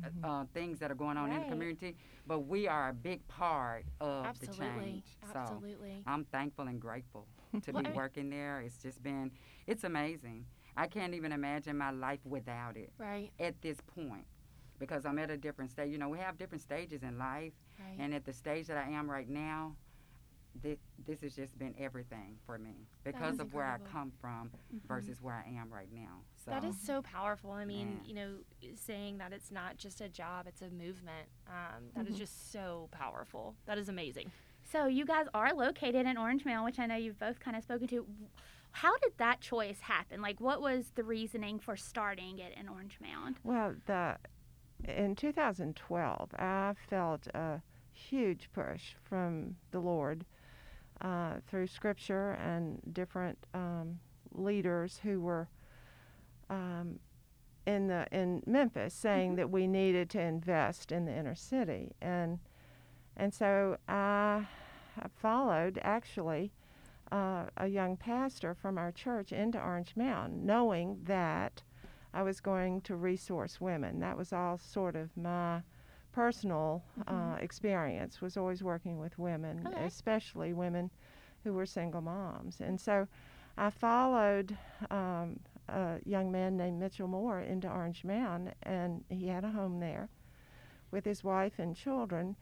Mhm. 0.00 0.24
uh, 0.24 0.44
things 0.54 0.78
that 0.78 0.92
are 0.92 0.94
going 0.94 1.16
on 1.16 1.32
in 1.32 1.40
the 1.40 1.46
community. 1.46 1.96
But 2.26 2.40
we 2.40 2.68
are 2.68 2.90
a 2.90 2.92
big 2.92 3.26
part 3.26 3.84
of 4.00 4.22
the 4.38 4.46
Absolutely. 4.46 4.66
change. 4.92 5.04
So 5.32 5.38
Absolutely. 5.40 6.04
I'm 6.06 6.24
thankful 6.26 6.68
and 6.68 6.80
grateful 6.80 7.26
to 7.62 7.72
Well, 7.72 7.82
be 7.82 7.90
working 7.90 8.30
there. 8.30 8.60
It's 8.60 8.78
just 8.78 9.02
been, 9.02 9.32
it's 9.66 9.82
amazing. 9.84 10.46
I 10.76 10.86
can't 10.86 11.14
even 11.14 11.32
imagine 11.32 11.76
my 11.76 11.90
life 11.90 12.20
without 12.24 12.76
it 12.76 12.92
Right. 12.98 13.32
at 13.40 13.60
this 13.60 13.80
point 13.80 14.26
because 14.78 15.04
I'm 15.04 15.18
at 15.18 15.30
a 15.30 15.36
different 15.36 15.72
stage. 15.72 15.90
You 15.90 15.98
know, 15.98 16.08
we 16.10 16.18
have 16.18 16.38
different 16.38 16.62
stages 16.62 17.02
in 17.02 17.18
life, 17.18 17.54
Right. 17.80 17.96
and 17.98 18.14
at 18.14 18.24
the 18.24 18.32
stage 18.32 18.68
that 18.68 18.76
I 18.76 18.90
am 18.90 19.10
right 19.10 19.28
now, 19.28 19.74
this, 20.62 20.78
this 21.06 21.20
has 21.22 21.34
just 21.34 21.58
been 21.58 21.74
everything 21.78 22.36
for 22.46 22.58
me 22.58 22.86
because 23.04 23.34
is 23.34 23.40
of 23.40 23.54
where 23.54 23.66
I 23.66 23.78
come 23.90 24.10
from 24.20 24.50
Mhm. 24.74 24.82
versus 24.86 25.20
where 25.22 25.34
I 25.34 25.48
am 25.50 25.72
right 25.72 25.92
now. 25.92 26.22
So 26.44 26.50
That 26.50 26.64
is 26.64 26.76
so 26.80 27.02
powerful. 27.02 27.52
I 27.52 27.64
mean, 27.64 28.00
Yeah. 28.02 28.08
you 28.08 28.14
know, 28.14 28.38
saying 28.74 29.18
that 29.18 29.32
it's 29.32 29.50
not 29.50 29.76
just 29.76 30.00
a 30.00 30.08
job, 30.08 30.46
it's 30.46 30.62
a 30.62 30.70
movement. 30.70 31.28
Um, 31.46 31.90
that 31.94 32.06
is 32.06 32.14
Mhm. 32.16 32.18
just 32.18 32.50
so 32.50 32.88
powerful. 32.90 33.56
That 33.66 33.78
is 33.78 33.88
amazing. 33.88 34.32
So 34.64 34.86
you 34.86 35.04
guys 35.04 35.26
are 35.32 35.52
located 35.54 36.06
in 36.06 36.16
Orange 36.18 36.44
Mound, 36.44 36.64
which 36.64 36.78
I 36.78 36.86
know 36.86 36.96
you've 36.96 37.18
both 37.18 37.38
kind 37.40 37.56
of 37.56 37.62
spoken 37.62 37.86
to. 37.88 38.06
How 38.72 38.96
did 38.98 39.16
that 39.18 39.40
choice 39.40 39.80
happen? 39.80 40.20
Like, 40.20 40.40
what 40.40 40.60
was 40.60 40.90
the 40.90 41.04
reasoning 41.04 41.58
for 41.58 41.76
starting 41.76 42.38
it 42.38 42.52
in 42.56 42.68
Orange 42.68 43.00
Mound? 43.00 43.38
Well, 43.44 43.76
the 43.86 44.18
in 44.84 45.16
2012, 45.16 46.34
I 46.34 46.74
felt 46.88 47.26
a 47.28 47.62
huge 47.92 48.50
push 48.52 48.94
from 49.02 49.56
the 49.72 49.80
Lord 49.80 50.24
uh, 51.00 51.34
through 51.46 51.66
Scripture 51.66 52.32
and 52.32 52.80
different 52.92 53.38
um, 53.54 53.98
leaders 54.32 55.00
who 55.02 55.20
were 55.20 55.48
um, 56.50 56.98
in 57.66 57.88
the 57.88 58.06
in 58.10 58.42
Memphis 58.46 58.94
saying 58.94 59.36
that 59.36 59.50
we 59.50 59.66
needed 59.66 60.08
to 60.10 60.20
invest 60.20 60.90
in 60.90 61.04
the 61.04 61.12
inner 61.12 61.34
city, 61.34 61.92
and 62.00 62.38
and 63.16 63.32
so 63.34 63.76
I 63.88 64.46
followed 65.20 65.78
actually 65.82 66.52
uh, 67.12 67.44
a 67.56 67.66
young 67.66 67.96
pastor 67.96 68.54
from 68.54 68.78
our 68.78 68.92
church 68.92 69.32
into 69.32 69.60
Orange 69.60 69.94
Mound, 69.96 70.44
knowing 70.44 70.98
that 71.04 71.62
I 72.12 72.22
was 72.22 72.40
going 72.40 72.80
to 72.82 72.96
resource 72.96 73.60
women. 73.60 74.00
That 74.00 74.16
was 74.16 74.32
all 74.32 74.58
sort 74.58 74.96
of 74.96 75.16
my 75.16 75.62
personal 76.22 76.82
uh, 77.06 77.12
Mhm. 77.36 77.42
experience. 77.42 78.20
Was 78.20 78.36
always 78.36 78.62
working 78.62 78.98
with 78.98 79.16
women, 79.18 79.66
Okay. 79.68 79.84
especially 79.86 80.52
women 80.52 80.90
who 81.44 81.52
were 81.52 81.66
single 81.66 82.00
moms, 82.00 82.60
and 82.60 82.80
so 82.80 83.06
I 83.56 83.70
followed 83.70 84.56
um, 84.90 85.38
a 85.68 86.00
young 86.04 86.30
man 86.32 86.56
named 86.56 86.78
Mitchell 86.80 87.08
Moore 87.08 87.40
into 87.40 87.68
Orange 87.70 88.04
Mound, 88.04 88.52
and 88.62 89.04
he 89.08 89.28
had 89.28 89.44
a 89.44 89.50
home 89.50 89.78
there 89.80 90.08
with 90.90 91.04
his 91.04 91.22
wife 91.24 91.58
and 91.58 91.76
children, 91.76 92.36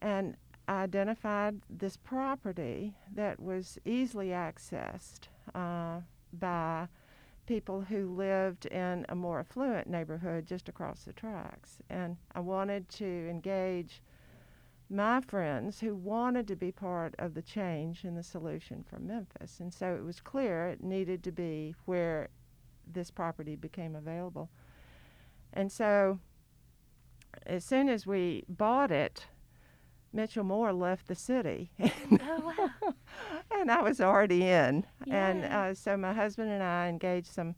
and 0.00 0.36
I 0.68 0.82
identified 0.84 1.54
this 1.70 1.96
property 1.96 2.94
that 3.14 3.40
was 3.40 3.78
easily 3.84 4.28
accessed 4.28 5.28
uh, 5.54 6.00
by 6.32 6.88
people 7.46 7.80
who 7.82 8.14
lived 8.14 8.66
in 8.66 9.06
a 9.08 9.14
more 9.14 9.40
affluent 9.40 9.88
neighborhood 9.88 10.46
just 10.46 10.68
across 10.68 11.04
the 11.04 11.12
tracks. 11.12 11.78
And 11.88 12.16
I 12.34 12.40
wanted 12.40 12.88
to 12.90 13.28
engage 13.30 14.02
my 14.88 15.20
friends 15.20 15.80
who 15.80 15.94
wanted 15.94 16.46
to 16.48 16.56
be 16.56 16.70
part 16.70 17.14
of 17.18 17.34
the 17.34 17.42
change 17.42 18.04
and 18.04 18.16
the 18.16 18.22
solution 18.22 18.84
for 18.88 18.98
Memphis. 18.98 19.58
And 19.60 19.72
so 19.72 19.94
it 19.94 20.04
was 20.04 20.20
clear 20.20 20.68
it 20.68 20.82
needed 20.82 21.24
to 21.24 21.32
be 21.32 21.74
where 21.86 22.28
this 22.86 23.10
property 23.10 23.56
became 23.56 23.96
available. 23.96 24.48
And 25.52 25.72
so 25.72 26.20
as 27.44 27.64
soon 27.64 27.88
as 27.88 28.06
we 28.06 28.44
bought 28.48 28.90
it, 28.90 29.26
Mitchell 30.16 30.44
Moore 30.44 30.72
left 30.72 31.06
the 31.06 31.14
city. 31.14 31.70
Oh, 32.28 32.54
wow. 32.58 32.94
and 33.50 33.70
I 33.70 33.82
was 33.82 34.00
already 34.00 34.44
in. 34.44 34.84
And 35.08 35.44
uh, 35.44 35.74
so 35.74 35.96
my 35.96 36.12
husband 36.12 36.50
and 36.50 36.62
I 36.62 36.88
engaged 36.88 37.28
some 37.28 37.54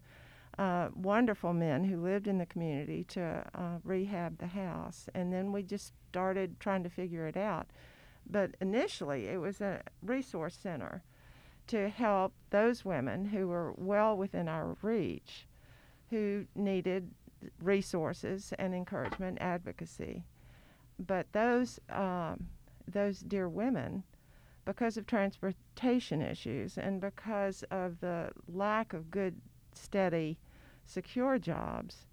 uh, 0.58 0.88
wonderful 0.94 1.52
men 1.52 1.84
who 1.84 2.02
lived 2.02 2.26
in 2.26 2.38
the 2.38 2.46
community 2.46 3.04
to 3.04 3.44
uh, 3.54 3.78
rehab 3.84 4.38
the 4.38 4.46
house. 4.46 5.08
And 5.14 5.32
then 5.32 5.52
we 5.52 5.62
just 5.62 5.92
started 6.10 6.58
trying 6.60 6.82
to 6.82 6.90
figure 6.90 7.26
it 7.26 7.36
out. 7.36 7.68
But 8.28 8.56
initially, 8.60 9.28
it 9.28 9.40
was 9.40 9.60
a 9.60 9.82
resource 10.02 10.58
center 10.60 11.02
to 11.68 11.88
help 11.88 12.32
those 12.50 12.84
women 12.84 13.26
who 13.26 13.48
were 13.48 13.72
well 13.76 14.16
within 14.16 14.48
our 14.48 14.76
reach 14.82 15.46
who 16.10 16.46
needed 16.54 17.10
resources 17.62 18.52
and 18.58 18.74
encouragement 18.74 19.38
advocacy. 19.40 20.24
But 20.98 21.32
those, 21.32 21.78
um, 21.90 22.48
those 22.86 23.20
dear 23.20 23.48
women, 23.48 24.02
because 24.64 24.96
of 24.96 25.06
transportation 25.06 26.20
issues 26.20 26.76
and 26.76 27.00
because 27.00 27.62
of 27.70 28.00
the 28.00 28.30
lack 28.48 28.92
of 28.92 29.10
good, 29.10 29.40
steady, 29.72 30.38
secure 30.84 31.38
jobs, 31.38 32.06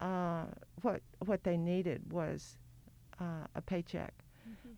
uh, 0.00 0.44
what 0.82 1.02
what 1.26 1.44
they 1.44 1.56
needed 1.56 2.12
was 2.12 2.56
uh, 3.20 3.46
a 3.54 3.60
paycheck. 3.60 4.14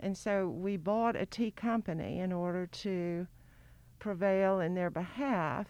And 0.00 0.16
so 0.16 0.48
we 0.48 0.76
bought 0.76 1.14
a 1.14 1.26
tea 1.26 1.52
company 1.52 2.18
in 2.18 2.32
order 2.32 2.66
to 2.66 3.26
prevail 4.00 4.58
in 4.58 4.74
their 4.74 4.90
behalf 4.90 5.66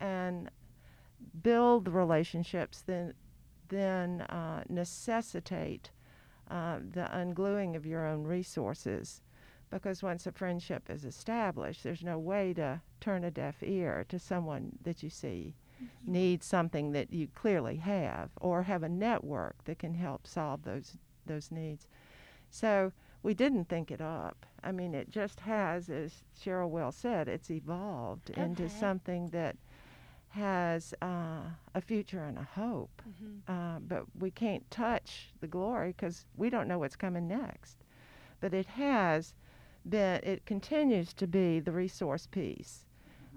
and 0.00 0.50
build 1.42 1.84
the 1.84 1.92
relationships 1.92 2.82
that 2.86 3.14
then 3.68 4.22
uh, 4.22 4.64
necessitate 4.68 5.90
uh, 6.50 6.78
the 6.92 7.08
ungluing 7.12 7.76
of 7.76 7.86
your 7.86 8.06
own 8.06 8.24
resources. 8.24 9.22
Because 9.68 10.02
once 10.02 10.26
a 10.26 10.32
friendship 10.32 10.88
is 10.88 11.04
established, 11.04 11.82
there's 11.82 12.04
no 12.04 12.18
way 12.18 12.54
to 12.54 12.80
turn 13.00 13.24
a 13.24 13.30
deaf 13.30 13.56
ear 13.62 14.04
to 14.08 14.18
someone 14.18 14.78
that 14.82 15.02
you 15.02 15.10
see 15.10 15.54
needs 16.06 16.46
something 16.46 16.92
that 16.92 17.12
you 17.12 17.26
clearly 17.34 17.76
have, 17.76 18.30
or 18.40 18.62
have 18.62 18.82
a 18.82 18.88
network 18.88 19.62
that 19.64 19.78
can 19.78 19.94
help 19.94 20.26
solve 20.26 20.62
those 20.62 20.96
those 21.26 21.50
needs. 21.50 21.88
So 22.48 22.92
we 23.22 23.34
didn't 23.34 23.68
think 23.68 23.90
it 23.90 24.00
up. 24.00 24.46
I 24.62 24.70
mean, 24.72 24.94
it 24.94 25.10
just 25.10 25.40
has, 25.40 25.90
as 25.90 26.22
Cheryl 26.40 26.70
well 26.70 26.92
said, 26.92 27.28
it's 27.28 27.50
evolved 27.50 28.30
into 28.30 28.68
something 28.68 29.28
that 29.30 29.56
has 30.36 30.94
uh, 31.02 31.40
a 31.74 31.80
future 31.80 32.24
and 32.24 32.38
a 32.38 32.48
hope. 32.60 33.02
Uh, 33.48 33.78
but 33.80 34.04
we 34.18 34.30
can't 34.30 34.68
touch 34.70 35.30
the 35.40 35.46
glory 35.46 35.94
because 35.96 36.26
we 36.36 36.50
don't 36.50 36.68
know 36.68 36.78
what's 36.78 36.96
coming 36.96 37.26
next. 37.26 37.84
But 38.40 38.52
it 38.52 38.66
has 38.66 39.34
been, 39.88 40.20
it 40.22 40.44
continues 40.44 41.12
to 41.14 41.26
be 41.26 41.60
the 41.60 41.72
resource 41.72 42.26
piece. 42.26 42.84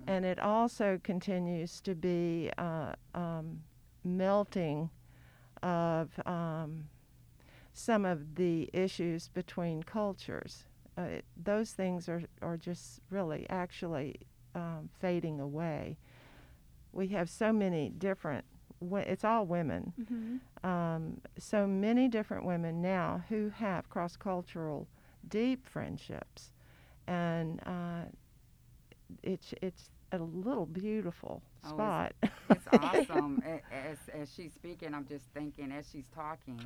And 0.08 0.26
it 0.26 0.40
also 0.40 1.00
continues 1.04 1.82
to 1.82 1.96
be 1.96 2.52
uh, 2.58 2.94
um, 3.14 3.62
melting 4.04 4.90
of 5.62 6.10
um, 6.26 6.86
some 7.74 8.06
of 8.06 8.36
the 8.36 8.70
issues 8.74 9.30
between 9.30 9.84
cultures. 9.84 10.66
Uh, 10.98 11.02
it, 11.04 11.26
those 11.44 11.72
things 11.72 12.10
are, 12.10 12.24
are 12.42 12.58
just 12.58 13.02
really 13.10 13.46
actually 13.50 14.16
um, 14.56 14.90
fading 15.00 15.40
away. 15.40 15.98
We 16.92 17.08
have 17.10 17.30
so 17.30 17.54
many 17.54 17.90
different, 17.90 18.46
it's 18.82 19.24
all 19.24 19.46
women, 19.46 19.94
Mm-hmm. 20.00 20.68
um, 20.70 21.22
so 21.38 21.68
many 21.68 22.08
different 22.08 22.46
women 22.46 22.82
now 22.82 23.24
who 23.30 23.50
have 23.56 23.90
cross 23.90 24.16
cultural, 24.18 24.88
deep 25.28 25.68
friendships. 25.68 26.52
And 27.08 27.60
uh, 27.66 28.06
it's, 29.24 29.54
it's 29.62 29.92
a 30.12 30.18
little 30.18 30.66
beautiful 30.66 31.42
Oh, 31.64 31.68
it's- 31.68 31.76
spot. 31.76 32.14
It's 32.50 32.68
awesome. 33.12 33.44
As 33.72 33.98
as 34.14 34.34
she's 34.34 34.54
speaking, 34.54 34.94
I'm 34.96 35.06
just 35.06 35.26
thinking 35.34 35.72
as 35.72 35.90
she's 35.92 36.08
talking, 36.16 36.60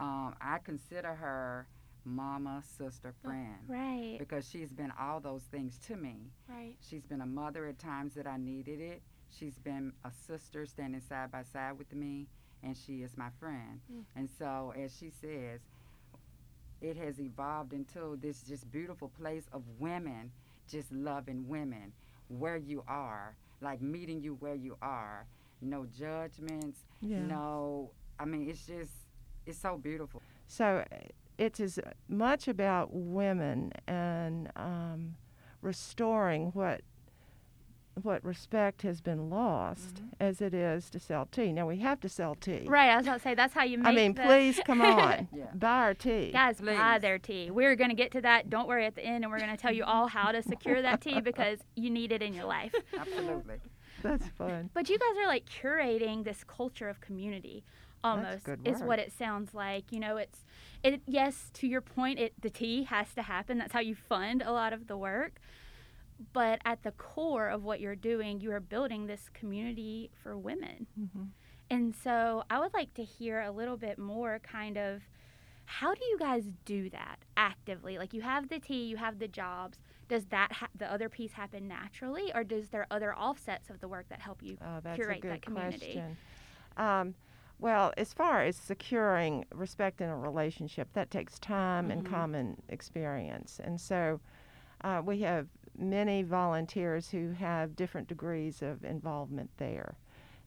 um, 0.00 0.34
I 0.40 0.58
consider 0.64 1.14
her 1.14 1.66
mama, 2.04 2.62
sister, 2.76 3.14
friend. 3.22 3.54
Right. 3.68 4.16
Because 4.18 4.48
she's 4.48 4.72
been 4.72 4.92
all 4.98 5.20
those 5.20 5.42
things 5.44 5.78
to 5.86 5.96
me. 5.96 6.16
Right. 6.48 6.74
She's 6.86 7.04
been 7.06 7.20
a 7.20 7.26
mother 7.26 7.66
at 7.66 7.78
times 7.78 8.14
that 8.14 8.26
I 8.26 8.36
needed 8.36 8.80
it. 8.80 9.00
She's 9.38 9.58
been 9.58 9.92
a 10.04 10.10
sister 10.26 10.66
standing 10.66 11.00
side 11.00 11.30
by 11.30 11.42
side 11.42 11.78
with 11.78 11.92
me, 11.94 12.26
and 12.62 12.76
she 12.76 13.02
is 13.02 13.16
my 13.16 13.28
friend. 13.38 13.80
Mm. 13.92 14.04
And 14.16 14.28
so, 14.38 14.72
as 14.76 14.96
she 14.96 15.10
says, 15.10 15.60
it 16.80 16.96
has 16.96 17.20
evolved 17.20 17.72
into 17.72 18.18
this 18.20 18.42
just 18.42 18.70
beautiful 18.70 19.08
place 19.08 19.44
of 19.52 19.62
women 19.78 20.30
just 20.70 20.90
loving 20.92 21.48
women 21.48 21.92
where 22.28 22.56
you 22.56 22.82
are, 22.86 23.34
like 23.60 23.80
meeting 23.82 24.20
you 24.20 24.34
where 24.40 24.54
you 24.54 24.76
are. 24.80 25.26
No 25.60 25.84
judgments, 25.86 26.84
Yeah. 27.00 27.18
no, 27.20 27.90
I 28.18 28.24
mean, 28.24 28.48
it's 28.48 28.66
just, 28.66 28.92
it's 29.46 29.58
so 29.58 29.76
beautiful. 29.76 30.22
So 30.46 30.84
uh, 30.90 30.96
it's 31.38 31.60
as 31.60 31.78
much 32.08 32.48
about 32.48 32.88
women 32.92 33.72
and 33.86 34.50
um, 34.56 35.16
restoring 35.60 36.50
what 36.54 36.80
what 38.02 38.24
respect 38.24 38.82
has 38.82 39.00
been 39.00 39.30
lost 39.30 39.96
Mm-hmm. 39.96 40.06
as 40.20 40.40
it 40.40 40.52
is 40.54 40.90
to 40.90 40.98
sell 40.98 41.26
tea. 41.30 41.52
Now 41.52 41.66
we 41.66 41.78
have 41.78 42.00
to 42.00 42.08
sell 42.08 42.34
tea. 42.34 42.64
Right. 42.66 42.90
I 42.90 42.96
was 42.96 43.06
about 43.06 43.16
to 43.18 43.22
say 43.22 43.34
that's 43.34 43.54
how 43.54 43.64
you 43.64 43.78
make. 43.78 43.86
I 43.86 43.92
mean, 43.92 44.14
the- 44.14 44.22
please 44.22 44.60
come 44.64 44.80
on, 44.82 45.28
Yeah. 45.34 45.44
buy 45.54 45.78
our 45.78 45.94
tea. 45.94 46.30
Guys, 46.32 46.60
buy 46.60 46.98
their 46.98 47.18
tea. 47.18 47.50
We're 47.50 47.76
going 47.76 47.90
to 47.90 47.96
get 47.96 48.10
to 48.12 48.20
that. 48.22 48.50
Don't 48.50 48.68
worry 48.68 48.86
at 48.86 48.94
the 48.94 49.04
end, 49.04 49.24
and 49.24 49.30
we're 49.32 49.38
going 49.38 49.50
to 49.50 49.56
tell 49.56 49.72
you 49.72 49.84
all 49.84 50.08
how 50.08 50.32
to 50.32 50.42
secure 50.42 50.82
that 50.82 51.00
tea 51.00 51.20
because 51.30 51.58
you 51.76 51.90
need 51.90 52.12
it 52.12 52.22
in 52.22 52.34
your 52.34 52.44
life. 52.46 52.74
Absolutely. 52.98 53.56
That's 54.02 54.26
fun. 54.28 54.70
But 54.72 54.88
you 54.88 54.98
guys 54.98 55.16
are 55.22 55.26
like 55.26 55.44
curating 55.46 56.24
this 56.24 56.44
culture 56.44 56.88
of 56.88 57.00
community 57.00 57.64
almost 58.02 58.44
good 58.44 58.60
is 58.66 58.80
what 58.82 58.98
it 58.98 59.12
sounds 59.12 59.52
like. 59.52 59.92
You 59.92 60.00
know, 60.00 60.16
it's 60.16 60.44
it 60.82 61.02
yes, 61.06 61.50
to 61.54 61.66
your 61.66 61.82
point, 61.82 62.18
it 62.18 62.32
the 62.40 62.48
tea 62.48 62.84
has 62.84 63.12
to 63.14 63.22
happen. 63.22 63.58
That's 63.58 63.74
how 63.74 63.80
you 63.80 63.94
fund 63.94 64.42
a 64.42 64.52
lot 64.52 64.72
of 64.72 64.86
the 64.86 64.96
work. 64.96 65.38
But 66.32 66.60
at 66.64 66.82
the 66.82 66.92
core 66.92 67.48
of 67.48 67.64
what 67.64 67.80
you're 67.80 67.96
doing, 67.96 68.40
you 68.40 68.52
are 68.52 68.60
building 68.60 69.06
this 69.06 69.28
community 69.32 70.10
for 70.22 70.36
women. 70.36 70.86
Mhm. 70.98 71.28
And 71.70 71.94
so 71.94 72.44
I 72.50 72.58
would 72.60 72.74
like 72.74 72.92
to 72.94 73.04
hear 73.04 73.40
a 73.40 73.50
little 73.50 73.76
bit 73.76 73.98
more 73.98 74.38
kind 74.40 74.76
of 74.76 75.02
how 75.64 75.94
do 75.94 76.04
you 76.04 76.18
guys 76.18 76.50
do 76.64 76.90
that 76.90 77.24
actively? 77.36 77.96
Like 77.96 78.12
you 78.12 78.22
have 78.22 78.48
the 78.48 78.58
tea, 78.58 78.84
you 78.86 78.96
have 78.96 79.20
the 79.20 79.28
jobs. 79.28 79.78
Does 80.08 80.26
that 80.26 80.50
ha- 80.52 80.68
the 80.74 80.90
other 80.92 81.08
piece 81.08 81.32
happen 81.32 81.68
naturally, 81.68 82.32
or 82.34 82.42
does 82.42 82.70
there 82.70 82.86
other 82.90 83.16
offsets 83.16 83.70
of 83.70 83.78
the 83.78 83.86
work 83.86 84.08
that 84.08 84.20
help 84.20 84.42
you 84.42 84.58
Oh, 84.60 84.80
curate 84.96 85.22
that 85.22 85.42
community? 85.42 86.02
Um, 86.76 87.14
well, 87.60 87.92
as 87.96 88.12
far 88.12 88.42
as 88.42 88.56
securing 88.56 89.44
respect 89.54 90.00
in 90.00 90.08
a 90.08 90.16
relationship, 90.16 90.92
that 90.94 91.10
takes 91.10 91.38
time 91.38 91.90
and 91.92 92.02
Mhm. 92.04 92.10
common 92.10 92.62
experience. 92.68 93.60
And 93.62 93.80
so 93.80 94.20
uh, 94.82 95.02
we 95.04 95.20
have 95.20 95.46
many 95.80 96.22
volunteers 96.22 97.08
who 97.10 97.32
have 97.32 97.74
different 97.74 98.06
degrees 98.06 98.62
of 98.62 98.84
involvement 98.84 99.50
there. 99.56 99.96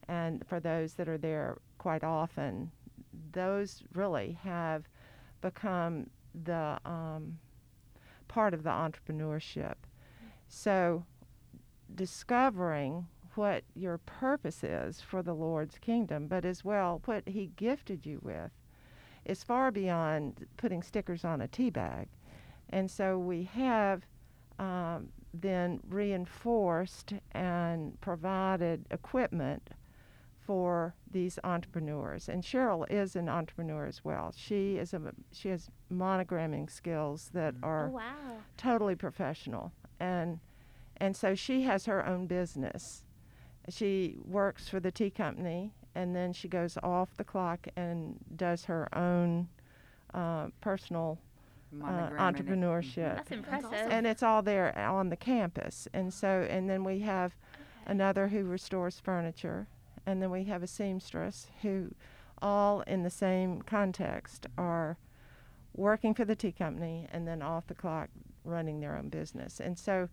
And 0.08 0.46
for 0.46 0.60
those 0.60 0.94
that 0.94 1.08
are 1.08 1.18
there 1.18 1.58
quite 1.78 2.04
often, 2.04 2.70
those 3.32 3.82
really 3.94 4.38
have 4.42 4.84
become 5.40 6.08
the 6.44 6.78
um, 6.84 7.38
part 8.28 8.54
of 8.54 8.62
the 8.62 8.70
entrepreneurship. 8.70 9.74
So 10.48 11.04
discovering 11.94 13.06
what 13.34 13.64
your 13.74 13.98
purpose 13.98 14.62
is 14.62 15.00
for 15.00 15.22
the 15.22 15.34
Lord's 15.34 15.78
kingdom, 15.78 16.28
but 16.28 16.44
as 16.44 16.64
well 16.64 17.02
what 17.04 17.28
He 17.28 17.50
gifted 17.56 18.06
you 18.06 18.20
with, 18.22 18.50
is 19.24 19.42
far 19.42 19.70
beyond 19.70 20.46
putting 20.56 20.82
stickers 20.82 21.24
on 21.24 21.40
a 21.40 21.48
tea 21.48 21.70
bag. 21.70 22.08
And 22.70 22.90
so 22.90 23.18
we 23.18 23.44
have 23.44 24.06
um, 24.58 25.08
then 25.40 25.80
reinforced 25.88 27.14
and 27.32 28.00
provided 28.00 28.86
equipment 28.90 29.70
for 30.46 30.94
these 31.10 31.38
entrepreneurs. 31.42 32.28
And 32.28 32.42
Cheryl 32.42 32.84
is 32.90 33.16
an 33.16 33.28
entrepreneur 33.28 33.86
as 33.86 34.04
well. 34.04 34.32
She 34.36 34.76
is 34.76 34.92
a 34.94 35.00
she 35.32 35.48
has 35.48 35.70
monogramming 35.92 36.70
skills 36.70 37.30
that 37.32 37.54
Oh 37.62 37.66
are 37.68 37.88
wow. 37.88 38.36
totally 38.56 38.94
professional 38.94 39.72
and 40.00 40.38
and 40.98 41.16
so 41.16 41.34
she 41.34 41.62
has 41.62 41.86
her 41.86 42.06
own 42.06 42.26
business 42.26 43.02
she 43.68 44.16
works 44.24 44.68
for 44.68 44.78
the 44.80 44.90
tea 44.92 45.10
company 45.10 45.72
and 45.94 46.14
then 46.14 46.32
she 46.32 46.48
goes 46.48 46.76
off 46.82 47.16
the 47.16 47.24
clock 47.24 47.66
and 47.76 48.18
does 48.36 48.64
her 48.64 48.88
own 48.96 49.48
uh, 50.12 50.48
personal 50.60 51.18
uh, 51.82 52.10
entrepreneurship 52.18 53.16
That's 53.16 53.30
impressive. 53.30 53.72
awesome. 53.72 53.90
and 53.90 54.06
it's 54.06 54.22
all 54.22 54.42
there 54.42 54.76
on 54.78 55.08
the 55.08 55.16
campus 55.16 55.88
and 55.92 56.12
so 56.12 56.46
and 56.48 56.68
then 56.68 56.84
we 56.84 57.00
have 57.00 57.34
another 57.86 58.28
who 58.28 58.44
restores 58.44 59.00
furniture 59.00 59.66
and 60.06 60.20
then 60.22 60.30
we 60.30 60.44
have 60.44 60.62
a 60.62 60.66
seamstress 60.66 61.46
who 61.62 61.90
all 62.42 62.82
in 62.82 63.02
the 63.02 63.10
same 63.10 63.62
context 63.62 64.46
are 64.58 64.98
working 65.76 66.14
for 66.14 66.24
the 66.24 66.36
tea 66.36 66.52
company 66.52 67.06
and 67.12 67.26
then 67.26 67.42
off 67.42 67.66
the 67.66 67.74
clock 67.74 68.08
running 68.44 68.80
their 68.80 68.96
own 68.96 69.08
business 69.08 69.60
and 69.60 69.78
so 69.78 70.08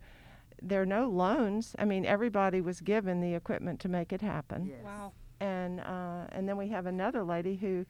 there 0.60 0.80
are 0.82 0.86
no 0.86 1.08
loans 1.08 1.74
i 1.78 1.84
mean 1.84 2.04
everybody 2.06 2.60
was 2.60 2.80
given 2.80 3.20
the 3.20 3.34
equipment 3.34 3.78
to 3.80 3.88
make 3.88 4.12
it 4.12 4.20
happen 4.22 4.66
Yes. 4.66 4.78
Wow. 4.84 5.12
and 5.40 5.80
uh, 5.80 6.26
and 6.30 6.48
then 6.48 6.56
we 6.56 6.68
have 6.68 6.86
another 6.86 7.22
lady 7.24 7.56
who 7.56 7.84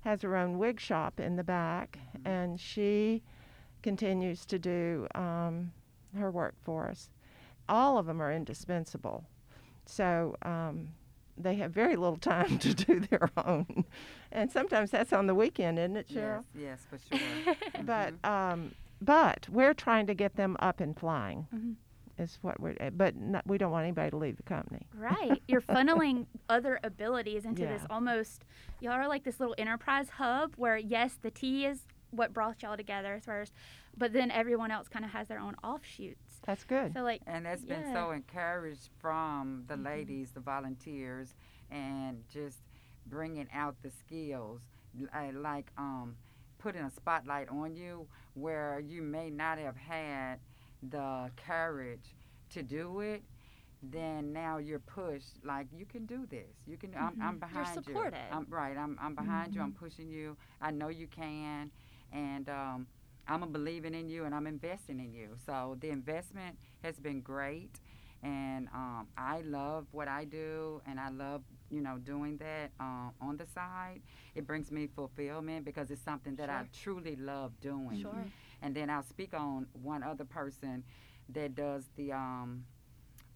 has 0.00 0.22
her 0.22 0.36
own 0.36 0.58
wig 0.58 0.80
shop 0.80 1.20
in 1.20 1.36
the 1.36 1.44
back, 1.44 1.98
and 2.24 2.58
she 2.60 3.22
continues 3.82 4.44
to 4.46 4.58
do 4.58 5.06
um, 5.14 5.72
her 6.16 6.30
work 6.30 6.54
for 6.62 6.88
us. 6.88 7.10
All 7.68 7.98
of 7.98 8.06
them 8.06 8.20
are 8.22 8.32
indispensable, 8.32 9.24
so 9.86 10.36
um, 10.42 10.88
they 11.36 11.54
have 11.56 11.72
very 11.72 11.96
little 11.96 12.16
time 12.34 12.58
to 12.58 12.74
do 12.74 13.00
their 13.00 13.30
own, 13.36 13.84
and 14.32 14.50
sometimes 14.50 14.90
that's 14.90 15.12
on 15.12 15.26
the 15.26 15.34
weekend, 15.34 15.78
isn't 15.78 15.96
it, 15.96 16.08
Cheryl? 16.08 16.44
Yes, 16.54 16.80
yes, 16.80 16.86
for 16.88 16.98
sure. 17.16 17.54
But 17.84 18.14
um, 18.24 18.74
but 19.00 19.48
we're 19.50 19.74
trying 19.74 20.06
to 20.08 20.14
get 20.14 20.34
them 20.36 20.56
up 20.60 20.80
and 20.80 20.98
flying. 20.98 21.46
Mhm. 21.54 21.74
Is 22.18 22.38
what 22.42 22.58
we're, 22.60 22.74
eh, 22.80 22.90
but 22.90 23.14
not, 23.16 23.46
we 23.46 23.58
don't 23.58 23.70
want 23.70 23.84
anybody 23.84 24.10
to 24.10 24.16
leave 24.16 24.36
the 24.36 24.42
company. 24.42 24.86
Right. 24.94 25.40
You're 25.46 25.60
funneling 25.76 26.26
other 26.48 26.80
abilities 26.82 27.44
into 27.44 27.62
this 27.62 27.82
Yeah. 27.82 27.86
almost, 27.94 28.44
y'all 28.80 28.92
are 28.92 29.06
like 29.08 29.22
this 29.24 29.38
little 29.38 29.54
enterprise 29.56 30.08
hub 30.10 30.54
where, 30.56 30.76
yes, 30.76 31.16
the 31.22 31.30
tea 31.30 31.66
is 31.66 31.86
what 32.10 32.32
brought 32.32 32.62
y'all 32.62 32.76
together 32.76 33.20
first, 33.24 33.52
but 33.96 34.12
then 34.12 34.30
everyone 34.32 34.70
else 34.72 34.88
kind 34.88 35.04
of 35.04 35.12
has 35.12 35.28
their 35.28 35.38
own 35.38 35.54
offshoots. 35.62 36.40
That's 36.44 36.64
good. 36.64 36.92
So, 36.94 37.02
like, 37.02 37.20
And 37.26 37.46
that's 37.46 37.64
been 37.64 37.92
so 37.92 38.10
encouraged 38.10 38.88
from 38.98 39.64
the 39.68 39.76
ladies, 39.76 40.30
the 40.32 40.40
volunteers, 40.40 41.34
and 41.70 42.24
just 42.32 42.58
bringing 43.06 43.46
out 43.54 43.76
the 43.82 43.90
skills, 43.90 44.60
li- 44.98 45.32
like 45.32 45.70
um, 45.78 46.16
putting 46.58 46.82
a 46.82 46.90
spotlight 46.90 47.48
on 47.50 47.76
you 47.76 48.06
where 48.34 48.80
you 48.80 49.02
may 49.02 49.30
not 49.30 49.58
have 49.58 49.76
had 49.76 50.38
the 50.82 51.30
courage 51.46 52.14
to 52.50 52.62
do 52.62 53.00
it. 53.00 53.22
Then 53.80 54.32
now 54.32 54.58
you're 54.58 54.80
pushed 54.80 55.44
like 55.44 55.68
you 55.72 55.86
can 55.86 56.04
do 56.04 56.26
this. 56.26 56.48
You 56.66 56.76
can. 56.76 56.92
I'm, 56.98 57.16
I'm 57.22 57.38
behind 57.38 57.76
you. 57.76 57.82
supported. 57.84 58.18
I'm 58.32 58.46
right. 58.50 58.76
I'm, 58.76 58.98
I'm 59.00 59.14
behind 59.14 59.54
you. 59.54 59.60
I'm 59.60 59.72
pushing 59.72 60.08
you. 60.08 60.36
I 60.60 60.72
know 60.72 60.88
you 60.88 61.06
can, 61.06 61.70
and 62.12 62.48
um, 62.48 62.86
I'm 63.28 63.42
a 63.42 63.46
believing 63.46 63.94
in 63.94 64.08
you 64.08 64.24
and 64.24 64.34
I'm 64.34 64.46
investing 64.46 64.98
in 64.98 65.12
you. 65.12 65.36
So 65.44 65.76
the 65.80 65.90
investment 65.90 66.56
has 66.82 66.98
been 66.98 67.20
great, 67.20 67.78
and 68.22 68.68
um, 68.74 69.06
I 69.16 69.42
love 69.42 69.86
what 69.92 70.08
I 70.08 70.24
do, 70.24 70.80
and 70.86 70.98
I 70.98 71.10
love 71.10 71.42
you 71.70 71.80
know 71.80 71.98
doing 71.98 72.38
that 72.38 72.70
uh, 72.80 73.10
on 73.20 73.36
the 73.36 73.46
side. 73.46 74.00
It 74.34 74.46
brings 74.46 74.72
me 74.72 74.88
fulfillment 74.88 75.64
because 75.64 75.90
it's 75.90 76.02
something 76.02 76.34
that 76.36 76.48
I 76.48 76.64
truly 76.82 77.16
love 77.16 77.52
doing. 77.60 78.00
Sure. 78.02 78.24
And 78.62 78.74
then 78.74 78.90
I'll 78.90 79.02
speak 79.04 79.34
on 79.34 79.66
one 79.82 80.02
other 80.02 80.24
person 80.24 80.82
that 81.30 81.54
does 81.54 81.84
the 81.96 82.12
um, 82.12 82.64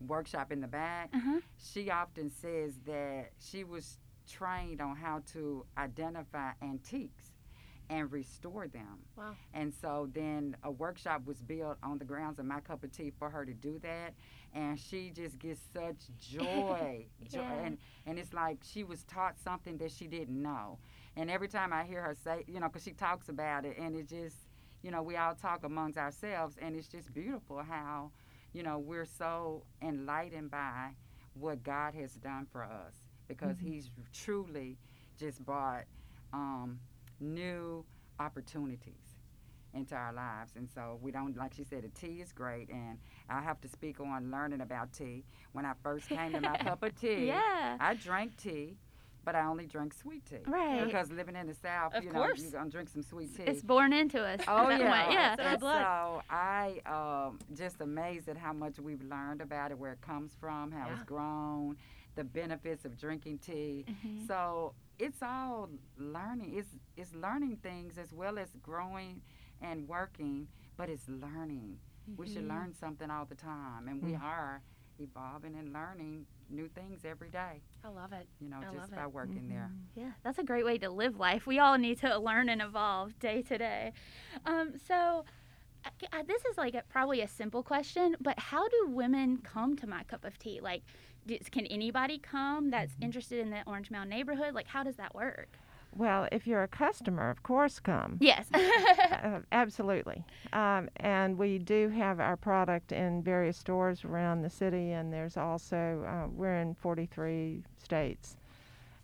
workshop 0.07 0.51
in 0.53 0.61
the 0.61 0.66
back. 0.68 1.11
uh-huh. 1.14 1.41
She 1.62 1.91
often 1.91 2.31
says 2.31 2.75
that 2.87 3.31
she 3.39 3.64
was 3.64 3.99
trained 4.29 4.81
on 4.81 4.97
how 4.97 5.23
to 5.33 5.64
identify 5.77 6.51
antiques 6.62 7.31
and 7.91 8.11
restore 8.11 8.68
them. 8.68 9.01
Wow. 9.16 9.35
And 9.53 9.73
so 9.75 10.09
then 10.14 10.57
a 10.62 10.70
workshop 10.70 11.27
was 11.27 11.43
built 11.43 11.77
on 11.83 11.99
the 11.99 12.05
grounds 12.05 12.39
of 12.39 12.47
My 12.47 12.61
Cup 12.61 12.83
of 12.85 12.93
Tea 12.93 13.12
for 13.18 13.29
her 13.29 13.45
to 13.45 13.53
do 13.53 13.79
that. 13.81 14.14
And 14.55 14.79
she 14.79 15.11
just 15.11 15.39
gets 15.39 15.61
such 15.75 15.97
joy. 16.18 17.07
joy. 17.31 17.41
Yeah. 17.41 17.53
And, 17.64 17.79
and 18.07 18.18
it's 18.18 18.33
like 18.33 18.59
she 18.62 18.83
was 18.85 19.03
taught 19.05 19.35
something 19.43 19.77
that 19.79 19.91
she 19.91 20.07
didn't 20.07 20.41
know. 20.41 20.79
And 21.16 21.31
every 21.31 21.49
time 21.49 21.73
I 21.73 21.85
hear 21.85 22.01
her 22.03 22.14
say, 22.25 22.45
you 22.47 22.61
know, 22.61 22.68
because 22.68 22.85
she 22.85 22.93
talks 22.93 23.29
about 23.29 23.66
it, 23.66 23.77
and 23.79 23.95
it 23.95 24.09
just, 24.09 24.37
you 24.83 24.91
know, 24.91 25.03
we 25.03 25.16
all 25.16 25.35
talk 25.35 25.64
amongst 25.64 25.99
ourselves, 25.99 26.57
and 26.61 26.74
it's 26.76 26.89
just 26.89 27.12
beautiful 27.14 27.62
how, 27.62 28.11
you 28.53 28.62
know, 28.62 28.78
we're 28.78 29.05
so 29.07 29.64
enlightened 29.80 30.51
by 30.51 30.91
what 31.35 31.62
God 31.62 31.95
has 31.95 32.12
done 32.14 32.47
for 32.51 32.62
us 32.64 32.95
because 33.28 33.57
He's 33.61 33.91
truly 34.12 34.76
just 35.18 35.45
brought 35.45 35.85
um, 36.33 36.78
new 37.20 37.85
opportunities 38.18 38.95
into 39.74 39.95
our 39.95 40.12
lives. 40.12 40.53
And 40.57 40.68
so 40.68 40.99
we 41.01 41.11
don't, 41.12 41.35
like 41.37 41.55
she 41.55 41.64
said, 41.64 41.83
the 41.85 41.89
tea 41.89 42.20
is 42.20 42.33
great. 42.33 42.68
And 42.68 42.99
I 43.30 43.41
have 43.41 43.61
to 43.62 43.68
speak 43.68 44.01
on 44.01 44.30
learning 44.30 44.61
about 44.61 44.93
tea. 44.93 45.24
When 45.53 45.64
I 45.64 45.72
first 45.83 46.09
came 46.09 46.33
to 46.33 46.41
my 46.43 46.57
cup 46.59 46.83
of 46.83 46.95
tea, 47.01 47.26
Yeah. 47.28 47.76
I 47.80 47.95
drank 47.95 48.37
tea, 48.37 48.76
but 49.25 49.35
I 49.35 49.45
only 49.47 49.66
drink 49.66 49.95
sweet 49.95 50.25
tea. 50.27 50.37
Right. 50.47 50.85
Because 50.85 51.11
living 51.11 51.37
in 51.37 51.47
the 51.47 51.55
South, 51.55 51.95
Of 51.95 52.05
you 52.05 52.11
course. 52.11 52.39
know, 52.39 52.43
you're 52.45 52.53
going 52.53 52.64
to 52.66 52.70
drink 52.70 52.89
some 52.89 53.03
sweet 53.03 53.37
tea. 53.37 53.45
It's 53.45 53.62
born 53.62 53.93
into 53.93 54.23
us. 54.23 54.41
Oh 54.49 54.66
yeah, 54.81 54.91
way. 55.09 55.14
Yeah. 55.14 55.33
It's 55.33 55.41
in 55.41 55.47
our 55.47 55.59
And. 55.59 55.85
So 55.85 56.23
I 56.31 56.81
um, 57.27 57.39
just 57.57 57.81
amazed 57.81 58.29
at 58.29 58.37
how 58.37 58.53
much 58.53 58.79
we've 58.79 59.03
learned 59.03 59.41
about 59.41 59.70
it, 59.70 59.79
where 59.79 59.93
it 59.93 60.01
comes 60.01 60.33
from, 60.41 60.73
how 60.73 60.89
it's 60.93 61.05
grown, 61.05 61.77
the 62.14 62.25
benefits 62.25 62.85
of 62.85 62.99
drinking 62.99 63.39
tea. 63.39 63.85
Mhm. 63.89 64.27
So 64.27 64.75
it's 64.99 65.23
all 65.23 65.70
learning. 65.99 66.55
It's 66.57 66.68
it's 66.97 67.14
learning 67.14 67.59
things 67.62 67.99
as 67.99 68.12
well 68.12 68.39
as 68.39 68.49
growing 68.62 69.23
and 69.61 69.89
working, 69.89 70.49
but 70.77 70.89
it's 70.89 71.09
learning. 71.09 71.79
We 72.16 72.27
should 72.29 72.49
learn 72.49 72.75
something 72.75 73.11
all 73.11 73.25
the 73.25 73.37
time, 73.37 73.87
and 73.87 74.03
we 74.03 74.16
are 74.16 74.61
evolving 75.03 75.55
and 75.57 75.72
learning 75.72 76.26
new 76.50 76.68
things 76.68 77.00
every 77.05 77.30
day. 77.30 77.61
I 77.84 77.88
love 77.88 78.12
it. 78.12 78.26
You 78.40 78.48
know, 78.48 78.59
I 78.59 78.74
just 78.74 78.94
by 78.94 79.05
it. 79.05 79.12
working 79.12 79.48
there. 79.48 79.70
Yeah, 79.94 80.12
that's 80.22 80.38
a 80.38 80.42
great 80.44 80.64
way 80.64 80.78
to 80.78 80.90
live 80.90 81.18
life. 81.18 81.46
We 81.46 81.59
all 81.59 81.76
need 81.78 81.98
to 82.00 82.18
learn 82.18 82.48
and 82.48 82.62
evolve 82.62 83.18
day 83.18 83.42
to 83.42 83.59
day. 83.59 83.92
Um, 84.46 84.74
so, 84.86 85.24
I- 85.84 86.18
I- 86.18 86.22
this 86.22 86.44
is 86.44 86.57
like 86.57 86.74
a, 86.74 86.82
probably 86.88 87.20
a 87.22 87.28
simple 87.28 87.62
question, 87.62 88.16
but 88.20 88.38
how 88.38 88.68
do 88.68 88.86
women 88.88 89.38
come 89.38 89.76
to 89.76 89.86
my 89.86 90.05
cup 90.05 90.24
of 90.24 90.38
tea? 90.38 90.61
Like, 90.61 90.82
do, 91.26 91.38
can 91.50 91.66
anybody 91.66 92.18
come 92.18 92.70
that's 92.70 92.94
interested 93.00 93.40
in 93.40 93.50
the 93.50 93.62
Orange 93.66 93.90
Mound 93.90 94.11
neighborhood? 94.11 94.55
Like, 94.55 94.66
how 94.68 94.82
does 94.82 94.96
that 94.96 95.14
work? 95.14 95.59
Well, 95.95 96.26
if 96.32 96.47
you're 96.47 96.62
a 96.62 96.68
customer, 96.68 97.28
of 97.30 97.43
course, 97.43 97.78
come. 97.80 98.16
Yes. 98.20 98.47
Uh, 99.22 99.38
absolutely. 99.53 100.24
Um, 100.53 100.88
and 100.97 101.38
we 101.38 101.59
do 101.59 101.88
have 101.90 102.18
our 102.18 102.36
product 102.36 102.90
in 102.90 103.22
various 103.22 103.57
stores 103.57 104.05
around 104.05 104.43
the 104.43 104.51
city, 104.51 104.90
and 104.93 105.12
there's 105.12 105.36
also, 105.36 106.05
uh, 106.09 106.28
we're 106.34 106.57
in 106.59 106.74
43 106.74 107.62
states. 107.78 108.36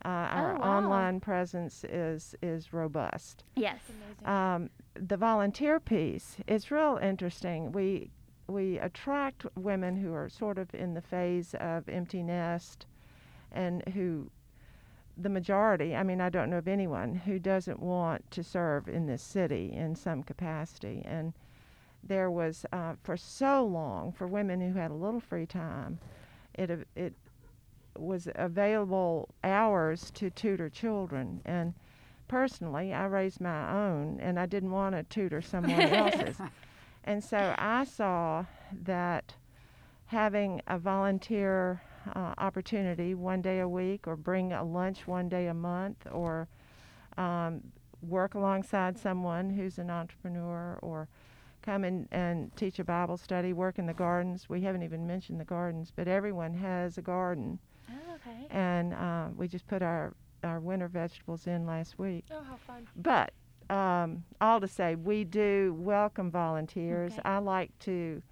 Uh, 0.04 0.08
our 0.08 0.56
Oh, 0.56 0.58
wow. 0.60 0.78
online 0.78 1.20
presence 1.20 1.84
is, 1.84 2.34
is 2.42 2.72
robust. 2.72 3.44
yes. 3.54 3.78
Amazing. 4.24 4.26
Um, 4.26 4.70
the 4.94 5.16
volunteer 5.16 5.78
piece 5.78 6.36
is 6.48 6.70
real 6.70 6.98
interesting. 7.00 7.70
We 7.72 8.10
we 8.48 8.78
attract 8.78 9.44
women 9.56 9.94
who 9.96 10.14
are 10.14 10.28
sort 10.30 10.56
of 10.58 10.74
in 10.74 10.94
the 10.94 11.02
phase 11.02 11.54
of 11.60 11.86
empty 11.88 12.22
nest, 12.22 12.86
and 13.52 13.86
who 13.90 14.30
the 15.20 15.28
majority. 15.28 15.96
I 15.96 16.02
mean, 16.02 16.20
I 16.20 16.28
don't 16.28 16.50
know 16.50 16.58
of 16.58 16.68
anyone 16.68 17.14
who 17.14 17.38
doesn't 17.38 17.80
want 17.80 18.30
to 18.30 18.42
serve 18.42 18.88
in 18.88 19.06
this 19.06 19.22
city 19.22 19.72
in 19.74 19.96
some 19.96 20.22
capacity. 20.22 21.02
And 21.04 21.32
there 22.02 22.30
was 22.30 22.64
uh, 22.72 22.94
for 23.02 23.16
so 23.16 23.64
long 23.64 24.12
for 24.12 24.26
women 24.26 24.60
who 24.60 24.78
had 24.78 24.90
a 24.90 24.94
little 24.94 25.20
free 25.20 25.46
time, 25.46 25.98
it 26.54 26.86
it 26.94 27.14
was 27.96 28.28
available 28.36 29.28
hours 29.42 30.12
to 30.12 30.30
tutor 30.30 30.70
children 30.70 31.40
and 31.44 31.74
personally, 32.28 32.92
I 32.92 33.06
raised 33.06 33.40
my 33.40 33.72
own, 33.72 34.20
and 34.20 34.38
I 34.38 34.46
didn't 34.46 34.70
want 34.70 34.94
to 34.94 35.02
tutor 35.02 35.42
someone 35.42 35.72
else's. 35.80 36.36
And 37.04 37.24
so 37.24 37.54
I 37.58 37.84
saw 37.84 38.44
that 38.84 39.34
having 40.06 40.60
a 40.68 40.78
volunteer 40.78 41.82
uh, 42.14 42.34
opportunity 42.38 43.14
one 43.14 43.42
day 43.42 43.60
a 43.60 43.68
week, 43.68 44.06
or 44.06 44.16
bring 44.16 44.52
a 44.52 44.62
lunch 44.64 45.06
one 45.06 45.28
day 45.28 45.46
a 45.48 45.54
month, 45.54 46.06
or 46.10 46.48
um, 47.16 47.60
work 48.02 48.34
alongside 48.34 48.98
someone 48.98 49.50
who's 49.50 49.78
an 49.78 49.90
entrepreneur, 49.90 50.78
or 50.82 51.08
come 51.62 51.84
in 51.84 52.08
and 52.12 52.54
teach 52.56 52.78
a 52.78 52.84
Bible 52.84 53.16
study, 53.16 53.52
work 53.52 53.78
in 53.78 53.86
the 53.86 53.94
gardens. 53.94 54.48
We 54.48 54.60
haven't 54.62 54.82
even 54.84 55.06
mentioned 55.06 55.40
the 55.40 55.44
gardens, 55.44 55.92
but 55.94 56.06
everyone 56.08 56.54
has 56.54 56.96
a 56.98 57.02
garden, 57.02 57.58
Oh, 57.90 58.14
okay. 58.14 58.46
and 58.50 58.94
uh, 58.94 59.28
we 59.36 59.48
just 59.48 59.66
put 59.66 59.82
our 59.82 60.14
our 60.44 60.60
winter 60.60 60.86
vegetables 60.86 61.48
in 61.48 61.66
last 61.66 61.98
week. 61.98 62.24
oh, 62.30 62.40
how 62.48 62.56
fun. 62.56 62.86
But 62.96 63.32
um, 63.74 64.22
all 64.40 64.60
to 64.60 64.68
say, 64.68 64.94
we 64.94 65.24
do 65.24 65.74
welcome 65.76 66.30
volunteers. 66.30 67.12
Okay. 67.14 67.22
I 67.24 67.38
like 67.38 67.76
to 67.80 68.22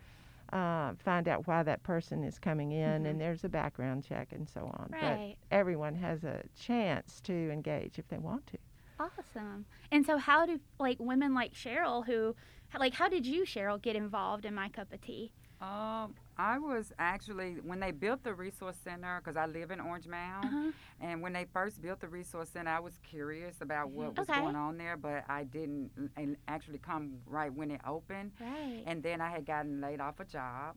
uh, 0.52 0.92
find 1.04 1.28
out 1.28 1.46
why 1.46 1.62
that 1.62 1.82
person 1.82 2.24
is 2.24 2.38
coming 2.38 2.72
in, 2.72 3.06
and 3.06 3.20
there's 3.20 3.44
a 3.44 3.48
background 3.48 4.04
check 4.04 4.28
and 4.32 4.48
so 4.48 4.60
on. 4.60 4.90
Right. 4.92 5.36
But 5.50 5.56
everyone 5.56 5.94
has 5.96 6.24
a 6.24 6.42
chance 6.58 7.20
to 7.22 7.32
engage 7.32 7.98
if 7.98 8.08
they 8.08 8.18
want 8.18 8.46
to. 8.48 8.58
Awesome. 8.98 9.66
And 9.92 10.06
so, 10.06 10.16
how 10.16 10.46
do 10.46 10.58
like 10.78 10.98
women 10.98 11.34
like 11.34 11.52
Cheryl, 11.52 12.06
who, 12.06 12.34
like, 12.78 12.94
how 12.94 13.08
did 13.08 13.26
you, 13.26 13.42
Cheryl, 13.42 13.80
get 13.80 13.96
involved 13.96 14.44
in 14.44 14.54
my 14.54 14.68
cup 14.68 14.92
of 14.92 15.00
tea? 15.00 15.32
Um, 15.60 16.14
I 16.38 16.58
was 16.58 16.92
actually 16.98 17.54
when 17.62 17.80
they 17.80 17.92
built 17.92 18.22
the 18.22 18.34
resource 18.34 18.76
center 18.84 19.20
because 19.22 19.36
I 19.36 19.46
live 19.46 19.70
in 19.70 19.80
Orange 19.80 20.06
Mound, 20.06 20.44
Uh-huh. 20.46 20.72
and 21.00 21.22
when 21.22 21.32
they 21.32 21.44
first 21.46 21.80
built 21.80 22.00
the 22.00 22.08
resource 22.08 22.50
center, 22.50 22.70
I 22.70 22.80
was 22.80 22.98
curious 23.02 23.60
about 23.60 23.90
what 23.90 24.16
was 24.18 24.28
Okay. 24.28 24.40
going 24.42 24.54
on 24.56 24.76
there, 24.76 24.96
but 24.96 25.24
I 25.28 25.44
didn't 25.44 25.90
and 26.16 26.36
actually 26.46 26.78
come 26.78 27.18
right 27.26 27.52
when 27.52 27.70
it 27.70 27.80
opened. 27.86 28.32
Right. 28.40 28.82
And 28.86 29.02
then 29.02 29.20
I 29.20 29.30
had 29.30 29.46
gotten 29.46 29.80
laid 29.80 30.00
off 30.00 30.20
a 30.20 30.24
job, 30.26 30.76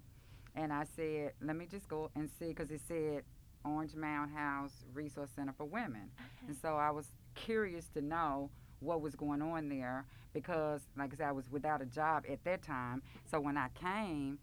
and 0.55 0.72
I 0.72 0.86
said, 0.86 1.34
let 1.41 1.55
me 1.57 1.66
just 1.66 1.88
go 1.89 2.10
and 2.16 2.30
see 2.39 2.47
because 2.49 2.72
it 2.72 2.82
said 2.88 3.24
Orange 3.66 3.95
Mound 3.95 4.32
House 4.32 4.86
Resource 4.93 5.32
Center 5.36 5.53
for 5.53 5.66
Women, 5.66 6.10
and 6.47 6.55
so 6.55 6.78
I 6.78 6.91
was 6.91 7.07
curious 7.36 7.88
to 7.89 8.01
know 8.01 8.49
what 8.80 9.01
was 9.01 9.14
going 9.16 9.41
on 9.41 9.68
there 9.68 10.05
because, 10.32 10.82
like 10.97 11.14
I 11.14 11.18
said, 11.18 11.28
I 11.28 11.32
was 11.34 11.49
without 11.51 11.82
a 11.82 11.86
job 11.86 12.24
at 12.32 12.41
that 12.45 12.62
time. 12.62 13.01
So 13.30 13.41
when 13.41 13.57
I 13.57 13.68
came, 13.70 14.39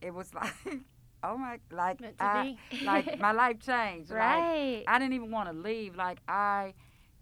it 0.00 0.12
was 0.12 0.34
like, 0.34 0.52
oh 1.22 1.36
my, 1.36 1.58
like 1.70 2.00
I, 2.20 2.56
like 2.84 3.18
my 3.18 3.32
life 3.44 3.60
changed. 3.60 4.10
Like, 4.10 4.18
right. 4.18 4.84
I 4.86 4.98
didn't 4.98 5.14
even 5.14 5.30
want 5.30 5.50
to 5.50 5.56
leave. 5.56 5.96
Like 5.96 6.18
I 6.28 6.74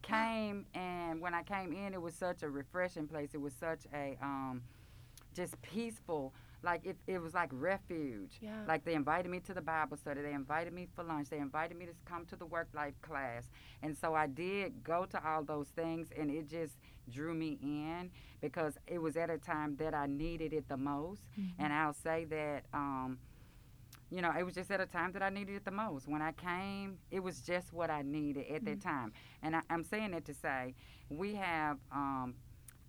came 0.02 0.66
and 0.74 1.20
when 1.20 1.34
I 1.34 1.42
came 1.42 1.72
in, 1.72 1.94
it 1.94 2.00
was 2.00 2.14
such 2.14 2.42
a 2.42 2.48
refreshing 2.48 3.06
place. 3.06 3.30
It 3.34 3.40
was 3.40 3.54
such 3.54 3.80
a 3.92 4.16
um, 4.22 4.62
just 5.34 5.60
peaceful. 5.62 6.32
Like 6.62 6.84
it, 6.84 6.96
it 7.06 7.20
was 7.20 7.34
like 7.34 7.50
refuge. 7.52 8.38
Yeah. 8.40 8.64
Like 8.66 8.84
they 8.84 8.94
invited 8.94 9.30
me 9.30 9.40
to 9.40 9.54
the 9.54 9.60
Bible 9.60 9.96
study. 9.96 10.22
They 10.22 10.32
invited 10.32 10.72
me 10.72 10.88
for 10.94 11.04
lunch. 11.04 11.28
They 11.28 11.38
invited 11.38 11.76
me 11.76 11.86
to 11.86 11.92
come 12.04 12.24
to 12.26 12.36
the 12.36 12.46
work 12.46 12.68
life 12.74 12.94
class. 13.02 13.44
And 13.82 13.96
so 13.96 14.14
I 14.14 14.26
did 14.26 14.82
go 14.82 15.04
to 15.06 15.28
all 15.28 15.44
those 15.44 15.68
things, 15.68 16.08
and 16.18 16.30
it 16.30 16.48
just 16.48 16.76
drew 17.10 17.34
me 17.34 17.58
in 17.62 18.10
because 18.40 18.78
it 18.86 18.98
was 19.00 19.16
at 19.16 19.30
a 19.30 19.38
time 19.38 19.76
that 19.76 19.94
I 19.94 20.06
needed 20.06 20.52
it 20.52 20.68
the 20.68 20.76
most. 20.76 21.22
And 21.58 21.72
I'll 21.72 21.94
say 21.94 22.24
that. 22.26 22.64
Um, 22.72 23.18
you 24.10 24.22
know, 24.22 24.32
it 24.38 24.44
was 24.44 24.54
just 24.54 24.70
at 24.70 24.80
a 24.80 24.86
time 24.86 25.12
that 25.12 25.22
I 25.22 25.30
needed 25.30 25.56
it 25.56 25.64
the 25.64 25.70
most. 25.70 26.06
When 26.06 26.22
I 26.22 26.32
came, 26.32 26.98
it 27.10 27.20
was 27.20 27.40
just 27.40 27.72
what 27.72 27.90
I 27.90 28.02
needed 28.02 28.46
at 28.50 28.64
that 28.64 28.80
time. 28.80 29.12
And 29.42 29.56
I, 29.56 29.60
I'm 29.70 29.82
saying 29.84 30.12
that 30.12 30.24
to 30.26 30.34
say 30.34 30.74
we 31.08 31.34
have 31.34 31.78
um, 31.90 32.34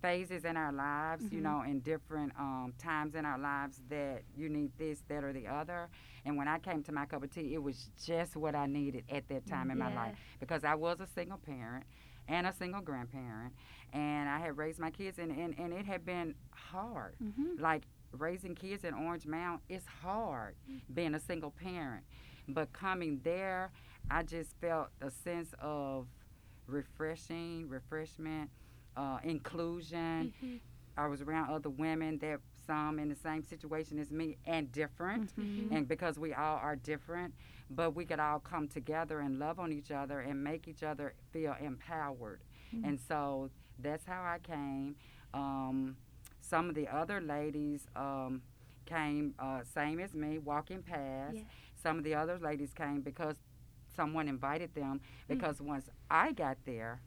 phases 0.00 0.44
in 0.44 0.56
our 0.56 0.72
lives, 0.72 1.24
you 1.30 1.40
know, 1.40 1.62
in 1.66 1.80
different 1.80 2.32
um, 2.38 2.72
times 2.78 3.14
in 3.14 3.24
our 3.24 3.38
lives 3.38 3.80
that 3.88 4.22
you 4.36 4.48
need 4.48 4.70
this, 4.78 5.02
that, 5.08 5.24
or 5.24 5.32
the 5.32 5.46
other. 5.46 5.88
And 6.24 6.36
when 6.36 6.46
I 6.48 6.58
came 6.58 6.82
to 6.84 6.92
my 6.92 7.06
cup 7.06 7.22
of 7.24 7.30
tea, 7.32 7.54
it 7.54 7.62
was 7.62 7.90
just 8.04 8.36
what 8.36 8.54
I 8.54 8.66
needed 8.66 9.04
at 9.10 9.28
that 9.28 9.46
time 9.46 9.70
in 9.70 9.78
my 9.78 9.88
Yeah. 9.88 9.94
life 9.94 10.14
because 10.38 10.64
I 10.64 10.74
was 10.74 11.00
a 11.00 11.06
single 11.06 11.38
parent 11.38 11.84
and 12.28 12.46
a 12.46 12.52
single 12.52 12.80
grandparent, 12.80 13.54
and 13.92 14.28
I 14.28 14.38
had 14.38 14.56
raised 14.56 14.78
my 14.78 14.90
kids, 14.90 15.18
and, 15.18 15.30
and, 15.30 15.58
and 15.58 15.72
it 15.72 15.86
had 15.86 16.04
been 16.04 16.34
hard. 16.50 17.14
Mm-hmm. 17.22 17.62
Like 17.62 17.84
raising 18.12 18.54
kids 18.54 18.84
in 18.84 18.94
Orange 18.94 19.26
Mound 19.26 19.60
is 19.68 19.82
hard 20.02 20.54
being 20.94 21.14
a 21.14 21.20
single 21.20 21.50
parent. 21.50 22.04
But 22.48 22.72
coming 22.72 23.20
there, 23.24 23.70
I 24.10 24.22
just 24.22 24.54
felt 24.60 24.88
a 25.02 25.10
sense 25.10 25.50
of 25.60 26.06
refreshing, 26.66 27.68
refreshment, 27.68 28.50
uh, 28.96 29.18
inclusion. 29.22 30.32
I 30.96 31.06
was 31.06 31.20
around 31.22 31.50
other 31.50 31.70
women 31.70 32.18
that 32.18 32.40
some 32.66 32.98
in 32.98 33.08
the 33.08 33.16
same 33.16 33.42
situation 33.42 33.98
as 33.98 34.10
me 34.10 34.36
and 34.46 34.70
different, 34.72 35.32
and 35.70 35.88
because 35.88 36.18
we 36.18 36.34
all 36.34 36.56
are 36.56 36.76
different, 36.76 37.34
but 37.70 37.94
we 37.94 38.04
could 38.04 38.20
all 38.20 38.40
come 38.40 38.68
together 38.68 39.20
and 39.20 39.38
love 39.38 39.58
on 39.58 39.72
each 39.72 39.90
other 39.90 40.20
and 40.20 40.42
make 40.42 40.68
each 40.68 40.82
other 40.82 41.14
feel 41.32 41.54
empowered. 41.60 42.40
And 42.84 42.98
so 43.00 43.50
that's 43.78 44.04
how 44.04 44.22
I 44.22 44.38
came. 44.38 44.96
Um, 45.34 45.96
some 46.40 46.68
of 46.68 46.74
the 46.74 46.88
other 46.88 47.20
ladies 47.20 47.86
um, 47.96 48.42
came 48.86 49.34
uh, 49.38 49.60
same 49.74 50.00
as 50.00 50.14
me, 50.14 50.38
walking 50.38 50.82
past. 50.82 51.36
Yeah. 51.36 51.42
Some 51.82 51.98
of 51.98 52.04
the 52.04 52.14
other 52.14 52.38
ladies 52.38 52.72
came 52.74 53.00
because 53.02 53.36
someone 53.94 54.28
invited 54.28 54.74
them. 54.74 55.00
Because 55.28 55.60
once 55.60 55.88
I 56.10 56.32
got 56.32 56.56
there, 56.64 57.00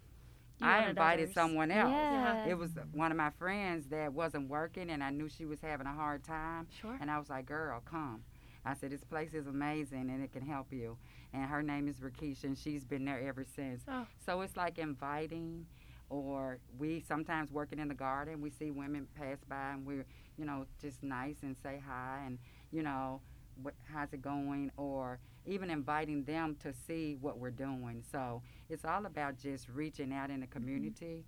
You 0.59 0.67
I 0.67 0.87
invited 0.89 1.23
others. 1.23 1.33
someone 1.33 1.71
else. 1.71 1.91
Yeah. 1.91 2.45
It 2.45 2.57
was 2.57 2.71
one 2.93 3.11
of 3.11 3.17
my 3.17 3.31
friends 3.31 3.87
that 3.87 4.13
wasn't 4.13 4.49
working, 4.49 4.89
and 4.89 5.03
I 5.03 5.09
knew 5.09 5.27
she 5.27 5.45
was 5.45 5.59
having 5.61 5.87
a 5.87 5.93
hard 5.93 6.23
time. 6.23 6.67
Sure. 6.81 6.97
And 7.01 7.09
I 7.09 7.17
was 7.17 7.29
like, 7.29 7.45
"Girl, 7.47 7.81
come." 7.83 8.23
I 8.63 8.75
said, 8.75 8.91
"This 8.91 9.03
place 9.03 9.33
is 9.33 9.47
amazing, 9.47 10.09
and 10.11 10.23
it 10.23 10.31
can 10.31 10.43
help 10.45 10.71
you." 10.71 10.97
And 11.33 11.45
her 11.45 11.63
name 11.63 11.87
is 11.87 11.95
Rakisha, 11.99 12.43
and 12.43 12.57
she's 12.57 12.85
been 12.85 13.05
there 13.05 13.19
ever 13.19 13.43
since. 13.43 13.83
Oh. 13.87 14.05
So 14.25 14.41
it's 14.41 14.55
like 14.55 14.77
inviting, 14.77 15.65
or 16.11 16.59
we 16.77 16.99
sometimes 17.07 17.51
working 17.51 17.79
in 17.79 17.87
the 17.87 17.93
garden, 17.95 18.41
we 18.41 18.49
see 18.51 18.69
women 18.69 19.07
pass 19.15 19.37
by, 19.47 19.71
and 19.71 19.85
we're, 19.85 20.05
you 20.37 20.45
know, 20.45 20.65
just 20.81 21.01
nice 21.01 21.37
and 21.41 21.55
say 21.63 21.81
hi, 21.87 22.21
and 22.25 22.37
you 22.71 22.83
know, 22.83 23.21
what, 23.63 23.73
how's 23.91 24.11
it 24.13 24.21
going, 24.21 24.71
or 24.77 25.19
even 25.45 25.69
inviting 25.69 26.23
them 26.25 26.55
to 26.61 26.73
see 26.87 27.17
what 27.21 27.37
we're 27.39 27.49
doing. 27.51 28.03
So 28.11 28.41
it's 28.69 28.85
all 28.85 29.05
about 29.05 29.37
just 29.37 29.67
reaching 29.69 30.13
out 30.13 30.29
in 30.29 30.41
the 30.41 30.47
community, 30.47 31.25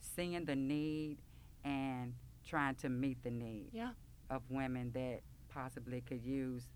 seeing 0.00 0.44
the 0.44 0.54
need, 0.56 1.18
and 1.64 2.14
trying 2.46 2.74
to 2.76 2.88
meet 2.88 3.22
the 3.22 3.30
need 3.30 3.70
Yeah. 3.72 3.90
of 4.30 4.42
women 4.50 4.92
that 4.92 5.20
possibly 5.48 6.00
could 6.02 6.22
use 6.22 6.68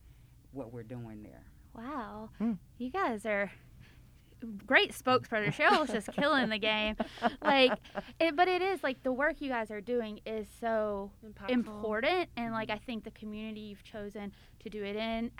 what 0.52 0.72
we're 0.72 0.82
doing 0.82 1.22
there. 1.22 1.44
Wow. 1.74 2.30
Hmm. 2.38 2.52
You 2.78 2.90
guys 2.90 3.24
are 3.24 3.50
great 4.66 4.92
spokesperson. 4.92 5.54
Cheryl's 5.54 5.90
just 5.90 6.12
killing 6.12 6.48
the 6.48 6.58
game. 6.58 6.96
Like, 7.42 7.72
it, 8.20 8.36
but 8.36 8.48
it 8.48 8.62
is 8.62 8.82
like 8.82 9.02
the 9.02 9.12
work 9.12 9.40
you 9.40 9.48
guys 9.48 9.70
are 9.70 9.80
doing 9.80 10.20
is 10.26 10.46
so 10.60 11.10
Impactful. 11.24 11.50
important, 11.50 12.28
and 12.36 12.52
like 12.52 12.70
I 12.70 12.74
mm-hmm. 12.74 12.84
think 12.84 13.04
the 13.04 13.10
community 13.12 13.60
you've 13.60 13.84
chosen 13.84 14.32
to 14.60 14.70
do 14.70 14.84
it 14.84 14.96
in 14.96 15.30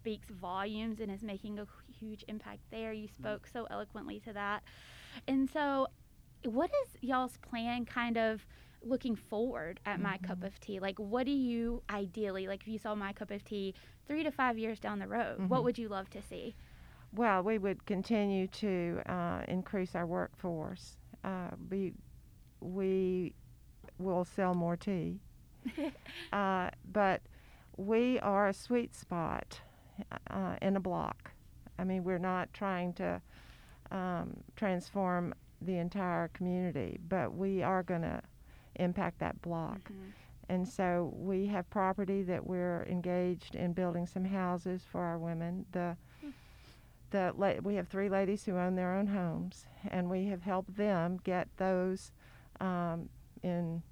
speaks 0.00 0.28
volumes 0.30 1.00
and 1.00 1.10
is 1.10 1.22
making 1.22 1.58
a 1.58 1.66
huge 1.98 2.24
impact 2.28 2.60
there. 2.70 2.92
You 2.92 3.08
mm-hmm. 3.08 3.22
spoke 3.22 3.46
so 3.46 3.66
eloquently 3.70 4.20
to 4.20 4.32
that, 4.32 4.62
and 5.26 5.50
so 5.50 5.88
what 6.44 6.70
is 6.84 6.96
y'all's 7.00 7.36
plan 7.38 7.84
kind 7.84 8.16
of 8.16 8.46
looking 8.82 9.16
forward 9.16 9.80
at 9.84 10.00
my 10.00 10.16
cup 10.18 10.38
mm-hmm. 10.38 10.46
of 10.46 10.60
tea 10.60 10.78
like 10.78 10.98
what 10.98 11.26
do 11.26 11.32
you 11.32 11.82
ideally 11.90 12.46
like 12.46 12.60
if 12.60 12.68
you 12.68 12.78
saw 12.78 12.94
my 12.94 13.12
cup 13.12 13.30
of 13.30 13.44
tea 13.44 13.74
three 14.06 14.22
to 14.22 14.30
five 14.30 14.58
years 14.58 14.78
down 14.78 14.98
the 14.98 15.08
road 15.08 15.48
what 15.48 15.64
would 15.64 15.76
you 15.76 15.88
love 15.88 16.08
to 16.08 16.22
see 16.22 16.54
Well, 17.16 17.42
we 17.42 17.58
would 17.58 17.86
continue 17.86 18.46
to 18.48 19.00
uh, 19.06 19.40
increase 19.48 19.94
our 19.94 20.06
workforce. 20.06 20.98
Uh, 21.24 21.50
we 21.70 21.94
we 22.60 23.34
will 23.98 24.24
sell 24.24 24.54
more 24.54 24.76
tea, 24.76 25.20
uh, 26.32 26.70
but 26.92 27.22
we 27.78 28.18
are 28.20 28.48
a 28.48 28.52
sweet 28.52 28.94
spot 28.94 29.60
uh, 30.30 30.56
in 30.60 30.76
a 30.76 30.80
block. 30.80 31.30
I 31.78 31.84
mean, 31.84 32.04
we're 32.04 32.18
not 32.18 32.52
trying 32.52 32.92
to 32.94 33.20
um, 33.90 34.36
transform 34.56 35.34
the 35.62 35.78
entire 35.78 36.28
community, 36.28 36.98
but 37.08 37.34
we 37.34 37.62
are 37.62 37.82
going 37.82 38.02
to 38.02 38.20
impact 38.76 39.18
that 39.20 39.40
block. 39.42 39.90
And 40.48 40.68
so 40.68 41.12
we 41.16 41.46
have 41.46 41.68
property 41.70 42.22
that 42.24 42.46
we're 42.46 42.84
engaged 42.84 43.54
in 43.56 43.72
building 43.72 44.06
some 44.06 44.24
houses 44.24 44.82
for 44.90 45.00
our 45.02 45.18
women. 45.18 45.64
The 45.72 45.96
the 47.10 47.32
la- 47.36 47.60
we 47.62 47.74
have 47.76 47.88
three 47.88 48.08
ladies 48.08 48.44
who 48.44 48.56
own 48.56 48.74
their 48.74 48.94
own 48.94 49.06
homes, 49.06 49.66
and 49.90 50.10
we 50.10 50.26
have 50.26 50.42
helped 50.42 50.76
them 50.76 51.18
get 51.24 51.48
those 51.56 52.12
um, 52.60 53.08
in 53.42 53.82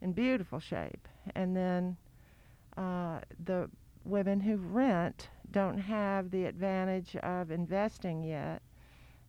in 0.00 0.12
beautiful 0.12 0.60
shape. 0.60 1.08
And 1.34 1.56
then 1.56 1.96
uh, 2.76 3.20
the 3.44 3.70
women 4.04 4.40
who 4.40 4.56
rent 4.56 5.28
don't 5.50 5.78
have 5.78 6.30
the 6.30 6.44
advantage 6.46 7.16
of 7.16 7.50
investing 7.50 8.22
yet, 8.22 8.62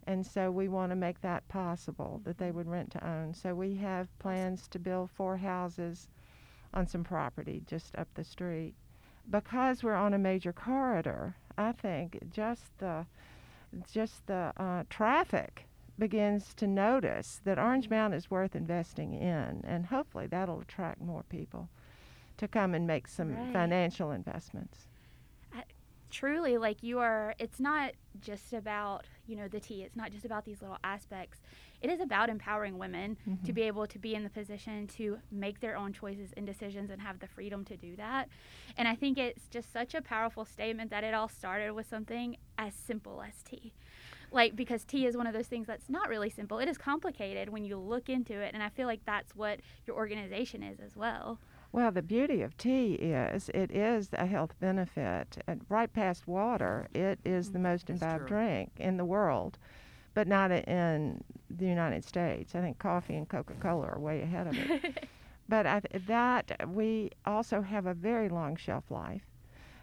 and 0.08 0.26
so 0.26 0.52
we 0.52 0.68
want 0.68 0.92
to 0.92 0.96
make 0.96 1.22
that 1.22 1.48
possible 1.48 2.22
that 2.26 2.38
they 2.38 2.52
would 2.52 2.68
rent 2.68 2.92
to 2.92 3.08
own. 3.08 3.34
So 3.34 3.54
we 3.56 3.76
have 3.76 4.18
plans 4.20 4.68
to 4.70 4.80
build 4.80 5.10
four 5.12 5.38
houses 5.38 6.10
on 6.74 6.88
some 6.88 7.04
property 7.04 7.64
just 7.66 7.96
up 7.96 8.08
the 8.16 8.24
street. 8.24 8.74
Because 9.30 9.82
we're 9.82 9.96
on 9.96 10.14
a 10.14 10.20
major 10.20 10.54
corridor, 10.54 11.36
I 11.58 11.72
think 11.72 12.20
just 12.32 12.78
the 12.80 13.06
just 13.92 14.26
the 14.28 14.54
uh, 14.58 14.84
traffic 14.90 15.66
begins 16.00 16.54
to 16.56 16.68
notice 16.68 17.42
that 17.46 17.58
Orange 17.60 17.90
Mound 17.90 18.14
is 18.14 18.30
worth 18.32 18.56
investing 18.56 19.14
in, 19.14 19.62
and 19.66 19.86
hopefully 19.88 20.28
that'll 20.28 20.62
attract 20.62 21.02
more 21.02 21.24
people 21.24 21.70
to 22.38 22.48
come 22.48 22.74
and 22.74 22.86
make 22.86 23.08
some 23.08 23.36
Right. 23.36 23.54
financial 23.54 24.12
investments. 24.12 24.88
truly 26.12 26.58
like 26.58 26.82
you 26.84 27.00
are 27.00 27.34
it's 27.40 27.60
not 27.60 27.92
just 28.22 28.54
about 28.54 29.06
you 29.28 29.36
know 29.36 29.48
the 29.50 29.60
tea 29.60 29.82
it's 29.84 29.96
not 29.98 30.12
just 30.12 30.24
about 30.24 30.46
these 30.46 30.62
little 30.62 30.78
aspects 30.84 31.42
it 31.86 31.92
is 31.92 32.02
about 32.02 32.30
empowering 32.30 32.80
women 32.80 33.16
to 33.26 33.30
mm-hmm. 33.30 33.52
be 33.52 33.62
able 33.62 33.86
to 33.86 34.00
be 34.00 34.16
in 34.16 34.24
the 34.24 34.30
position 34.30 34.88
to 34.88 35.20
make 35.32 35.60
their 35.60 35.78
own 35.78 35.94
choices 35.94 36.32
and 36.36 36.44
decisions 36.44 36.90
and 36.90 37.00
have 37.00 37.20
the 37.20 37.28
freedom 37.28 37.64
to 37.64 37.78
do 37.78 37.96
that. 37.96 38.28
And 38.76 38.88
i 38.88 38.96
think 38.96 39.20
it's 39.20 39.48
just 39.50 39.72
such 39.72 39.94
a 39.94 40.02
powerful 40.02 40.46
statement 40.46 40.90
that 40.90 41.04
it 41.04 41.14
all 41.14 41.30
started 41.30 41.74
with 41.74 41.88
something 41.88 42.38
as 42.58 42.74
simple 42.74 43.22
as 43.22 43.44
tea. 43.44 43.72
Like 44.32 44.56
because 44.56 44.84
tea 44.84 45.06
is 45.06 45.16
one 45.16 45.28
of 45.28 45.34
those 45.34 45.46
things 45.46 45.68
that's 45.68 45.88
not 45.88 46.10
really 46.10 46.32
simple. 46.32 46.58
It 46.58 46.68
is 46.68 46.80
complicated 46.80 47.50
when 47.50 47.64
you 47.64 47.78
look 47.78 48.10
into 48.10 48.34
it 48.34 48.56
and 48.56 48.64
i 48.64 48.70
feel 48.70 48.88
like 48.88 49.06
that's 49.06 49.36
what 49.36 49.60
your 49.86 49.96
organization 49.96 50.64
is 50.64 50.80
as 50.80 50.96
well. 50.96 51.38
Well, 51.72 51.92
the 51.92 52.02
beauty 52.02 52.42
of 52.42 52.58
tea 52.58 52.94
is 52.94 53.50
it 53.50 53.70
is 53.70 54.10
a 54.14 54.26
health 54.26 54.56
benefit. 54.60 55.38
And 55.46 55.62
right 55.70 55.92
past 55.92 56.26
water, 56.26 56.88
it 56.96 57.20
is 57.24 57.52
the 57.52 57.60
mm-hmm. 57.60 57.64
most 57.64 57.88
That's 57.88 58.02
imbibed 58.02 58.28
true. 58.28 58.38
drink 58.38 58.72
in 58.78 58.98
the 58.98 59.06
world, 59.06 59.60
but 60.16 60.28
not 60.28 60.50
in 60.52 61.24
the 61.56 61.66
United 61.68 62.04
States. 62.04 62.56
I 62.56 62.62
think 62.62 62.80
coffee 62.80 63.16
and 63.16 63.30
Coca 63.30 63.54
Cola 63.60 63.86
are 63.90 64.00
way 64.00 64.22
ahead 64.22 64.48
of 64.48 64.58
it. 64.58 65.08
but 65.50 65.68
I 65.68 65.82
th- 65.82 66.06
that 66.08 66.70
we 66.70 67.12
also 67.26 67.62
have 67.62 67.86
a 67.86 67.94
very 67.94 68.30
long 68.30 68.56
shelf 68.56 68.90
life. 68.90 69.22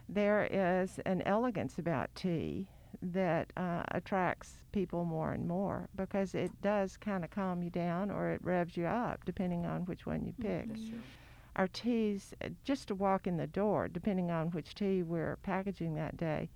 There 0.08 0.48
is 0.50 0.98
an 1.06 1.22
elegance 1.22 1.78
about 1.78 2.12
tea 2.16 2.66
that 3.00 3.52
uh, 3.56 3.82
attracts 3.92 4.58
people 4.72 5.04
more 5.04 5.32
and 5.32 5.46
more 5.46 5.88
because 5.96 6.34
it 6.34 6.50
does 6.62 6.96
kind 6.96 7.24
of 7.24 7.30
calm 7.30 7.62
you 7.62 7.70
down 7.70 8.10
or 8.10 8.30
it 8.30 8.40
revs 8.42 8.76
you 8.76 8.86
up, 8.86 9.24
depending 9.24 9.64
on 9.66 9.82
which 9.82 10.06
one 10.06 10.24
you 10.24 10.32
pick 10.40 10.68
That's 10.68 10.88
true. 10.88 10.98
our 11.56 11.68
teas, 11.68 12.34
uh, 12.44 12.48
just 12.64 12.88
to 12.88 12.94
walk 12.94 13.26
in 13.26 13.36
the 13.36 13.46
door, 13.46 13.88
depending 13.88 14.30
on 14.30 14.48
which 14.48 14.74
tea 14.74 15.02
we're 15.02 15.36
packaging 15.42 15.94
that 15.94 16.16
day, 16.16 16.48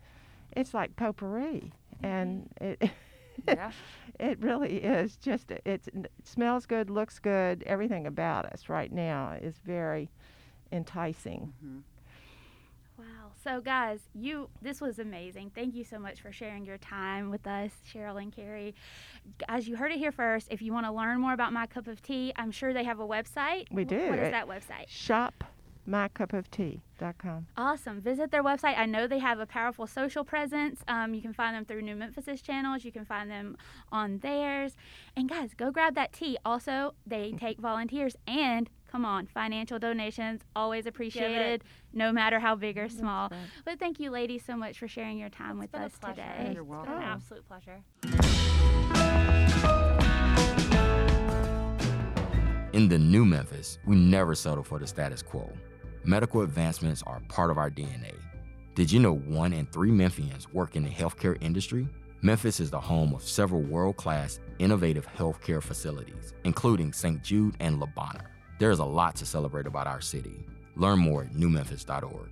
it's 0.56 0.72
like 0.74 0.96
potpourri, 0.96 1.72
and 2.02 2.48
it 2.60 2.90
Yeah. 3.46 3.72
It 4.18 4.40
really 4.40 4.76
is 4.78 5.16
just 5.16 5.50
it 5.50 5.82
smells 6.24 6.64
good, 6.64 6.88
looks 6.88 7.18
good. 7.18 7.62
Everything 7.66 8.06
about 8.06 8.46
us 8.46 8.70
right 8.70 8.90
now 8.90 9.36
is 9.42 9.58
very 9.64 10.08
enticing. 10.72 11.52
hmm 11.60 11.78
Wow. 12.98 13.32
So 13.44 13.60
guys, 13.60 14.00
you 14.14 14.48
this 14.62 14.80
was 14.80 14.98
amazing. 14.98 15.50
Thank 15.54 15.74
you 15.74 15.84
so 15.84 15.98
much 15.98 16.22
for 16.22 16.32
sharing 16.32 16.64
your 16.64 16.78
time 16.78 17.30
with 17.30 17.46
us, 17.46 17.72
Cheryl 17.86 18.20
and 18.22 18.32
Carrie. 18.34 18.74
As 19.48 19.68
you 19.68 19.76
heard 19.76 19.92
it 19.92 19.98
here 19.98 20.12
first, 20.12 20.48
if 20.50 20.62
you 20.62 20.72
want 20.72 20.86
to 20.86 20.92
learn 20.92 21.20
more 21.20 21.34
about 21.34 21.52
My 21.52 21.66
Cup 21.66 21.86
of 21.86 22.00
Tea, 22.02 22.32
I'm 22.36 22.50
sure 22.50 22.72
they 22.72 22.84
have 22.84 23.00
a 23.00 23.06
website. 23.06 23.66
We 23.70 23.84
do. 23.84 24.08
What 24.08 24.18
is 24.18 24.30
that 24.30 24.48
website? 24.48 24.86
ShopMyCupOfTea.com. 25.86 27.46
Awesome. 27.56 28.00
Visit 28.00 28.30
their 28.30 28.42
website. 28.42 28.78
I 28.78 28.86
know 28.86 29.06
they 29.06 29.18
have 29.18 29.38
a 29.38 29.46
powerful 29.46 29.86
social 29.86 30.24
presence. 30.24 30.80
Um, 30.88 31.14
you 31.14 31.22
can 31.22 31.32
find 31.32 31.54
them 31.56 31.64
through 31.64 31.82
New 31.82 31.96
Memphis' 31.96 32.40
channels. 32.42 32.84
You 32.84 32.92
can 32.92 33.04
find 33.04 33.30
them 33.30 33.56
on 33.92 34.18
theirs. 34.18 34.76
And 35.16 35.28
guys, 35.28 35.54
go 35.54 35.70
grab 35.70 35.94
that 35.94 36.12
tea. 36.12 36.38
Also, 36.44 36.94
they 37.06 37.32
take 37.38 37.58
volunteers 37.58 38.16
and 38.26 38.68
come 38.90 39.04
on, 39.04 39.26
financial 39.26 39.78
donations 39.78 40.40
always 40.54 40.86
appreciated, 40.86 41.62
no 41.92 42.12
matter 42.12 42.38
how 42.38 42.54
big 42.54 42.78
or 42.78 42.88
small. 42.88 43.28
right. 43.30 43.40
But 43.64 43.78
thank 43.78 43.98
you, 44.00 44.10
ladies, 44.10 44.44
so 44.44 44.56
much 44.56 44.78
for 44.78 44.88
sharing 44.88 45.18
your 45.18 45.28
time 45.28 45.60
It's 45.60 45.62
with 45.62 45.72
been 45.72 45.82
a 45.82 45.86
us 45.86 45.98
pleasure. 45.98 46.14
today. 46.22 46.52
You're 46.54 46.62
It's 46.62 46.70
welcome. 46.70 46.92
been 46.94 47.02
an 47.02 47.08
absolute 47.08 47.44
pleasure. 47.46 47.82
In 52.72 52.88
the 52.88 52.98
new 52.98 53.24
Memphis, 53.24 53.78
we 53.86 53.96
never 53.96 54.34
settle 54.34 54.62
for 54.62 54.78
the 54.78 54.86
status 54.86 55.22
quo. 55.22 55.50
Medical 56.06 56.42
advancements 56.42 57.02
are 57.04 57.18
part 57.26 57.50
of 57.50 57.58
our 57.58 57.68
DNA. 57.68 58.14
Did 58.76 58.92
you 58.92 59.00
know 59.00 59.16
one 59.16 59.52
in 59.52 59.66
three 59.66 59.90
Memphians 59.90 60.46
work 60.52 60.76
in 60.76 60.84
the 60.84 60.88
healthcare 60.88 61.36
industry? 61.42 61.88
Memphis 62.22 62.60
is 62.60 62.70
the 62.70 62.80
home 62.80 63.12
of 63.12 63.24
several 63.24 63.62
world 63.62 63.96
class, 63.96 64.38
innovative 64.60 65.04
healthcare 65.18 65.60
facilities, 65.60 66.32
including 66.44 66.92
St. 66.92 67.20
Jude 67.24 67.56
and 67.58 67.80
Le 67.80 67.88
Bonheur. 67.88 68.30
There 68.60 68.70
is 68.70 68.78
a 68.78 68.84
lot 68.84 69.16
to 69.16 69.26
celebrate 69.26 69.66
about 69.66 69.88
our 69.88 70.00
city. 70.00 70.46
Learn 70.76 71.00
more 71.00 71.24
at 71.24 71.32
newmemphis.org. 71.32 72.30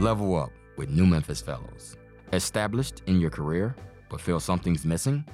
Level 0.00 0.36
up 0.36 0.50
with 0.76 0.90
New 0.90 1.06
Memphis 1.06 1.40
Fellows. 1.40 1.96
Established 2.32 3.02
in 3.06 3.20
your 3.20 3.30
career, 3.30 3.76
but 4.08 4.20
feel 4.20 4.40
something's 4.40 4.84
missing? 4.84 5.24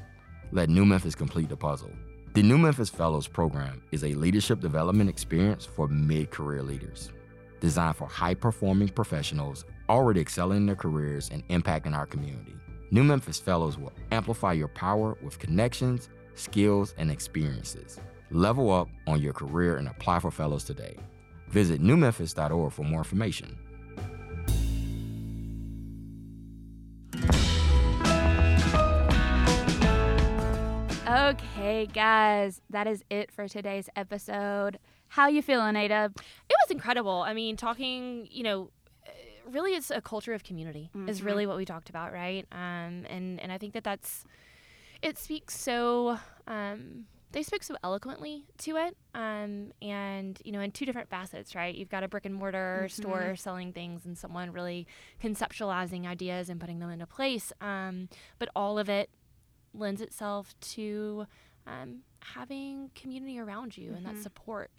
Let 0.53 0.69
New 0.69 0.85
Memphis 0.85 1.15
complete 1.15 1.49
the 1.49 1.57
puzzle. 1.57 1.93
The 2.37 2.43
New 2.43 2.59
Memphis 2.59 2.91
Fellows 2.91 3.27
program 3.27 3.81
is 3.93 4.05
a 4.05 4.13
leadership 4.13 4.61
development 4.61 5.09
experience 5.09 5.65
for 5.65 5.89
mid 5.89 6.31
career 6.31 6.63
leaders. 6.63 7.11
Designed 7.61 7.97
for 7.97 8.07
high 8.07 8.35
performing 8.35 8.91
professionals 8.91 9.65
already 9.89 10.21
excelling 10.21 10.59
in 10.59 10.67
their 10.67 10.77
careers 10.77 11.31
and 11.31 11.49
impacting 11.49 11.95
our 11.95 12.05
community. 12.05 12.53
New 12.91 13.05
Memphis 13.05 13.41
Fellows 13.41 13.79
will 13.79 13.95
amplify 14.13 14.53
your 14.53 14.69
power 14.69 15.17
with 15.23 15.39
connections, 15.39 16.11
skills, 16.35 16.95
and 16.99 17.11
experiences. 17.11 17.99
Level 18.31 18.71
up 18.71 18.89
on 19.07 19.23
your 19.23 19.33
career 19.33 19.79
and 19.79 19.89
apply 19.89 20.19
for 20.19 20.31
fellows 20.31 20.65
today. 20.65 20.99
Visit 21.49 21.81
newmemphis.org 21.81 22.71
for 22.71 22.83
more 22.83 22.99
information. 22.99 23.57
Okay, 31.07 31.87
guys, 31.87 32.61
that 32.71 32.87
is 32.89 33.05
it 33.11 33.31
for 33.31 33.47
today's 33.47 33.89
episode. 33.95 34.79
How 35.09 35.29
you 35.29 35.41
feeling, 35.41 35.77
Ada? 35.77 36.11
It 36.17 36.57
was 36.65 36.71
incredible. 36.71 37.23
I 37.23 37.33
mean, 37.33 37.57
talking, 37.57 38.27
you 38.31 38.43
know, 38.43 38.71
uh, 39.07 39.11
really 39.49 39.75
it's 39.75 39.91
a 39.93 40.01
culture 40.01 40.33
of 40.35 40.43
community 40.43 40.91
is 41.07 41.21
Mhm. 41.21 41.25
really 41.25 41.47
what 41.47 41.57
we 41.57 41.65
talked 41.65 41.89
about, 41.91 42.13
right? 42.13 42.45
Um, 42.51 43.07
and 43.09 43.39
and 43.41 43.53
I 43.53 43.59
think 43.59 43.73
that 43.75 43.85
that's 43.85 44.25
it 45.03 45.17
speaks 45.19 45.57
so 45.57 46.19
um, 46.49 47.07
they 47.33 47.43
spoke 47.43 47.63
so 47.63 47.77
eloquently 47.85 48.45
to 48.59 48.77
it, 48.77 48.97
um, 49.15 49.73
and 49.83 50.41
you 50.45 50.51
know, 50.53 50.61
in 50.61 50.73
two 50.73 50.87
different 50.87 51.09
facets, 51.09 51.55
right? 51.55 51.75
You've 51.75 51.91
got 51.91 52.03
a 52.03 52.09
brick 52.09 52.25
and 52.25 52.35
mortar 52.35 52.87
Mhm. 52.89 52.91
store 52.91 53.37
selling 53.37 53.73
things, 53.73 54.07
and 54.07 54.19
someone 54.19 54.51
really 54.53 54.87
conceptualizing 55.23 56.07
ideas 56.07 56.49
and 56.49 56.59
putting 56.61 56.79
them 56.81 56.91
into 56.91 57.07
place. 57.07 57.53
Um, 57.61 58.09
but 58.41 58.49
all 58.57 58.79
of 58.79 58.89
it 58.89 59.11
lends 59.77 60.01
itself 60.01 60.55
to 60.61 61.27
um, 61.67 62.01
having 62.21 62.91
community 62.95 63.39
around 63.39 63.77
you 63.77 63.93
and 63.95 64.05
that 64.07 64.15
Mhm. 64.15 64.23
support 64.23 64.71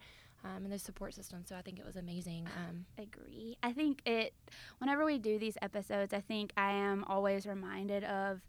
um, 0.44 0.64
and 0.64 0.72
the 0.72 0.80
support 0.80 1.14
system. 1.14 1.44
So 1.46 1.56
I 1.56 1.62
think 1.62 1.80
it 1.80 1.86
was 1.86 1.96
amazing. 1.98 2.48
Um, 2.58 2.86
agree. 2.98 3.58
I 3.64 3.74
think 3.74 4.02
it, 4.06 4.34
whenever 4.78 5.04
we 5.04 5.18
do 5.18 5.38
these 5.40 5.58
episodes, 5.62 6.14
I 6.14 6.22
think 6.22 6.54
I 6.56 6.72
am 6.72 7.04
always 7.06 7.46
reminded 7.46 8.04
of 8.04 8.42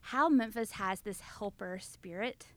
how 0.00 0.28
Memphis 0.28 0.72
has 0.72 1.00
this 1.00 1.20
helper 1.20 1.78
spirit. 1.80 2.48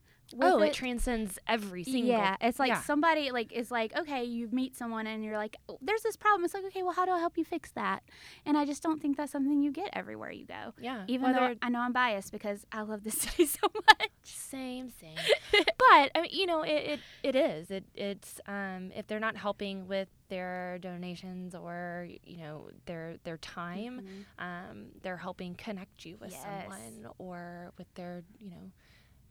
Oh, 0.42 0.60
it 0.62 0.74
transcends 0.74 1.40
every 1.48 1.84
single. 1.84 2.04
Yeah, 2.10 2.36
it's 2.42 2.60
like 2.60 2.70
yeah. 2.70 2.82
somebody 2.82 3.32
like 3.32 3.52
is 3.52 3.72
like, 3.72 3.96
okay, 3.98 4.24
you 4.24 4.50
meet 4.52 4.76
someone 4.76 5.08
and 5.08 5.24
you're 5.24 5.38
like, 5.38 5.56
oh, 5.70 5.78
there's 5.82 6.02
this 6.02 6.16
problem. 6.16 6.44
It's 6.46 6.54
like, 6.54 6.66
okay, 6.66 6.84
well, 6.84 6.94
how 6.94 7.06
do 7.06 7.12
I 7.12 7.20
help 7.20 7.38
you 7.38 7.46
fix 7.46 7.72
that? 7.72 8.04
And 8.46 8.58
I 8.58 8.66
just 8.66 8.84
don't 8.84 9.02
think 9.02 9.18
that's 9.18 9.32
something 9.32 9.62
you 9.62 9.72
get 9.72 9.90
everywhere 9.94 10.32
you 10.32 10.46
go. 10.46 10.74
yeah. 10.80 11.04
Even 11.08 11.34
though 11.34 11.56
I 11.62 11.70
know 11.70 11.80
I'm 11.80 11.94
biased 11.94 12.32
because 12.32 12.66
I 12.72 12.82
love 12.82 13.04
this 13.04 13.16
city 13.22 13.46
so 13.46 13.68
much. 13.74 14.10
same, 14.24 14.92
same. 15.00 15.16
but 15.78 16.12
I 16.16 16.22
mean, 16.22 16.32
you 16.32 16.46
know, 16.46 16.62
it, 16.64 16.70
it, 16.70 17.00
it 17.24 17.36
is. 17.36 17.72
It 17.72 17.86
it's 17.96 18.40
um, 18.48 18.92
if 18.96 19.08
they're 19.08 19.20
not 19.20 19.38
helping 19.38 19.88
with 19.88 20.08
their 20.30 20.78
donations 20.80 21.56
or 21.56 22.08
you 22.26 22.38
know 22.38 22.70
their 22.86 23.16
their 23.24 23.38
time, 23.38 24.02
Mhm. 24.02 24.44
um, 24.72 24.86
they're 25.02 25.18
helping 25.18 25.56
connect 25.56 26.06
you 26.06 26.18
with 26.20 26.32
Yes. 26.32 26.42
someone 26.44 27.08
or 27.18 27.72
with 27.78 27.88
their 27.96 28.24
you 28.40 28.50
know 28.50 28.72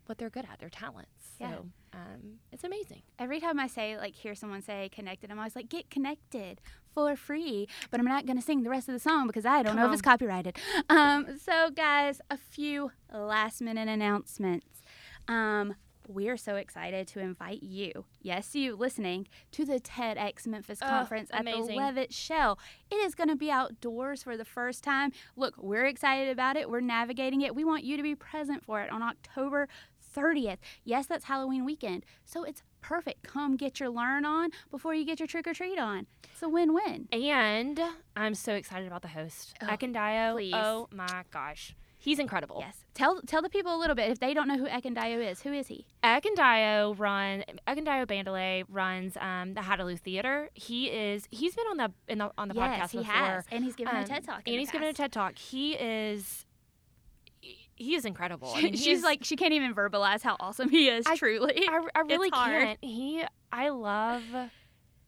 what 0.08 0.18
they're 0.18 0.30
good 0.30 0.46
at, 0.50 0.58
their 0.58 0.68
talents. 0.70 1.10
Yeah. 1.40 1.50
So 1.50 1.66
um, 1.92 2.38
it's 2.52 2.64
amazing. 2.64 3.02
Every 3.18 3.40
time 3.40 3.58
I 3.60 3.66
say 3.66 3.96
like 3.96 4.14
hear 4.14 4.34
someone 4.34 4.62
say 4.62 4.88
connected, 4.90 5.30
I'm 5.30 5.38
always 5.38 5.56
like 5.56 5.68
get 5.68 5.90
connected 5.90 6.60
for 6.94 7.14
free. 7.16 7.68
But 7.90 8.00
I'm 8.00 8.06
not 8.06 8.26
gonna 8.26 8.42
sing 8.42 8.62
the 8.62 8.70
rest 8.70 8.88
of 8.88 8.94
the 8.94 9.00
song 9.00 9.26
because 9.26 9.44
I 9.46 9.62
don't 9.62 9.74
Come 9.74 9.76
know 9.76 9.86
if 9.88 9.92
it's 9.92 10.02
copyrighted. 10.02 10.56
Um, 10.88 11.38
so 11.38 11.70
guys, 11.70 12.20
a 12.30 12.36
few 12.36 12.92
last 13.12 13.60
minute 13.60 13.88
announcements. 13.88 14.82
Um, 15.28 15.74
we 16.08 16.28
are 16.28 16.36
so 16.36 16.54
excited 16.54 17.08
to 17.08 17.18
invite 17.18 17.64
you, 17.64 18.04
yes, 18.20 18.54
you 18.54 18.76
listening, 18.76 19.26
to 19.50 19.64
the 19.64 19.80
TEDx 19.80 20.46
Memphis 20.46 20.78
Oh, 20.80 20.86
conference 20.88 21.30
at 21.32 21.40
amazing. 21.40 21.66
the 21.66 21.74
Levitt 21.74 22.12
Shell. 22.14 22.60
It 22.92 22.94
is 22.96 23.16
going 23.16 23.28
to 23.28 23.34
be 23.34 23.50
outdoors 23.50 24.22
for 24.22 24.36
the 24.36 24.44
first 24.44 24.84
time. 24.84 25.10
Look, 25.36 25.54
we're 25.58 25.86
excited 25.86 26.30
about 26.30 26.56
it. 26.56 26.70
We're 26.70 26.80
navigating 26.80 27.40
it. 27.40 27.56
We 27.56 27.64
want 27.64 27.82
you 27.82 27.96
to 27.96 28.04
be 28.04 28.14
present 28.14 28.64
for 28.64 28.82
it 28.82 28.90
on 28.92 29.02
October 29.02 29.68
30th. 30.16 30.58
Yes, 30.84 31.06
that's 31.06 31.24
Halloween 31.26 31.64
weekend. 31.64 32.04
So 32.24 32.44
it's 32.44 32.62
perfect. 32.80 33.22
Come 33.24 33.56
get 33.56 33.80
your 33.80 33.90
learn 33.90 34.24
on 34.24 34.50
before 34.70 34.94
you 34.94 35.04
get 35.04 35.18
your 35.20 35.26
trick 35.26 35.46
or 35.46 35.54
treat 35.54 35.78
on. 35.78 36.06
It's 36.32 36.42
a 36.42 36.48
win 36.48 36.72
win. 36.72 37.08
And 37.12 37.80
I'm 38.16 38.34
so 38.34 38.54
excited 38.54 38.86
about 38.86 39.02
the 39.02 39.08
host, 39.08 39.54
Oh, 39.62 39.66
Ekundayo. 39.66 40.32
please. 40.34 40.54
Oh 40.54 40.88
my 40.92 41.24
gosh, 41.30 41.74
he's 41.98 42.18
incredible. 42.18 42.58
Yes. 42.60 42.84
Tell 42.94 43.20
tell 43.22 43.42
the 43.42 43.48
people 43.50 43.74
a 43.74 43.78
little 43.78 43.96
bit 43.96 44.10
if 44.10 44.20
they 44.20 44.32
don't 44.34 44.46
know 44.48 44.56
who 44.56 44.66
Ekundayo 44.66 45.18
is. 45.30 45.40
Who 45.42 45.52
is 45.52 45.66
he? 45.66 45.86
Ekundayo 46.04 46.98
run 46.98 47.44
Ekundayo 47.66 48.06
Bandele 48.06 48.64
runs 48.70 49.16
um, 49.18 49.54
the 49.54 49.60
Hattiloo 49.62 49.98
Theater. 49.98 50.48
He 50.54 50.86
is 50.88 51.26
he's 51.30 51.54
been 51.54 51.66
on 51.66 51.76
the 51.76 51.92
in 52.08 52.18
the 52.18 52.30
on 52.38 52.48
the 52.48 52.54
yes, 52.54 52.80
podcast 52.80 52.90
he 52.92 52.98
before. 52.98 53.12
has, 53.14 53.44
and 53.50 53.64
he's 53.64 53.74
given 53.76 53.96
Um, 53.96 54.02
a 54.02 54.06
TED 54.06 54.24
talk. 54.24 54.42
and 54.46 54.56
he's 54.58 54.70
given 54.70 54.88
a. 54.88 54.92
TED 54.92 55.12
talk. 55.12 55.36
He 55.38 55.72
is 55.74 56.46
he 57.76 57.94
is 57.94 58.04
incredible. 58.04 58.52
I 58.54 58.62
mean, 58.62 58.74
She's 58.74 58.98
is- 58.98 59.04
like 59.04 59.22
she 59.22 59.36
can't 59.36 59.52
even 59.52 59.74
verbalize 59.74 60.22
how 60.22 60.36
awesome 60.40 60.68
he 60.68 60.88
is. 60.88 61.06
I- 61.06 61.16
truly, 61.16 61.64
I, 61.68 61.80
I 61.94 62.00
really 62.00 62.30
can't. 62.30 62.78
He 62.82 63.22
I 63.52 63.68
love 63.68 64.24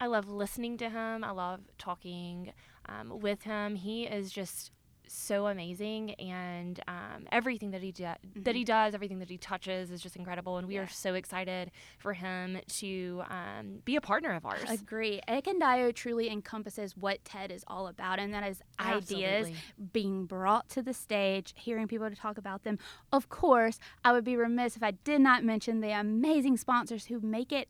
I 0.00 0.06
love 0.06 0.28
listening 0.28 0.78
to 0.78 0.88
him. 0.88 1.24
I 1.24 1.32
love 1.32 1.60
talking 1.78 2.52
um, 2.88 3.20
with 3.20 3.42
him. 3.42 3.74
He 3.74 4.04
is 4.04 4.30
just 4.30 4.70
so 5.08 5.46
amazing 5.46 6.12
and 6.14 6.80
um, 6.88 7.26
everything 7.32 7.70
that 7.72 7.82
he 7.82 7.92
do- 7.92 8.06
that 8.36 8.54
he 8.54 8.64
does 8.64 8.94
everything 8.94 9.18
that 9.18 9.28
he 9.30 9.38
touches 9.38 9.90
is 9.90 10.00
just 10.00 10.16
incredible 10.16 10.56
and 10.58 10.66
we 10.66 10.74
Mm-hmm. 10.74 10.78
Yeah. 10.82 10.84
are 10.84 10.88
so 10.88 11.14
excited 11.14 11.70
for 11.98 12.12
him 12.12 12.58
to 12.78 13.22
um, 13.30 13.78
be 13.84 13.96
a 13.96 14.00
partner 14.00 14.34
of 14.34 14.44
ours 14.46 14.62
Agree. 14.68 15.20
Ekundayo 15.28 15.94
truly 15.94 16.28
encompasses 16.30 16.96
what 16.96 17.24
TED 17.24 17.50
is 17.50 17.64
all 17.66 17.86
about, 17.88 18.18
and 18.18 18.32
that 18.34 18.48
is 18.48 18.62
ideas 18.78 19.48
being 19.92 20.26
brought 20.26 20.68
to 20.70 20.82
the 20.82 20.92
stage, 20.94 21.54
hearing 21.56 21.88
people 21.88 22.08
to 22.08 22.14
talk 22.16 22.38
about 22.38 22.64
them. 22.64 22.78
Of 23.12 23.28
course, 23.28 23.78
I 24.04 24.12
would 24.12 24.24
be 24.24 24.36
remiss 24.36 24.76
if 24.76 24.82
I 24.82 24.90
did 24.92 25.20
not 25.20 25.42
mention 25.44 25.80
the 25.80 25.90
amazing 25.90 26.56
sponsors 26.58 27.06
who 27.06 27.20
make 27.20 27.50
it 27.52 27.68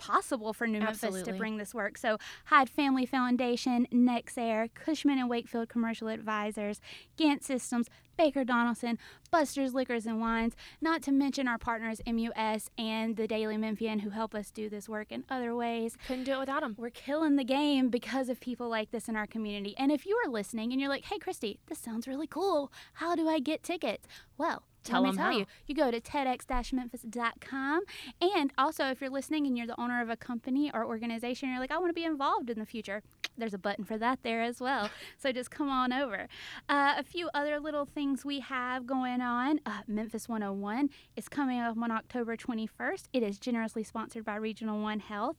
possible 0.00 0.52
for 0.54 0.66
New 0.66 0.80
Memphis 0.80 1.22
to 1.22 1.32
bring 1.34 1.58
this 1.58 1.74
work. 1.74 1.98
So, 1.98 2.16
Hyde 2.46 2.70
Family 2.70 3.04
Foundation, 3.04 3.86
Nexair, 3.92 4.70
Cushman 4.74 5.18
and 5.18 5.28
Wakefield 5.28 5.68
Commercial 5.68 6.08
Advisors, 6.08 6.80
Gant 7.16 7.44
Systems, 7.44 7.86
Baker 8.16 8.44
Donelson, 8.44 8.98
Buster's 9.30 9.72
Liquors 9.72 10.06
and 10.06 10.20
Wines, 10.20 10.54
not 10.80 11.02
to 11.02 11.12
mention 11.12 11.48
our 11.48 11.58
partners 11.58 12.00
MUS 12.06 12.68
and 12.76 13.16
the 13.16 13.26
Daily 13.26 13.56
Memphian 13.56 14.00
who 14.00 14.10
help 14.10 14.34
us 14.34 14.50
do 14.50 14.68
this 14.68 14.88
work 14.88 15.10
in 15.10 15.24
other 15.30 15.54
ways. 15.54 15.96
Couldn't 16.06 16.24
do 16.24 16.32
it 16.32 16.40
without 16.40 16.60
them. 16.60 16.74
We're 16.76 16.90
killing 16.90 17.36
the 17.36 17.44
game 17.44 17.88
because 17.88 18.28
of 18.28 18.40
people 18.40 18.68
like 18.68 18.90
this 18.90 19.08
in 19.08 19.16
our 19.16 19.26
community. 19.26 19.74
And 19.78 19.90
if 19.92 20.04
you 20.04 20.20
are 20.24 20.30
listening 20.30 20.72
and 20.72 20.80
you're 20.80 20.90
like, 20.90 21.06
hey, 21.06 21.18
Christy, 21.18 21.60
this 21.66 21.78
sounds 21.78 22.08
really 22.08 22.26
cool. 22.26 22.72
How 22.94 23.14
do 23.14 23.28
I 23.28 23.38
get 23.38 23.62
tickets? 23.62 24.06
Well, 24.36 24.64
Tell 24.84 25.02
let 25.02 25.12
me 25.12 25.16
tell 25.16 25.32
how. 25.32 25.38
you. 25.38 25.46
You 25.66 25.74
go 25.74 25.90
to 25.90 26.00
tedx-memphis.com. 26.00 27.82
And 28.20 28.52
also, 28.56 28.86
if 28.86 29.00
you're 29.00 29.10
listening 29.10 29.46
and 29.46 29.56
you're 29.56 29.66
the 29.66 29.80
owner 29.80 30.00
of 30.00 30.10
a 30.10 30.16
company 30.16 30.70
or 30.72 30.84
organization, 30.84 31.50
you're 31.50 31.60
like, 31.60 31.70
I 31.70 31.78
want 31.78 31.90
to 31.90 31.94
be 31.94 32.04
involved 32.04 32.50
in 32.50 32.58
the 32.58 32.66
future. 32.66 33.02
There's 33.36 33.54
a 33.54 33.58
button 33.58 33.84
for 33.84 33.98
that 33.98 34.20
there 34.22 34.42
as 34.42 34.60
well. 34.60 34.90
So 35.18 35.32
just 35.32 35.50
come 35.50 35.68
on 35.68 35.92
over. 35.92 36.28
Uh, 36.68 36.94
a 36.96 37.02
few 37.02 37.30
other 37.34 37.60
little 37.60 37.84
things 37.84 38.24
we 38.24 38.40
have 38.40 38.86
going 38.86 39.20
on. 39.20 39.60
Uh, 39.66 39.80
Memphis 39.86 40.28
101 40.28 40.90
is 41.16 41.28
coming 41.28 41.60
up 41.60 41.76
on 41.76 41.90
October 41.90 42.36
21st. 42.36 43.04
It 43.12 43.22
is 43.22 43.38
generously 43.38 43.84
sponsored 43.84 44.24
by 44.24 44.36
Regional 44.36 44.80
One 44.80 45.00
Health. 45.00 45.36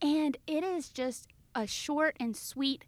And 0.00 0.36
it 0.46 0.64
is 0.64 0.88
just 0.88 1.28
a 1.54 1.66
short 1.66 2.16
and 2.18 2.36
sweet 2.36 2.84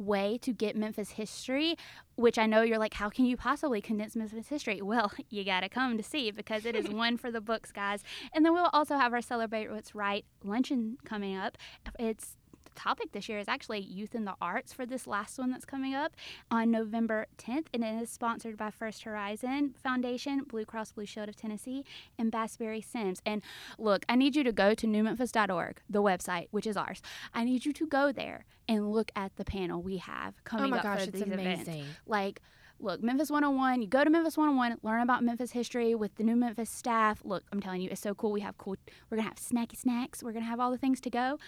way 0.00 0.38
to 0.42 0.52
get 0.52 0.76
Memphis 0.76 1.10
history, 1.10 1.76
which 2.16 2.38
I 2.38 2.46
know 2.46 2.62
you're 2.62 2.78
like, 2.78 2.94
how 2.94 3.08
can 3.08 3.26
you 3.26 3.36
possibly 3.36 3.80
condense 3.80 4.16
Memphis 4.16 4.48
history? 4.48 4.80
Well, 4.90 5.12
you 5.28 5.44
got 5.44 5.60
to 5.60 5.68
come 5.68 5.96
to 5.98 6.02
see 6.02 6.32
because 6.32 6.66
it 6.66 6.74
is 6.74 6.88
one 6.90 7.16
for 7.16 7.30
the 7.30 7.40
books, 7.40 7.70
guys. 7.70 8.02
And 8.34 8.44
then 8.44 8.52
we'll 8.52 8.70
also 8.72 8.96
have 8.96 9.12
our 9.12 9.20
Celebrate 9.20 9.70
What's 9.70 9.94
Right 9.94 10.24
luncheon 10.42 10.96
coming 11.04 11.36
up. 11.36 11.56
It's 11.98 12.36
the 12.74 12.80
topic 12.80 13.12
this 13.12 13.28
year 13.28 13.38
is 13.38 13.48
actually 13.48 13.80
youth 13.80 14.14
in 14.14 14.24
the 14.24 14.34
arts 14.40 14.72
for 14.72 14.86
this 14.86 15.06
last 15.06 15.38
one 15.38 15.50
that's 15.50 15.64
coming 15.64 15.94
up 15.94 16.14
on 16.50 16.70
November 16.70 17.26
10th, 17.38 17.66
and 17.72 17.84
it 17.84 18.02
is 18.02 18.10
sponsored 18.10 18.56
by 18.56 18.70
First 18.70 19.02
Horizon 19.02 19.74
Foundation, 19.82 20.44
Blue 20.44 20.64
Cross 20.64 20.92
Blue 20.92 21.06
Shield 21.06 21.28
of 21.28 21.36
Tennessee, 21.36 21.84
and 22.18 22.30
Bass 22.30 22.56
Berry 22.56 22.80
Sims. 22.80 23.20
And 23.26 23.42
look, 23.78 24.04
I 24.08 24.16
need 24.16 24.36
you 24.36 24.44
to 24.44 24.52
go 24.52 24.74
to 24.74 24.86
newmemphis.org, 24.86 25.80
the 25.88 26.02
website, 26.02 26.48
which 26.50 26.66
is 26.66 26.76
ours. 26.76 27.02
I 27.34 27.44
need 27.44 27.64
you 27.64 27.72
to 27.72 27.86
go 27.86 28.12
there 28.12 28.44
and 28.68 28.92
look 28.92 29.10
at 29.16 29.36
the 29.36 29.44
panel 29.44 29.82
we 29.82 29.96
have 29.98 30.42
coming 30.44 30.66
oh 30.66 30.68
my 30.68 30.78
up 30.78 30.82
gosh, 30.84 30.98
for 30.98 31.04
it's 31.04 31.12
these 31.12 31.22
events. 31.22 31.68
amazing. 31.68 31.84
Like, 32.06 32.40
look, 32.80 33.02
Memphis 33.02 33.30
101, 33.30 33.82
you 33.82 33.88
go 33.88 34.04
to 34.04 34.10
Memphis 34.10 34.36
101, 34.36 34.78
learn 34.82 35.02
about 35.02 35.22
Memphis 35.22 35.52
history 35.52 35.94
with 35.94 36.14
the 36.16 36.22
new 36.22 36.36
Memphis 36.36 36.70
staff. 36.70 37.20
Look, 37.24 37.44
I'm 37.52 37.60
telling 37.60 37.82
you, 37.82 37.90
it's 37.90 38.00
so 38.00 38.14
cool. 38.14 38.32
We 38.32 38.40
have 38.40 38.56
cool, 38.58 38.76
we're 39.08 39.16
going 39.16 39.28
to 39.28 39.28
have 39.28 39.38
snacky 39.38 39.76
snacks. 39.76 40.22
We're 40.22 40.32
going 40.32 40.44
to 40.44 40.48
have 40.48 40.60
all 40.60 40.70
the 40.70 40.78
things 40.78 41.00
to 41.02 41.10
go. 41.10 41.38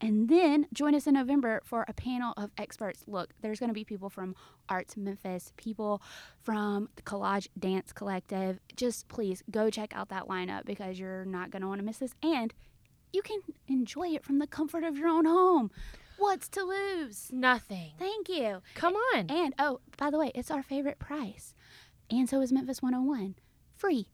And 0.00 0.28
then 0.28 0.66
join 0.72 0.94
us 0.94 1.06
in 1.06 1.14
November 1.14 1.60
for 1.64 1.84
a 1.88 1.92
panel 1.92 2.34
of 2.36 2.50
experts. 2.58 3.04
Look, 3.06 3.30
there's 3.40 3.58
going 3.58 3.70
to 3.70 3.74
be 3.74 3.84
people 3.84 4.10
from 4.10 4.34
Arts 4.68 4.96
Memphis, 4.96 5.52
people 5.56 6.02
from 6.42 6.88
the 6.96 7.02
Collage 7.02 7.48
Dance 7.58 7.92
Collective. 7.92 8.60
Just 8.76 9.08
please 9.08 9.42
go 9.50 9.70
check 9.70 9.92
out 9.94 10.08
that 10.10 10.28
lineup 10.28 10.64
because 10.66 10.98
you're 10.98 11.24
not 11.24 11.50
going 11.50 11.62
to 11.62 11.68
want 11.68 11.80
to 11.80 11.84
miss 11.84 11.98
this. 11.98 12.14
And 12.22 12.52
you 13.12 13.22
can 13.22 13.40
enjoy 13.68 14.08
it 14.08 14.24
from 14.24 14.38
the 14.38 14.46
comfort 14.46 14.84
of 14.84 14.98
your 14.98 15.08
own 15.08 15.24
home. 15.24 15.70
What's 16.18 16.48
to 16.50 16.64
lose? 16.64 17.30
Nothing. 17.32 17.92
Thank 17.98 18.28
you. 18.28 18.62
Come 18.74 18.94
on. 19.14 19.30
And 19.30 19.54
oh, 19.58 19.80
by 19.96 20.10
the 20.10 20.18
way, 20.18 20.32
it's 20.34 20.50
our 20.50 20.62
favorite 20.62 20.98
price. 20.98 21.54
And 22.10 22.28
so 22.28 22.40
is 22.40 22.52
Memphis 22.52 22.82
101. 22.82 23.34
Free. 23.76 24.08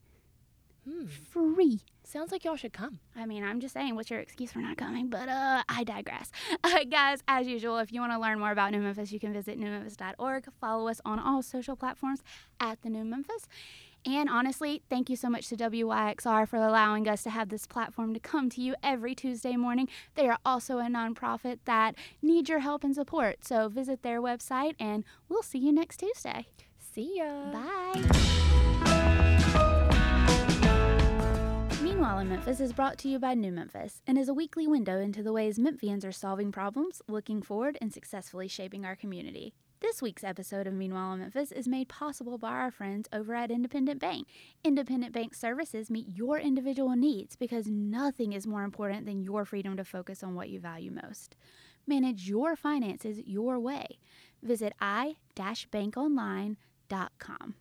Hmm. 0.89 1.07
Free. 1.07 1.81
Sounds 2.05 2.33
like 2.33 2.45
y'all 2.45 2.57
should 2.57 2.73
come. 2.73 2.99
I 3.15 3.25
mean, 3.27 3.45
I'm 3.45 3.61
just 3.61 3.73
saying, 3.73 3.95
what's 3.95 4.11
your 4.11 4.19
excuse 4.19 4.51
for 4.51 4.59
not 4.59 4.77
coming? 4.77 5.09
But 5.09 5.29
uh, 5.29 5.63
I 5.69 5.85
digress. 5.85 6.31
Uh, 6.65 6.85
guys, 6.85 7.23
as 7.29 7.47
usual, 7.47 7.79
if 7.79 7.93
you 7.93 8.01
want 8.01 8.13
to 8.13 8.19
learn 8.19 8.39
more 8.39 8.53
about 8.53 8.71
New 8.71 8.81
Memphis, 8.81 9.13
you 9.13 9.19
can 9.21 9.33
visit 9.33 9.59
newmemphis.org. 9.59 10.47
Follow 10.61 10.89
us 10.89 11.01
on 11.05 11.19
all 11.19 11.43
social 11.43 11.77
platforms 11.77 12.23
at 12.61 12.81
the 12.83 12.89
New 12.89 13.05
Memphis. 13.05 13.47
And 14.05 14.29
honestly, 14.29 14.83
thank 14.91 15.09
you 15.09 15.17
so 15.17 15.31
much 15.31 15.49
to 15.49 15.57
WYXR 15.57 16.49
for 16.49 16.57
allowing 16.57 17.07
us 17.09 17.23
to 17.23 17.31
have 17.31 17.51
this 17.51 17.67
platform 17.67 18.15
to 18.15 18.21
come 18.21 18.51
to 18.51 18.61
you 18.61 18.75
every 18.83 19.15
Tuesday 19.15 19.57
morning. 19.57 19.89
They 20.15 20.29
are 20.29 20.39
also 20.45 20.79
a 20.79 20.85
nonprofit 20.85 21.59
that 21.67 21.95
needs 22.21 22.49
your 22.49 22.59
help 22.61 22.83
and 22.83 22.95
support. 22.95 23.45
So 23.45 23.69
visit 23.69 24.03
their 24.03 24.21
website, 24.21 24.75
and 24.81 25.05
we'll 25.29 25.43
see 25.43 25.59
you 25.59 25.73
next 25.73 25.99
Tuesday. 25.99 26.47
See 26.79 27.19
ya. 27.19 27.53
Bye. 27.53 28.03
Meanwhile 31.81 32.19
in 32.19 32.29
Memphis 32.29 32.59
is 32.59 32.73
brought 32.73 32.99
to 32.99 33.09
you 33.09 33.21
by 33.21 33.35
New 33.35 33.53
Memphis 33.53 34.03
and 34.07 34.19
is 34.19 34.29
a 34.29 34.35
weekly 34.35 34.67
window 34.67 34.99
into 34.99 35.23
the 35.23 35.33
ways 35.33 35.59
Memphians 35.59 36.05
are 36.05 36.11
solving 36.11 36.51
problems, 36.51 37.01
looking 37.07 37.41
forward, 37.41 37.79
and 37.81 37.93
successfully 37.93 38.49
shaping 38.49 38.85
our 38.85 38.97
community. 38.97 39.55
This 39.83 40.01
week's 40.01 40.23
episode 40.23 40.69
of 40.69 40.75
Meanwhile 40.75 41.15
in 41.15 41.19
Memphis 41.19 41.51
is 41.51 41.67
made 41.67 41.89
possible 41.89 42.39
by 42.39 42.53
our 42.53 42.71
friends 42.71 43.09
over 43.13 43.35
at 43.35 43.51
Independent 43.51 44.01
Bank. 44.01 44.29
Independent 44.63 45.13
Bank 45.13 45.35
services 45.35 45.91
meet 45.91 46.07
your 46.09 46.39
individual 46.39 46.95
needs 46.95 47.35
because 47.35 47.67
nothing 47.67 48.33
is 48.33 48.47
more 48.47 48.63
important 48.63 49.07
than 49.07 49.25
your 49.25 49.45
freedom 49.45 49.77
to 49.77 49.85
focus 49.85 50.23
on 50.23 50.37
what 50.37 50.51
you 50.51 50.61
value 50.61 50.93
most. 50.93 51.35
Manage 51.85 52.29
your 52.29 52.55
finances 52.55 53.19
your 53.27 53.59
way. 53.59 53.99
Visit 54.41 54.73
i-bankonline.com. 54.81 57.55